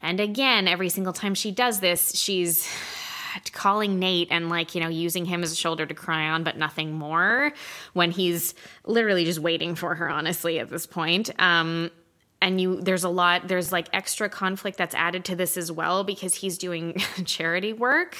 And 0.02 0.20
again, 0.20 0.68
every 0.68 0.88
single 0.88 1.12
time 1.12 1.34
she 1.34 1.50
does 1.50 1.80
this, 1.80 2.16
she's 2.18 2.68
calling 3.52 3.98
Nate 3.98 4.28
and 4.30 4.48
like, 4.48 4.74
you 4.74 4.80
know, 4.80 4.88
using 4.88 5.24
him 5.24 5.42
as 5.42 5.52
a 5.52 5.56
shoulder 5.56 5.86
to 5.86 5.94
cry 5.94 6.28
on, 6.28 6.44
but 6.44 6.56
nothing 6.56 6.92
more 6.92 7.52
when 7.92 8.10
he's 8.10 8.54
literally 8.84 9.24
just 9.24 9.38
waiting 9.38 9.74
for 9.74 9.94
her, 9.94 10.08
honestly, 10.08 10.58
at 10.58 10.70
this 10.70 10.86
point. 10.86 11.30
Um, 11.40 11.90
and 12.40 12.60
you 12.60 12.80
there's 12.80 13.02
a 13.02 13.08
lot 13.08 13.48
there's 13.48 13.72
like 13.72 13.88
extra 13.92 14.28
conflict 14.28 14.78
that's 14.78 14.94
added 14.94 15.24
to 15.24 15.34
this 15.34 15.56
as 15.56 15.72
well 15.72 16.04
because 16.04 16.36
he's 16.36 16.56
doing 16.56 16.92
charity 17.24 17.72
work 17.72 18.16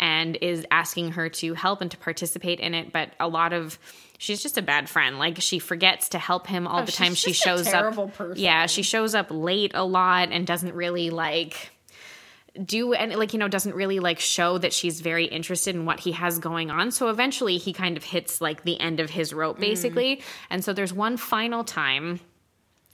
and 0.00 0.38
is 0.40 0.64
asking 0.70 1.10
her 1.12 1.28
to 1.28 1.52
help 1.52 1.82
and 1.82 1.90
to 1.90 1.98
participate 1.98 2.60
in 2.60 2.72
it 2.72 2.94
but 2.94 3.10
a 3.20 3.28
lot 3.28 3.52
of 3.52 3.78
she's 4.16 4.42
just 4.42 4.56
a 4.56 4.62
bad 4.62 4.88
friend 4.88 5.18
like 5.18 5.42
she 5.42 5.58
forgets 5.58 6.08
to 6.08 6.18
help 6.18 6.46
him 6.46 6.66
all 6.66 6.80
Oh, 6.80 6.84
the 6.86 6.92
time 6.92 7.12
she 7.14 7.34
shows 7.34 7.66
up 7.68 8.14
person. 8.14 8.42
yeah 8.42 8.64
she 8.64 8.80
shows 8.82 9.14
up 9.14 9.26
late 9.28 9.72
a 9.74 9.84
lot 9.84 10.30
and 10.32 10.46
doesn't 10.46 10.72
really 10.74 11.10
like 11.10 11.70
do 12.64 12.92
and 12.92 13.14
like 13.14 13.32
you 13.32 13.38
know 13.38 13.48
doesn't 13.48 13.74
really 13.74 14.00
like 14.00 14.20
show 14.20 14.58
that 14.58 14.72
she's 14.72 15.00
very 15.00 15.24
interested 15.24 15.74
in 15.74 15.84
what 15.84 16.00
he 16.00 16.12
has 16.12 16.38
going 16.38 16.70
on. 16.70 16.90
So 16.90 17.08
eventually 17.08 17.58
he 17.58 17.72
kind 17.72 17.96
of 17.96 18.04
hits 18.04 18.40
like 18.40 18.64
the 18.64 18.80
end 18.80 19.00
of 19.00 19.10
his 19.10 19.32
rope 19.32 19.58
basically. 19.60 20.22
And 20.50 20.64
so 20.64 20.72
there's 20.72 20.92
one 20.92 21.16
final 21.16 21.64
time 21.64 22.20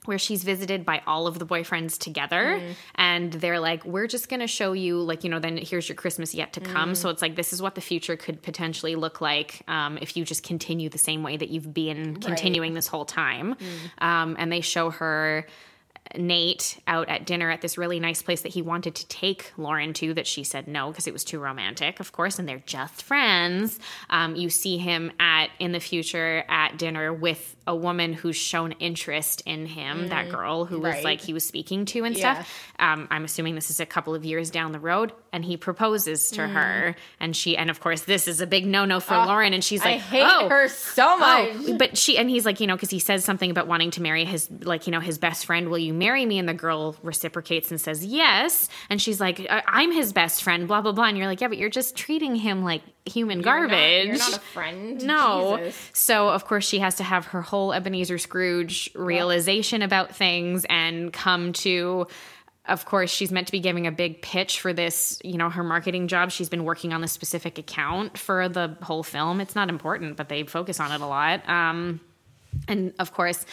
where 0.05 0.19
she's 0.19 0.45
visited 0.45 0.85
by 0.85 1.01
all 1.07 1.27
of 1.27 1.39
the 1.39 1.47
boyfriends 1.47 1.99
together 1.99 2.61
and 2.95 3.33
they're 3.33 3.59
like 3.59 3.87
we're 3.87 4.07
just 4.07 4.29
going 4.29 4.41
to 4.41 4.47
show 4.47 4.75
you 4.75 4.99
like 5.01 5.25
you 5.25 5.31
know 5.31 5.39
then 5.39 5.57
here's 5.57 5.89
your 5.89 5.97
christmas 5.97 6.35
yet 6.35 6.53
to 6.53 6.61
come. 6.61 6.95
So 6.95 7.09
it's 7.09 7.23
like 7.23 7.37
this 7.37 7.55
is 7.55 7.63
what 7.63 7.75
the 7.75 7.81
future 7.81 8.15
could 8.17 8.43
potentially 8.43 8.97
look 8.97 9.23
like 9.23 9.63
um, 9.67 9.99
if 10.03 10.15
you 10.17 10.25
just 10.27 10.43
continue 10.43 10.91
the 10.91 10.99
same 10.99 11.23
way 11.23 11.39
that 11.39 11.49
you've 11.49 11.73
been 11.73 12.17
continuing 12.21 12.75
this 12.75 12.87
whole 12.87 13.07
time. 13.07 13.57
Um, 13.99 14.37
and 14.39 14.53
they 14.53 14.61
show 14.61 14.91
her 14.91 15.47
Nate 16.17 16.79
out 16.87 17.09
at 17.09 17.27
dinner 17.27 17.51
at 17.51 17.61
this 17.61 17.77
really 17.79 17.99
nice 17.99 18.23
place 18.23 18.43
that 18.43 18.53
he 18.53 18.63
wanted 18.63 18.95
to 18.97 19.07
take 19.09 19.53
Lauren 19.57 19.93
to, 19.95 20.15
that 20.15 20.27
she 20.27 20.45
said 20.45 20.69
no 20.69 20.91
because 20.91 21.07
it 21.07 21.13
was 21.13 21.25
too 21.25 21.39
romantic, 21.41 21.99
of 21.99 22.13
course, 22.13 22.39
and 22.39 22.49
they're 22.49 22.63
just 22.67 23.03
friends. 23.03 23.79
Um, 24.11 24.37
you 24.37 24.51
see 24.51 24.77
him 24.79 25.13
at 25.19 25.51
in 25.59 25.73
the 25.73 25.81
future 25.81 26.45
at 26.49 26.77
dinner 26.79 27.13
with 27.13 27.57
a 27.67 27.75
woman 27.75 28.13
who's 28.13 28.37
shown 28.37 28.73
interest 28.73 29.43
in 29.47 29.67
him, 29.67 30.09
that 30.09 30.29
girl 30.29 30.67
who 30.67 30.79
was 30.79 31.03
like 31.03 31.21
he 31.21 31.33
was 31.33 31.45
speaking 31.47 31.85
to 31.87 32.05
and 32.05 32.17
Yeah. 32.17 32.35
stuff. 32.35 32.71
Um, 32.79 33.09
I'm 33.11 33.25
assuming 33.25 33.55
this 33.55 33.71
is 33.71 33.81
a 33.81 33.87
couple 33.87 34.15
of 34.15 34.25
years 34.25 34.51
down 34.51 34.73
the 34.73 34.81
road, 34.81 35.13
and 35.35 35.45
he 35.45 35.57
proposes 35.57 36.31
to 36.31 36.43
mm. 36.43 36.53
her, 36.53 36.95
and 37.19 37.37
she, 37.37 37.57
and 37.57 37.69
of 37.69 37.81
course, 37.81 38.03
this 38.03 38.29
is 38.29 38.41
a 38.41 38.47
big 38.47 38.65
no 38.65 38.85
no 38.85 39.01
for 39.01 39.15
oh, 39.15 39.27
Lauren, 39.27 39.53
and 39.53 39.65
she's 39.65 39.85
like 39.85 39.97
I 39.97 39.99
hate 39.99 40.23
oh, 40.25 40.49
her 40.49 40.69
so 40.69 41.15
oh. 41.15 41.19
much. 41.19 41.49
Oh, 41.71 41.77
but 41.77 41.99
she 41.99 42.17
and 42.17 42.31
he's 42.31 42.47
like, 42.47 42.61
you 42.61 42.69
know, 42.69 42.77
because 42.77 42.91
he 42.91 43.01
says 43.01 43.25
something 43.25 43.51
about 43.51 43.67
wanting 43.67 43.91
to 43.93 44.03
marry 44.03 44.25
his, 44.25 44.49
like, 44.63 44.87
you 44.87 44.93
know, 44.93 45.01
his 45.01 45.19
best 45.19 45.45
friend. 45.45 45.71
Will 45.71 45.79
you 45.79 45.93
marry 45.93 46.25
me? 46.25 46.39
And 46.39 46.49
the 46.49 46.55
girl 46.55 46.95
reciprocates 47.03 47.73
and 47.73 47.81
says 47.81 48.05
yes. 48.05 48.69
And 48.89 49.03
she's 49.03 49.21
like, 49.21 49.41
"I- 49.51 49.65
I'm 49.67 49.91
his 49.91 50.13
best 50.13 50.45
friend. 50.45 50.69
Blah 50.69 50.83
blah 50.83 50.93
blah. 50.93 51.07
And 51.07 51.19
you're 51.19 51.27
like, 51.27 51.41
yeah, 51.41 51.49
but 51.49 51.59
you're 51.59 51.69
just 51.69 51.97
treating 51.97 52.37
him 52.37 52.63
like 52.63 52.83
human 53.05 53.41
You're 53.41 53.45
not- 53.45 53.69
garbage. 53.71 54.07
You're 54.07 54.17
not, 54.19 54.37
a 54.37 54.41
friend. 54.41 55.03
No. 55.15 55.59
Jesus. 55.59 55.91
So, 55.93 56.29
of 56.29 56.45
course, 56.45 56.67
she 56.67 56.79
has 56.79 56.95
to 56.97 57.03
have 57.03 57.27
her 57.27 57.43
whole 57.43 57.73
Ebenezer 57.73 58.19
Scrooge 58.19 58.89
realization 58.95 59.83
about 59.83 60.15
things 60.15 60.65
and 60.71 61.13
come 61.13 61.53
to. 61.55 62.07
Of 62.67 62.87
course, 62.87 63.11
she's 63.11 63.31
meant 63.31 63.47
to 63.49 63.53
be 63.53 63.61
giving 63.61 63.87
a 63.87 63.93
big 63.93 64.23
pitch 64.23 64.61
for 64.61 64.73
this, 64.73 65.21
you 65.23 65.37
know, 65.37 65.51
her 65.51 65.63
marketing 65.63 66.09
job. 66.09 66.31
She's 66.31 66.49
been 66.49 66.65
working 66.65 66.95
on 66.95 67.03
this 67.03 67.13
specific 67.13 67.59
account 67.59 68.17
for 68.17 68.49
the 68.49 68.77
whole 68.81 69.03
film. 69.03 69.41
It's 69.41 69.55
not 69.55 69.69
important, 69.69 70.17
but 70.17 70.31
they 70.31 70.45
focus 70.45 70.81
on 70.81 70.91
it 70.91 71.03
a 71.03 71.07
lot. 71.07 71.47
Um, 71.47 72.01
and 72.67 72.95
of 72.99 73.13
course, 73.13 73.45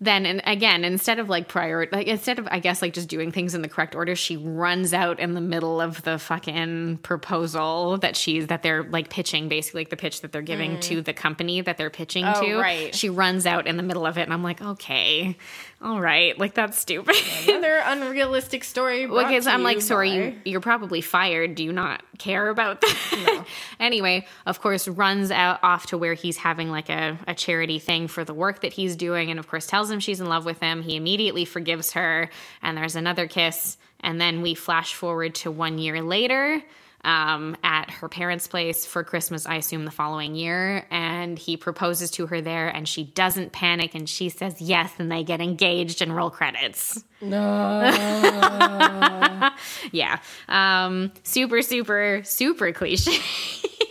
then 0.00 0.26
and 0.26 0.42
again, 0.44 0.84
instead 0.84 1.18
of 1.18 1.28
like 1.28 1.48
prior, 1.48 1.88
like 1.90 2.06
instead 2.06 2.38
of 2.38 2.48
I 2.50 2.58
guess 2.58 2.82
like 2.82 2.92
just 2.92 3.08
doing 3.08 3.32
things 3.32 3.54
in 3.54 3.62
the 3.62 3.68
correct 3.68 3.94
order, 3.94 4.14
she 4.16 4.36
runs 4.36 4.92
out 4.92 5.20
in 5.20 5.34
the 5.34 5.40
middle 5.40 5.80
of 5.80 6.02
the 6.02 6.18
fucking 6.18 6.98
proposal 6.98 7.98
that 7.98 8.16
she's 8.16 8.48
that 8.48 8.62
they're 8.62 8.82
like 8.84 9.10
pitching, 9.10 9.48
basically 9.48 9.82
like 9.82 9.90
the 9.90 9.96
pitch 9.96 10.20
that 10.22 10.32
they're 10.32 10.42
giving 10.42 10.80
to 10.80 11.02
mm. 11.02 11.04
the 11.04 11.12
company 11.12 11.60
that 11.60 11.76
they're 11.76 11.90
pitching 11.90 12.24
Oh, 12.26 12.42
to. 12.42 12.58
right. 12.58 12.94
She 12.94 13.08
runs 13.08 13.46
out 13.46 13.66
in 13.66 13.76
the 13.76 13.82
middle 13.82 14.06
of 14.06 14.18
it, 14.18 14.22
and 14.22 14.32
I'm 14.32 14.42
like, 14.42 14.60
okay, 14.62 15.36
all 15.84 16.00
right, 16.00 16.38
like 16.38 16.54
that's 16.54 16.78
stupid. 16.78 17.14
Another 17.46 17.82
unrealistic 17.84 18.64
story. 18.64 19.06
Because 19.24 19.46
I'm 19.46 19.62
like, 19.62 19.80
sorry, 19.80 20.10
by- 20.10 20.16
you, 20.16 20.34
you're 20.44 20.60
probably 20.60 21.00
fired. 21.00 21.54
Do 21.54 21.64
you 21.64 21.72
not 21.72 22.02
care 22.18 22.48
about 22.48 22.80
that? 22.82 23.44
anyway, 23.80 24.26
of 24.44 24.60
course, 24.60 24.86
runs 24.86 25.30
out 25.30 25.60
off 25.62 25.86
to 25.86 25.98
where 25.98 26.14
he's 26.14 26.36
having 26.36 26.70
like 26.70 26.90
a, 26.90 27.18
a 27.26 27.34
charity 27.34 27.78
thing 27.78 28.06
for 28.06 28.24
the 28.24 28.34
work 28.34 28.60
that 28.62 28.72
he's 28.72 28.96
doing, 28.96 29.30
and 29.30 29.38
of 29.38 29.48
course, 29.48 29.66
tells 29.66 29.83
him 29.90 30.00
she's 30.00 30.20
in 30.20 30.28
love 30.28 30.44
with 30.44 30.60
him. 30.60 30.82
He 30.82 30.96
immediately 30.96 31.44
forgives 31.44 31.92
her, 31.92 32.30
and 32.62 32.76
there's 32.76 32.96
another 32.96 33.26
kiss, 33.26 33.76
and 34.00 34.20
then 34.20 34.42
we 34.42 34.54
flash 34.54 34.94
forward 34.94 35.34
to 35.36 35.50
one 35.50 35.78
year 35.78 36.02
later. 36.02 36.62
Um, 37.04 37.54
at 37.62 37.90
her 37.90 38.08
parents' 38.08 38.46
place 38.46 38.86
for 38.86 39.04
Christmas, 39.04 39.44
I 39.44 39.56
assume 39.56 39.84
the 39.84 39.90
following 39.90 40.34
year, 40.34 40.86
and 40.90 41.38
he 41.38 41.58
proposes 41.58 42.10
to 42.12 42.26
her 42.28 42.40
there, 42.40 42.68
and 42.68 42.88
she 42.88 43.04
doesn't 43.04 43.52
panic, 43.52 43.94
and 43.94 44.08
she 44.08 44.30
says 44.30 44.58
yes, 44.62 44.90
and 44.98 45.12
they 45.12 45.22
get 45.22 45.42
engaged 45.42 46.00
and 46.00 46.16
roll 46.16 46.30
credits. 46.30 47.04
yeah. 49.92 50.18
Um, 50.48 51.12
super, 51.22 51.62
super, 51.62 52.22
super 52.24 52.72
cliche. 52.72 53.20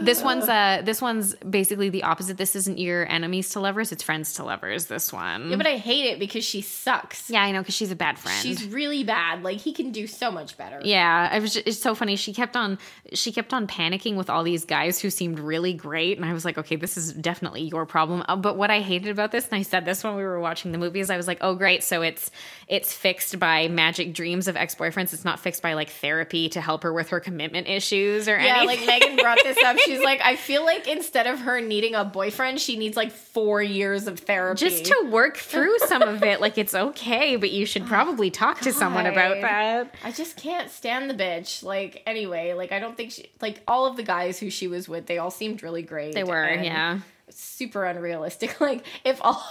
this 0.00 0.24
one's 0.24 0.48
uh 0.48 0.82
this 0.84 1.00
one's 1.00 1.36
basically 1.36 1.88
the 1.88 2.02
opposite. 2.02 2.36
This 2.36 2.56
isn't 2.56 2.78
your 2.78 3.08
enemies 3.08 3.48
to 3.50 3.60
lovers, 3.60 3.92
it's 3.92 4.02
friends 4.02 4.34
to 4.34 4.44
lovers. 4.44 4.86
This 4.86 5.12
one. 5.12 5.50
Yeah, 5.50 5.56
but 5.56 5.68
I 5.68 5.76
hate 5.76 6.06
it 6.06 6.18
because 6.18 6.44
she 6.44 6.62
sucks. 6.62 7.30
yeah, 7.30 7.42
I 7.42 7.52
know 7.52 7.60
because 7.60 7.76
she's 7.76 7.92
a 7.92 7.96
bad 7.96 8.18
friend. 8.18 8.42
She's 8.42 8.66
really 8.66 9.04
bad. 9.04 9.44
Like 9.44 9.58
he 9.58 9.72
can 9.72 9.92
do 9.92 10.08
so 10.08 10.32
much 10.32 10.56
better. 10.56 10.80
Yeah, 10.82 11.34
it 11.34 11.40
was 11.40 11.54
just, 11.54 11.66
it's 11.66 11.80
so 11.80 11.94
funny. 11.94 12.16
She 12.16 12.34
kept 12.34 12.56
on 12.56 12.76
she 13.12 13.30
kept 13.30 13.54
on 13.54 13.68
panicking 13.68 14.16
with 14.16 14.28
all 14.28 14.42
these 14.42 14.64
guys 14.64 15.00
who 15.00 15.10
seemed 15.10 15.38
really 15.38 15.74
great, 15.74 16.16
and 16.16 16.26
I 16.26 16.32
was 16.32 16.44
like, 16.44 16.58
okay, 16.58 16.74
this 16.74 16.96
is 16.96 17.12
definitely 17.12 17.62
your 17.62 17.86
problem. 17.86 18.24
Uh, 18.26 18.34
but 18.34 18.56
what 18.56 18.70
I 18.70 18.80
hated 18.80 19.10
about 19.10 19.30
this, 19.30 19.46
and 19.46 19.54
I 19.54 19.62
said 19.62 19.84
this 19.84 20.02
when 20.02 20.16
we 20.16 20.24
were 20.24 20.40
watching 20.40 20.72
the 20.72 20.78
movie, 20.78 20.98
is 20.98 21.10
I 21.10 21.16
was 21.16 21.28
like, 21.28 21.38
oh 21.40 21.54
great, 21.54 21.84
so 21.84 22.02
it's 22.02 22.23
it's 22.68 22.92
fixed 22.92 23.38
by 23.38 23.68
magic 23.68 24.14
dreams 24.14 24.48
of 24.48 24.56
ex 24.56 24.74
boyfriends. 24.74 25.12
It's 25.12 25.24
not 25.24 25.40
fixed 25.40 25.62
by 25.62 25.74
like 25.74 25.90
therapy 25.90 26.48
to 26.50 26.60
help 26.60 26.82
her 26.82 26.92
with 26.92 27.10
her 27.10 27.20
commitment 27.20 27.68
issues 27.68 28.28
or 28.28 28.36
anything. 28.36 28.54
Yeah, 28.54 28.62
anything. 28.62 28.88
like 28.88 29.00
Megan 29.00 29.16
brought 29.16 29.38
this 29.42 29.62
up. 29.62 29.76
She's 29.84 30.00
like, 30.00 30.20
I 30.22 30.36
feel 30.36 30.64
like 30.64 30.88
instead 30.88 31.26
of 31.26 31.40
her 31.40 31.60
needing 31.60 31.94
a 31.94 32.04
boyfriend, 32.04 32.60
she 32.60 32.76
needs 32.76 32.96
like 32.96 33.12
four 33.12 33.62
years 33.62 34.06
of 34.06 34.20
therapy. 34.20 34.58
just 34.58 34.86
to 34.86 35.08
work 35.10 35.36
through 35.36 35.78
some 35.80 36.02
of 36.02 36.22
it. 36.22 36.40
Like 36.40 36.58
it's 36.58 36.74
okay, 36.74 37.36
but 37.36 37.50
you 37.50 37.66
should 37.66 37.82
oh, 37.84 37.86
probably 37.86 38.30
talk 38.30 38.60
to 38.62 38.72
someone 38.72 39.06
about 39.06 39.40
that. 39.40 39.94
I 40.02 40.12
just 40.12 40.36
can't 40.36 40.70
stand 40.70 41.10
the 41.10 41.14
bitch. 41.14 41.62
Like, 41.62 42.02
anyway, 42.06 42.54
like 42.54 42.72
I 42.72 42.78
don't 42.78 42.96
think 42.96 43.12
she 43.12 43.30
like 43.40 43.60
all 43.68 43.86
of 43.86 43.96
the 43.96 44.02
guys 44.02 44.38
who 44.38 44.50
she 44.50 44.68
was 44.68 44.88
with, 44.88 45.06
they 45.06 45.18
all 45.18 45.30
seemed 45.30 45.62
really 45.62 45.82
great. 45.82 46.14
They 46.14 46.24
were, 46.24 46.48
yeah. 46.48 47.00
Super 47.30 47.84
unrealistic. 47.84 48.56
Like 48.64 48.84
if 49.04 49.20
all 49.20 49.44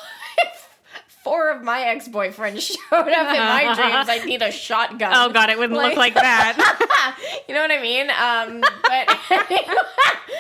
four 1.24 1.50
of 1.52 1.64
my 1.64 1.82
ex 1.84 2.08
boyfriends 2.08 2.62
showed 2.90 3.08
up 3.08 3.08
in 3.08 3.40
my 3.40 3.74
dreams, 3.76 4.10
I'd 4.10 4.26
need 4.26 4.42
a 4.42 4.52
shotgun. 4.52 5.12
Oh 5.16 5.32
god, 5.32 5.50
it 5.50 5.58
wouldn't 5.58 5.80
look 5.80 5.96
like 5.96 6.14
that. 6.16 7.16
you 7.48 7.56
know 7.56 7.62
what 7.62 7.72
I 7.72 7.82
mean? 7.82 8.10
Um, 8.10 8.62
but 8.84 9.78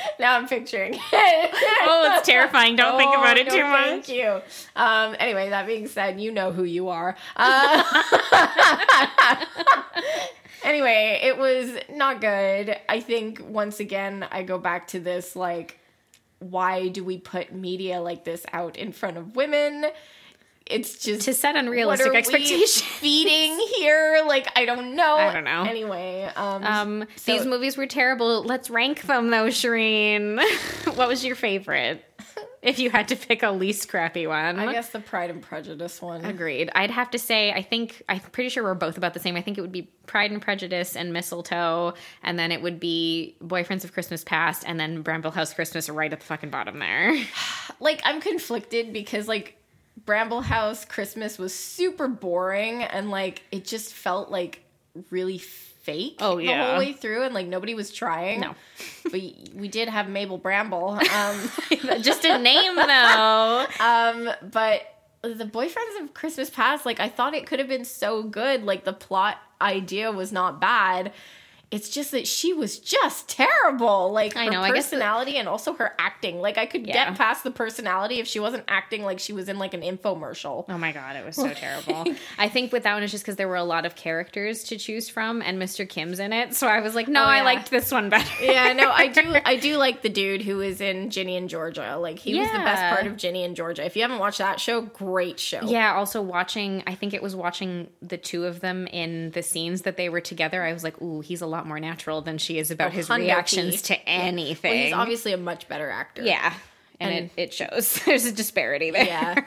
now 0.19 0.35
I'm 0.37 0.47
picturing. 0.47 0.95
oh, 0.95 2.15
it's 2.17 2.27
terrifying. 2.27 2.75
Don't 2.75 2.97
think 2.97 3.15
about 3.15 3.37
it 3.37 3.47
Oh, 3.47 3.55
no, 3.55 3.55
too 3.55 3.63
much. 3.63 3.85
Thank 3.85 4.09
you. 4.09 4.41
Um, 4.75 5.15
anyway, 5.19 5.49
that 5.49 5.65
being 5.67 5.87
said, 5.87 6.19
you 6.19 6.31
know 6.31 6.51
who 6.51 6.63
you 6.63 6.89
are. 6.89 7.15
Uh, 7.35 7.83
anyway, 10.63 11.19
it 11.23 11.37
was 11.37 11.77
not 11.91 12.21
good. 12.21 12.77
I 12.89 12.99
think 12.99 13.41
once 13.47 13.79
again, 13.79 14.25
I 14.31 14.43
go 14.43 14.57
back 14.57 14.87
to 14.89 14.99
this 14.99 15.35
like, 15.35 15.79
why 16.39 16.89
do 16.89 17.03
we 17.03 17.17
put 17.17 17.53
media 17.53 18.01
like 18.01 18.25
this 18.25 18.45
out 18.51 18.77
in 18.77 18.91
front 18.91 19.17
of 19.17 19.35
women? 19.35 19.85
It's 20.65 20.97
just 21.03 21.21
To 21.23 21.33
set 21.33 21.55
unrealistic 21.55 22.05
what 22.05 22.09
are 22.09 22.13
we 22.13 22.17
expectations. 22.19 22.81
feeding 22.81 23.59
here. 23.77 24.23
Like 24.25 24.47
I 24.55 24.65
don't 24.65 24.95
know. 24.95 25.15
I 25.15 25.33
don't 25.33 25.43
know. 25.43 25.63
Anyway, 25.63 26.29
um, 26.35 26.63
Um, 26.63 27.05
so- 27.15 27.33
these 27.33 27.45
movies 27.45 27.77
were 27.77 27.87
terrible. 27.87 28.43
Let's 28.43 28.69
rank 28.69 29.01
them 29.03 29.29
though, 29.29 29.47
Shireen. 29.47 30.37
what 30.95 31.07
was 31.07 31.23
your 31.25 31.35
favorite? 31.35 32.03
If 32.63 32.79
you 32.79 32.89
had 32.89 33.09
to 33.09 33.17
pick 33.17 33.43
a 33.43 33.51
least 33.51 33.89
crappy 33.89 34.25
one. 34.25 34.57
I 34.57 34.71
guess 34.71 34.91
the 34.91 35.01
Pride 35.01 35.29
and 35.29 35.41
Prejudice 35.41 36.01
one. 36.01 36.23
Agreed. 36.23 36.71
I'd 36.73 36.91
have 36.91 37.11
to 37.11 37.19
say, 37.19 37.51
I 37.51 37.61
think, 37.61 38.01
I'm 38.07 38.21
pretty 38.21 38.47
sure 38.49 38.63
we're 38.63 38.73
both 38.73 38.97
about 38.97 39.13
the 39.13 39.19
same. 39.19 39.35
I 39.35 39.41
think 39.41 39.57
it 39.57 39.61
would 39.61 39.73
be 39.73 39.91
Pride 40.05 40.31
and 40.31 40.41
Prejudice 40.41 40.95
and 40.95 41.11
Mistletoe, 41.11 41.93
and 42.23 42.39
then 42.39 42.53
it 42.53 42.61
would 42.61 42.79
be 42.79 43.35
Boyfriends 43.43 43.83
of 43.83 43.91
Christmas 43.91 44.23
Past, 44.23 44.63
and 44.65 44.79
then 44.79 45.01
Bramble 45.01 45.31
House 45.31 45.53
Christmas 45.53 45.89
right 45.89 46.13
at 46.13 46.21
the 46.21 46.25
fucking 46.25 46.51
bottom 46.51 46.79
there. 46.79 47.13
like 47.81 48.01
I'm 48.05 48.21
conflicted 48.21 48.93
because 48.93 49.27
like 49.27 49.57
Bramble 50.05 50.41
House 50.41 50.85
Christmas 50.85 51.37
was 51.37 51.53
super 51.53 52.07
boring 52.07 52.83
and 52.83 53.09
like 53.11 53.43
it 53.51 53.65
just 53.65 53.93
felt 53.93 54.29
like 54.29 54.61
really 55.09 55.37
fake 55.37 56.15
Oh, 56.19 56.37
the 56.37 56.47
whole 56.47 56.77
way 56.77 56.93
through 56.93 57.23
and 57.23 57.33
like 57.33 57.47
nobody 57.47 57.73
was 57.73 57.91
trying. 57.91 58.39
No. 58.41 58.55
but 59.03 59.13
we 59.13 59.67
did 59.67 59.89
have 59.89 60.09
Mabel 60.09 60.37
Bramble. 60.37 60.99
Um 61.13 61.51
Just 62.01 62.25
a 62.25 62.37
name, 62.39 62.75
though. 62.75 63.65
um 63.79 64.29
but 64.51 64.81
the 65.21 65.45
boyfriends 65.45 66.01
of 66.01 66.13
Christmas 66.13 66.49
Past, 66.49 66.85
like 66.85 66.99
I 66.99 67.07
thought 67.09 67.33
it 67.33 67.45
could 67.45 67.59
have 67.59 67.67
been 67.67 67.85
so 67.85 68.23
good. 68.23 68.63
Like 68.63 68.83
the 68.83 68.93
plot 68.93 69.37
idea 69.61 70.11
was 70.11 70.31
not 70.31 70.59
bad. 70.59 71.13
It's 71.73 71.89
just 71.89 72.11
that 72.11 72.27
she 72.27 72.53
was 72.53 72.77
just 72.79 73.27
terrible. 73.29 74.11
Like 74.11 74.35
I 74.37 74.45
her 74.45 74.51
know, 74.51 74.61
I 74.61 74.71
guess 74.71 74.85
personality 74.91 75.37
and 75.37 75.47
also 75.49 75.73
her 75.73 75.93
acting. 75.97 76.39
Like 76.39 76.57
I 76.57 76.65
could 76.67 76.85
Yeah. 76.85 77.05
get 77.09 77.17
past 77.17 77.43
the 77.43 77.51
personality 77.51 78.19
if 78.19 78.27
she 78.27 78.39
wasn't 78.39 78.63
acting 78.67 79.03
like 79.03 79.19
she 79.19 79.33
was 79.33 79.49
in 79.49 79.57
like 79.57 79.73
an 79.73 79.81
infomercial. 79.81 80.65
Oh 80.69 80.77
my 80.77 80.91
god, 80.91 81.15
it 81.15 81.25
was 81.25 81.35
so 81.35 81.49
terrible. 81.53 82.13
I 82.37 82.47
think 82.49 82.71
with 82.71 82.83
that 82.83 82.93
one, 82.93 83.01
it's 83.03 83.11
just 83.11 83.23
because 83.23 83.37
there 83.37 83.47
were 83.47 83.55
a 83.55 83.63
lot 83.63 83.85
of 83.85 83.95
characters 83.95 84.65
to 84.65 84.77
choose 84.77 85.09
from, 85.09 85.41
and 85.41 85.59
Mr. 85.61 85.87
Kim's 85.87 86.19
in 86.19 86.31
it, 86.31 86.53
so 86.53 86.67
I 86.67 86.79
was 86.81 86.93
like, 86.95 87.07
no, 87.07 87.21
Oh, 87.23 87.25
I 87.25 87.41
liked 87.41 87.71
this 87.71 87.91
one 87.91 88.09
better. 88.09 88.43
yeah, 88.43 88.73
no, 88.73 88.91
I 88.91 89.07
do. 89.07 89.35
I 89.45 89.55
do 89.55 89.77
like 89.77 90.01
the 90.03 90.09
dude 90.09 90.41
who 90.43 90.61
is 90.61 90.79
in 90.81 91.09
Ginny 91.09 91.37
and 91.37 91.49
Georgia. 91.49 91.97
Like 91.97 92.19
he 92.19 92.37
was 92.37 92.47
the 92.51 92.59
best 92.59 92.93
part 92.93 93.07
of 93.07 93.17
Ginny 93.17 93.43
and 93.43 93.55
Georgia. 93.55 93.83
If 93.85 93.95
you 93.95 94.01
haven't 94.03 94.19
watched 94.19 94.37
that 94.37 94.59
show, 94.59 94.81
great 94.81 95.39
show. 95.39 95.61
Yeah, 95.63 95.93
also 95.95 96.21
watching, 96.21 96.83
I 96.85 96.95
think 96.95 97.13
it 97.13 97.23
was 97.23 97.35
watching 97.35 97.87
the 98.01 98.17
two 98.17 98.45
of 98.45 98.59
them 98.59 98.85
in 98.87 99.31
the 99.31 99.41
scenes 99.41 99.83
that 99.83 99.97
they 99.97 100.09
were 100.09 100.21
together. 100.21 100.61
I 100.63 100.73
was 100.73 100.83
like, 100.83 101.01
ooh, 101.01 101.21
he's 101.21 101.41
a 101.41 101.47
lot 101.47 101.62
more 101.65 101.79
natural 101.79 102.21
than 102.21 102.37
she 102.37 102.57
is 102.57 102.71
about 102.71 102.87
Oh, 102.87 102.91
his 102.95 103.09
reactions 103.09 103.81
to 103.83 104.09
anything. 104.09 104.71
Well, 104.71 104.83
he's 104.83 104.93
obviously 104.93 105.33
a 105.33 105.37
much 105.37 105.67
better 105.67 105.89
actor. 105.89 106.23
yeah. 106.23 106.53
And, 106.99 107.13
And- 107.13 107.29
it, 107.37 107.41
it 107.43 107.53
shows. 107.53 107.99
There's 108.05 108.25
a 108.25 108.31
disparity 108.31 108.91
there. 108.91 109.05
Yeah. 109.05 109.45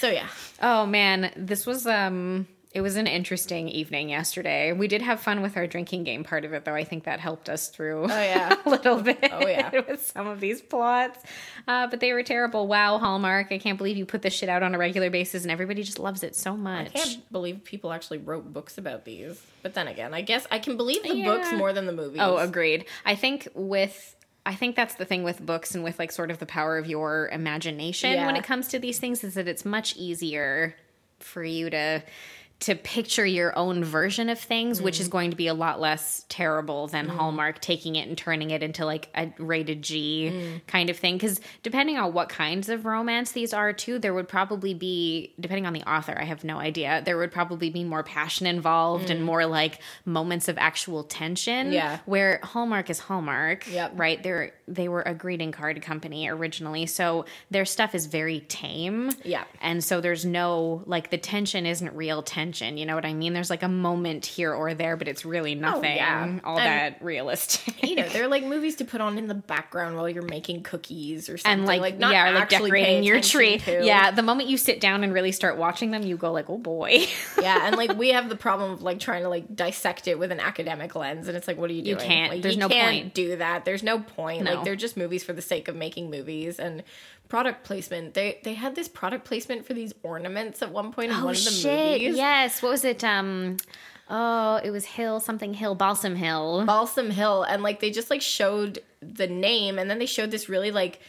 so 0.00 0.08
yeah. 0.08 0.26
Oh 0.62 0.86
man, 0.86 1.32
this 1.36 1.66
was 1.66 1.86
um 1.86 2.46
it 2.72 2.82
was 2.82 2.96
an 2.96 3.06
interesting 3.06 3.68
evening 3.70 4.10
yesterday. 4.10 4.72
We 4.72 4.86
did 4.86 5.00
have 5.00 5.20
fun 5.20 5.40
with 5.40 5.56
our 5.56 5.66
drinking 5.66 6.04
game 6.04 6.24
part 6.24 6.44
of 6.44 6.52
it 6.52 6.64
though. 6.66 6.74
I 6.74 6.84
think 6.84 7.04
that 7.04 7.20
helped 7.20 7.48
us 7.48 7.68
through 7.68 8.04
Oh 8.04 8.06
yeah. 8.08 8.54
a 8.66 8.68
little 8.68 9.00
bit 9.00 9.18
Oh, 9.32 9.46
yeah. 9.46 9.70
with 9.88 10.04
some 10.14 10.26
of 10.26 10.40
these 10.40 10.60
plots. 10.60 11.18
Uh, 11.66 11.86
but 11.86 12.00
they 12.00 12.12
were 12.12 12.22
terrible. 12.22 12.66
Wow, 12.66 12.98
Hallmark. 12.98 13.50
I 13.50 13.58
can't 13.58 13.78
believe 13.78 13.96
you 13.96 14.04
put 14.04 14.20
this 14.20 14.34
shit 14.34 14.48
out 14.50 14.62
on 14.62 14.74
a 14.74 14.78
regular 14.78 15.08
basis 15.08 15.42
and 15.44 15.50
everybody 15.50 15.82
just 15.82 15.98
loves 15.98 16.22
it 16.22 16.36
so 16.36 16.54
much. 16.56 16.88
I 16.88 16.90
can't 16.90 17.32
believe 17.32 17.64
people 17.64 17.92
actually 17.92 18.18
wrote 18.18 18.52
books 18.52 18.76
about 18.76 19.04
these. 19.06 19.40
But 19.62 19.72
then 19.74 19.88
again, 19.88 20.12
I 20.12 20.20
guess 20.20 20.46
I 20.50 20.58
can 20.58 20.76
believe 20.76 21.02
the 21.02 21.16
Yeah. 21.16 21.24
books 21.24 21.52
more 21.54 21.72
than 21.72 21.86
the 21.86 21.92
movies. 21.92 22.20
Oh, 22.22 22.36
agreed. 22.36 22.84
I 23.06 23.14
think 23.14 23.48
with 23.54 24.12
I 24.44 24.54
think 24.54 24.76
that's 24.76 24.94
the 24.94 25.04
thing 25.04 25.24
with 25.24 25.44
books 25.44 25.74
and 25.74 25.82
with 25.82 25.98
like 25.98 26.12
sort 26.12 26.30
of 26.30 26.38
the 26.38 26.46
power 26.46 26.78
of 26.78 26.86
your 26.86 27.28
imagination 27.32 28.24
when 28.26 28.36
it 28.36 28.44
comes 28.44 28.68
to 28.68 28.78
these 28.78 28.98
things 29.00 29.24
is 29.24 29.34
that 29.34 29.48
it's 29.48 29.64
much 29.64 29.96
easier 29.96 30.76
for 31.18 31.42
you 31.42 31.68
to 31.70 32.02
to 32.58 32.74
picture 32.74 33.26
your 33.26 33.56
own 33.58 33.84
version 33.84 34.30
of 34.30 34.38
things, 34.40 34.80
which 34.80 34.96
Mm. 34.96 35.00
is 35.00 35.08
going 35.08 35.30
to 35.30 35.36
be 35.36 35.46
a 35.46 35.52
lot 35.52 35.78
less 35.78 36.24
terrible 36.30 36.86
than 36.86 37.06
Hallmark 37.06 37.60
taking 37.60 37.96
it 37.96 38.08
and 38.08 38.16
turning 38.16 38.50
it 38.50 38.62
into 38.62 38.86
like 38.86 39.08
a 39.14 39.30
rated 39.38 39.82
G 39.82 40.30
Mm. 40.32 40.66
kind 40.66 40.88
of 40.88 40.96
thing. 40.96 41.16
Because 41.16 41.38
depending 41.62 41.98
on 41.98 42.14
what 42.14 42.30
kinds 42.30 42.70
of 42.70 42.86
romance 42.86 43.32
these 43.32 43.52
are, 43.52 43.74
too, 43.74 43.98
there 43.98 44.14
would 44.14 44.26
probably 44.26 44.72
be, 44.72 45.34
depending 45.38 45.66
on 45.66 45.74
the 45.74 45.82
author, 45.82 46.16
I 46.18 46.24
have 46.24 46.44
no 46.44 46.58
idea, 46.58 47.02
there 47.04 47.18
would 47.18 47.30
probably 47.30 47.68
be 47.68 47.84
more 47.84 48.02
passion 48.02 48.46
involved 48.46 49.10
and 49.10 49.22
more 49.22 49.44
like 49.44 49.80
moments 50.06 50.48
of 50.48 50.56
actual 50.56 51.04
tension. 51.04 51.68
Mm. 51.70 51.74
Yeah. 51.74 51.98
Where 52.06 52.40
Hallmark 52.42 52.88
is 52.88 53.00
Hallmark, 53.00 53.70
Yep. 53.70 53.92
right? 53.96 54.22
They're 54.22 54.52
they 54.68 54.88
were 54.88 55.02
a 55.02 55.14
greeting 55.14 55.52
card 55.52 55.80
company 55.80 56.26
originally, 56.28 56.86
so 56.86 57.24
their 57.52 57.64
stuff 57.64 57.94
is 57.94 58.06
very 58.06 58.40
tame. 58.48 59.12
Yeah. 59.24 59.44
and 59.60 59.84
so 59.84 60.00
there's 60.00 60.24
no 60.24 60.82
like 60.86 61.10
the 61.10 61.18
tension 61.18 61.66
isn't 61.66 61.92
real 61.94 62.22
tension. 62.22 62.45
You 62.54 62.86
know 62.86 62.94
what 62.94 63.04
I 63.04 63.14
mean? 63.14 63.32
There's 63.32 63.50
like 63.50 63.62
a 63.62 63.68
moment 63.68 64.26
here 64.26 64.52
or 64.52 64.74
there, 64.74 64.96
but 64.96 65.08
it's 65.08 65.24
really 65.24 65.54
oh, 65.56 65.60
nothing. 65.60 65.92
Oh, 65.92 65.94
yeah. 65.94 66.38
all 66.44 66.58
And- 66.58 66.66
that 66.66 67.02
realistic. 67.04 67.82
You 67.82 67.96
know, 67.96 68.08
they're 68.08 68.28
like 68.28 68.44
movies 68.56 68.76
to 68.76 68.84
put 68.84 69.00
on 69.00 69.18
in 69.18 69.26
the 69.26 69.34
background 69.34 69.96
while 69.96 70.08
you're 70.08 70.22
making 70.22 70.62
cookies 70.62 71.28
or 71.28 71.38
something. 71.38 71.60
and 71.60 71.66
like, 71.66 71.98
not 71.98 72.12
yeah, 72.12 72.30
like 72.30 72.48
decorating 72.48 73.04
your 73.04 73.20
tree. 73.20 73.58
to. 73.58 73.84
Yeah, 73.84 74.10
the 74.10 74.22
moment 74.22 74.48
you 74.48 74.56
sit 74.56 74.80
down 74.80 75.04
and 75.04 75.12
really 75.12 75.32
start 75.32 75.56
watching 75.56 75.90
them, 75.90 76.02
you 76.02 76.16
go 76.16 76.32
like, 76.32 76.48
oh 76.48 76.58
boy. 76.58 77.06
yeah, 77.40 77.66
and 77.66 77.76
like 77.76 77.96
we 77.96 78.10
have 78.10 78.28
the 78.28 78.36
problem 78.36 78.72
of 78.72 78.82
like 78.82 78.98
trying 78.98 79.22
to 79.22 79.28
like 79.28 79.54
dissect 79.54 80.08
it 80.08 80.18
with 80.18 80.32
an 80.32 80.40
academic 80.40 80.94
lens, 80.94 81.28
and 81.28 81.36
it's 81.36 81.48
like, 81.48 81.58
what 81.58 81.70
are 81.70 81.74
you 81.74 81.82
doing? 81.82 81.98
You 81.98 82.04
can't. 82.04 82.32
Like, 82.32 82.42
There's 82.42 82.54
you 82.54 82.60
no 82.60 82.68
can't 82.68 83.02
point. 83.02 83.14
Do 83.14 83.36
that. 83.36 83.64
There's 83.64 83.82
no 83.82 83.98
point. 84.00 84.44
No. 84.44 84.54
Like 84.54 84.64
they're 84.64 84.76
just 84.76 84.96
movies 84.96 85.24
for 85.24 85.32
the 85.32 85.42
sake 85.42 85.68
of 85.68 85.76
making 85.76 86.10
movies 86.10 86.58
and 86.58 86.82
product 87.28 87.64
placement. 87.64 88.14
They 88.14 88.40
they 88.44 88.54
had 88.54 88.74
this 88.74 88.88
product 88.88 89.24
placement 89.24 89.66
for 89.66 89.74
these 89.74 89.92
ornaments 90.02 90.62
at 90.62 90.72
one 90.72 90.92
point 90.92 91.10
in 91.10 91.18
oh, 91.18 91.24
one 91.24 91.34
of 91.34 91.44
the 91.44 91.50
movies. 91.50 91.64
Oh, 91.64 92.18
Yes. 92.36 92.62
What 92.62 92.70
was 92.70 92.84
it? 92.84 93.02
Um, 93.02 93.56
oh, 94.10 94.60
it 94.62 94.70
was 94.70 94.84
Hill 94.84 95.20
something 95.20 95.54
Hill, 95.54 95.74
Balsam 95.74 96.16
Hill. 96.16 96.64
Balsam 96.66 97.10
Hill, 97.10 97.42
and 97.44 97.62
like 97.62 97.80
they 97.80 97.90
just 97.90 98.10
like 98.10 98.22
showed 98.22 98.80
the 99.00 99.26
name, 99.26 99.78
and 99.78 99.88
then 99.88 99.98
they 99.98 100.06
showed 100.06 100.30
this 100.30 100.48
really 100.48 100.70
like 100.70 101.00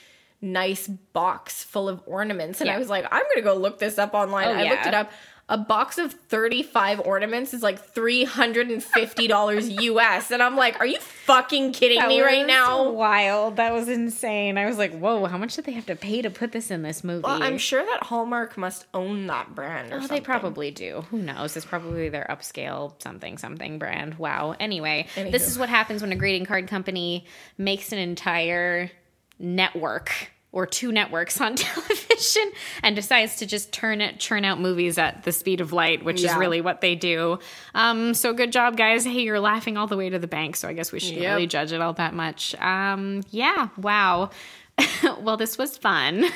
nice 0.42 0.88
box 0.88 1.64
full 1.64 1.90
of 1.90 2.02
ornaments, 2.06 2.62
and 2.62 2.70
I 2.70 2.78
was 2.78 2.90
like, 2.90 3.06
I'm 3.12 3.24
gonna 3.34 3.44
go 3.44 3.56
look 3.56 3.80
this 3.80 3.98
up 3.98 4.14
online. 4.14 4.48
Oh, 4.48 4.54
I 4.54 4.70
looked 4.70 4.86
it 4.86 4.94
up. 4.94 5.12
A 5.50 5.58
box 5.58 5.98
of 5.98 6.12
35 6.14 7.00
ornaments 7.02 7.54
is 7.54 7.64
like 7.64 7.94
$350 7.94 9.82
US. 9.82 10.32
And 10.38 10.44
I'm 10.44 10.56
like, 10.56 10.80
are 10.80 10.86
you 10.86 11.00
fucking 11.00 11.72
kidding 11.72 12.00
That 12.00 12.10
me 12.10 12.22
right 12.22 12.46
now? 12.46 12.90
Wild. 12.92 13.56
That 13.56 13.74
was 13.74 13.88
insane. 13.88 14.58
I 14.58 14.66
was 14.66 14.78
like, 14.78 14.98
whoa, 14.98 15.26
how 15.26 15.38
much 15.38 15.56
did 15.56 15.66
they 15.66 15.72
have 15.72 15.86
to 15.88 15.96
pay 15.96 16.22
to 16.22 16.30
put 16.30 16.52
this 16.52 16.70
in 16.70 16.82
this 16.82 17.04
movie? 17.04 17.24
Well, 17.24 17.42
I'm 17.42 17.58
sure 17.58 17.84
that 17.84 18.04
Hallmark 18.04 18.58
must 18.58 18.86
own 18.94 19.28
that 19.28 19.56
brand 19.56 19.92
or 19.92 19.96
Oh, 19.96 20.00
something. 20.00 20.16
they 20.18 20.22
probably 20.22 20.70
do. 20.72 21.06
Who 21.12 21.20
knows? 21.20 21.56
It's 21.56 21.66
probably 21.66 22.10
their 22.10 22.28
upscale 22.30 23.02
something 23.02 23.38
something 23.38 23.80
brand. 23.80 24.16
Wow. 24.16 24.56
Anyway, 24.60 25.08
this 25.16 25.48
is 25.48 25.58
what 25.58 25.70
happens 25.70 26.02
when 26.02 26.12
a 26.12 26.16
greeting 26.16 26.46
card 26.46 26.68
company 26.68 27.26
makes 27.58 27.92
an 27.94 28.00
entire 28.00 28.92
network 29.40 30.12
or 30.52 30.66
two 30.66 30.92
networks 30.92 31.40
on 31.42 31.56
television 31.56 32.52
and 32.82 32.96
decides 32.96 33.36
to 33.38 33.46
just 33.46 33.72
turn 33.72 34.02
it 34.02 34.20
churn 34.20 34.44
out 34.46 34.60
movies 34.60 34.98
at 34.98 35.24
the 35.24 35.32
speed 35.32 35.62
of 35.62 35.74
light, 35.74 36.04
which 36.06 36.24
is 36.24 36.34
really 36.36 36.62
what 36.62 36.82
they 36.82 36.96
do. 36.96 37.38
Um, 37.76 38.14
so 38.14 38.34
good 38.34 38.52
job, 38.52 38.78
guys. 38.78 39.04
Hey, 39.06 39.22
you're 39.22 39.40
laughing 39.40 39.78
all 39.78 39.88
the 39.88 39.98
way 39.98 40.10
to 40.10 40.18
the 40.20 40.28
bank, 40.28 40.56
so 40.56 40.68
I 40.68 40.74
guess 40.74 40.92
we 40.92 41.00
shouldn't 41.00 41.22
Yep. 41.22 41.36
really 41.36 41.48
judge 41.48 41.72
it 41.74 41.82
all 41.82 41.94
that 41.94 42.14
much. 42.14 42.56
Um, 42.56 43.24
yeah, 43.30 43.70
wow. 43.78 44.30
well, 45.22 45.38
this 45.38 45.58
was 45.58 45.78
fun. 45.78 46.26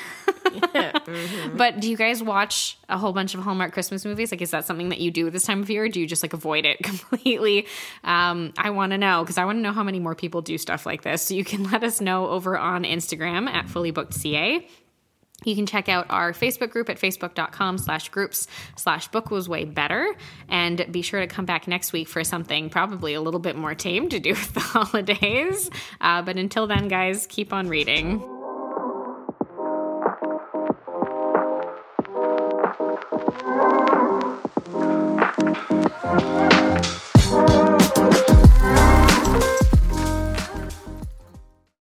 But 1.54 1.80
do 1.80 1.88
you 1.88 1.96
guys 1.96 2.22
watch 2.22 2.78
a 2.88 2.98
whole 2.98 3.12
bunch 3.12 3.34
of 3.34 3.40
Hallmark 3.40 3.72
Christmas 3.72 4.04
movies? 4.04 4.30
Like, 4.30 4.42
is 4.42 4.50
that 4.50 4.66
something 4.66 4.90
that 4.90 5.00
you 5.00 5.10
do 5.10 5.30
this 5.30 5.44
time 5.44 5.62
of 5.62 5.70
year? 5.70 5.84
Or 5.84 5.88
do 5.88 6.00
you 6.00 6.06
just 6.06 6.22
like 6.22 6.32
avoid 6.32 6.64
it 6.64 6.78
completely? 6.82 7.66
Um, 8.04 8.52
I 8.56 8.70
want 8.70 8.92
to 8.92 8.98
know 8.98 9.22
because 9.22 9.38
I 9.38 9.44
want 9.44 9.58
to 9.58 9.62
know 9.62 9.72
how 9.72 9.82
many 9.82 10.00
more 10.00 10.14
people 10.14 10.42
do 10.42 10.58
stuff 10.58 10.86
like 10.86 11.02
this. 11.02 11.22
So 11.22 11.34
you 11.34 11.44
can 11.44 11.70
let 11.70 11.82
us 11.84 12.00
know 12.00 12.28
over 12.28 12.58
on 12.58 12.84
Instagram 12.84 13.48
at 13.48 13.66
fullybookedca. 13.66 14.64
You 15.44 15.56
can 15.56 15.66
check 15.66 15.88
out 15.88 16.06
our 16.08 16.32
Facebook 16.32 16.70
group 16.70 16.88
at 16.88 16.98
facebook.com 17.00 17.78
slash 17.78 18.10
groups 18.10 18.46
slash 18.76 19.08
book 19.08 19.30
was 19.30 19.48
way 19.48 19.64
better. 19.64 20.14
And 20.48 20.86
be 20.90 21.02
sure 21.02 21.20
to 21.20 21.26
come 21.26 21.46
back 21.46 21.66
next 21.66 21.92
week 21.92 22.08
for 22.08 22.22
something 22.22 22.70
probably 22.70 23.14
a 23.14 23.20
little 23.20 23.40
bit 23.40 23.56
more 23.56 23.74
tame 23.74 24.08
to 24.10 24.20
do 24.20 24.30
with 24.30 24.54
the 24.54 24.60
holidays. 24.60 25.68
Uh, 26.00 26.22
but 26.22 26.36
until 26.36 26.66
then, 26.66 26.88
guys, 26.88 27.26
keep 27.26 27.52
on 27.52 27.68
reading. 27.68 28.31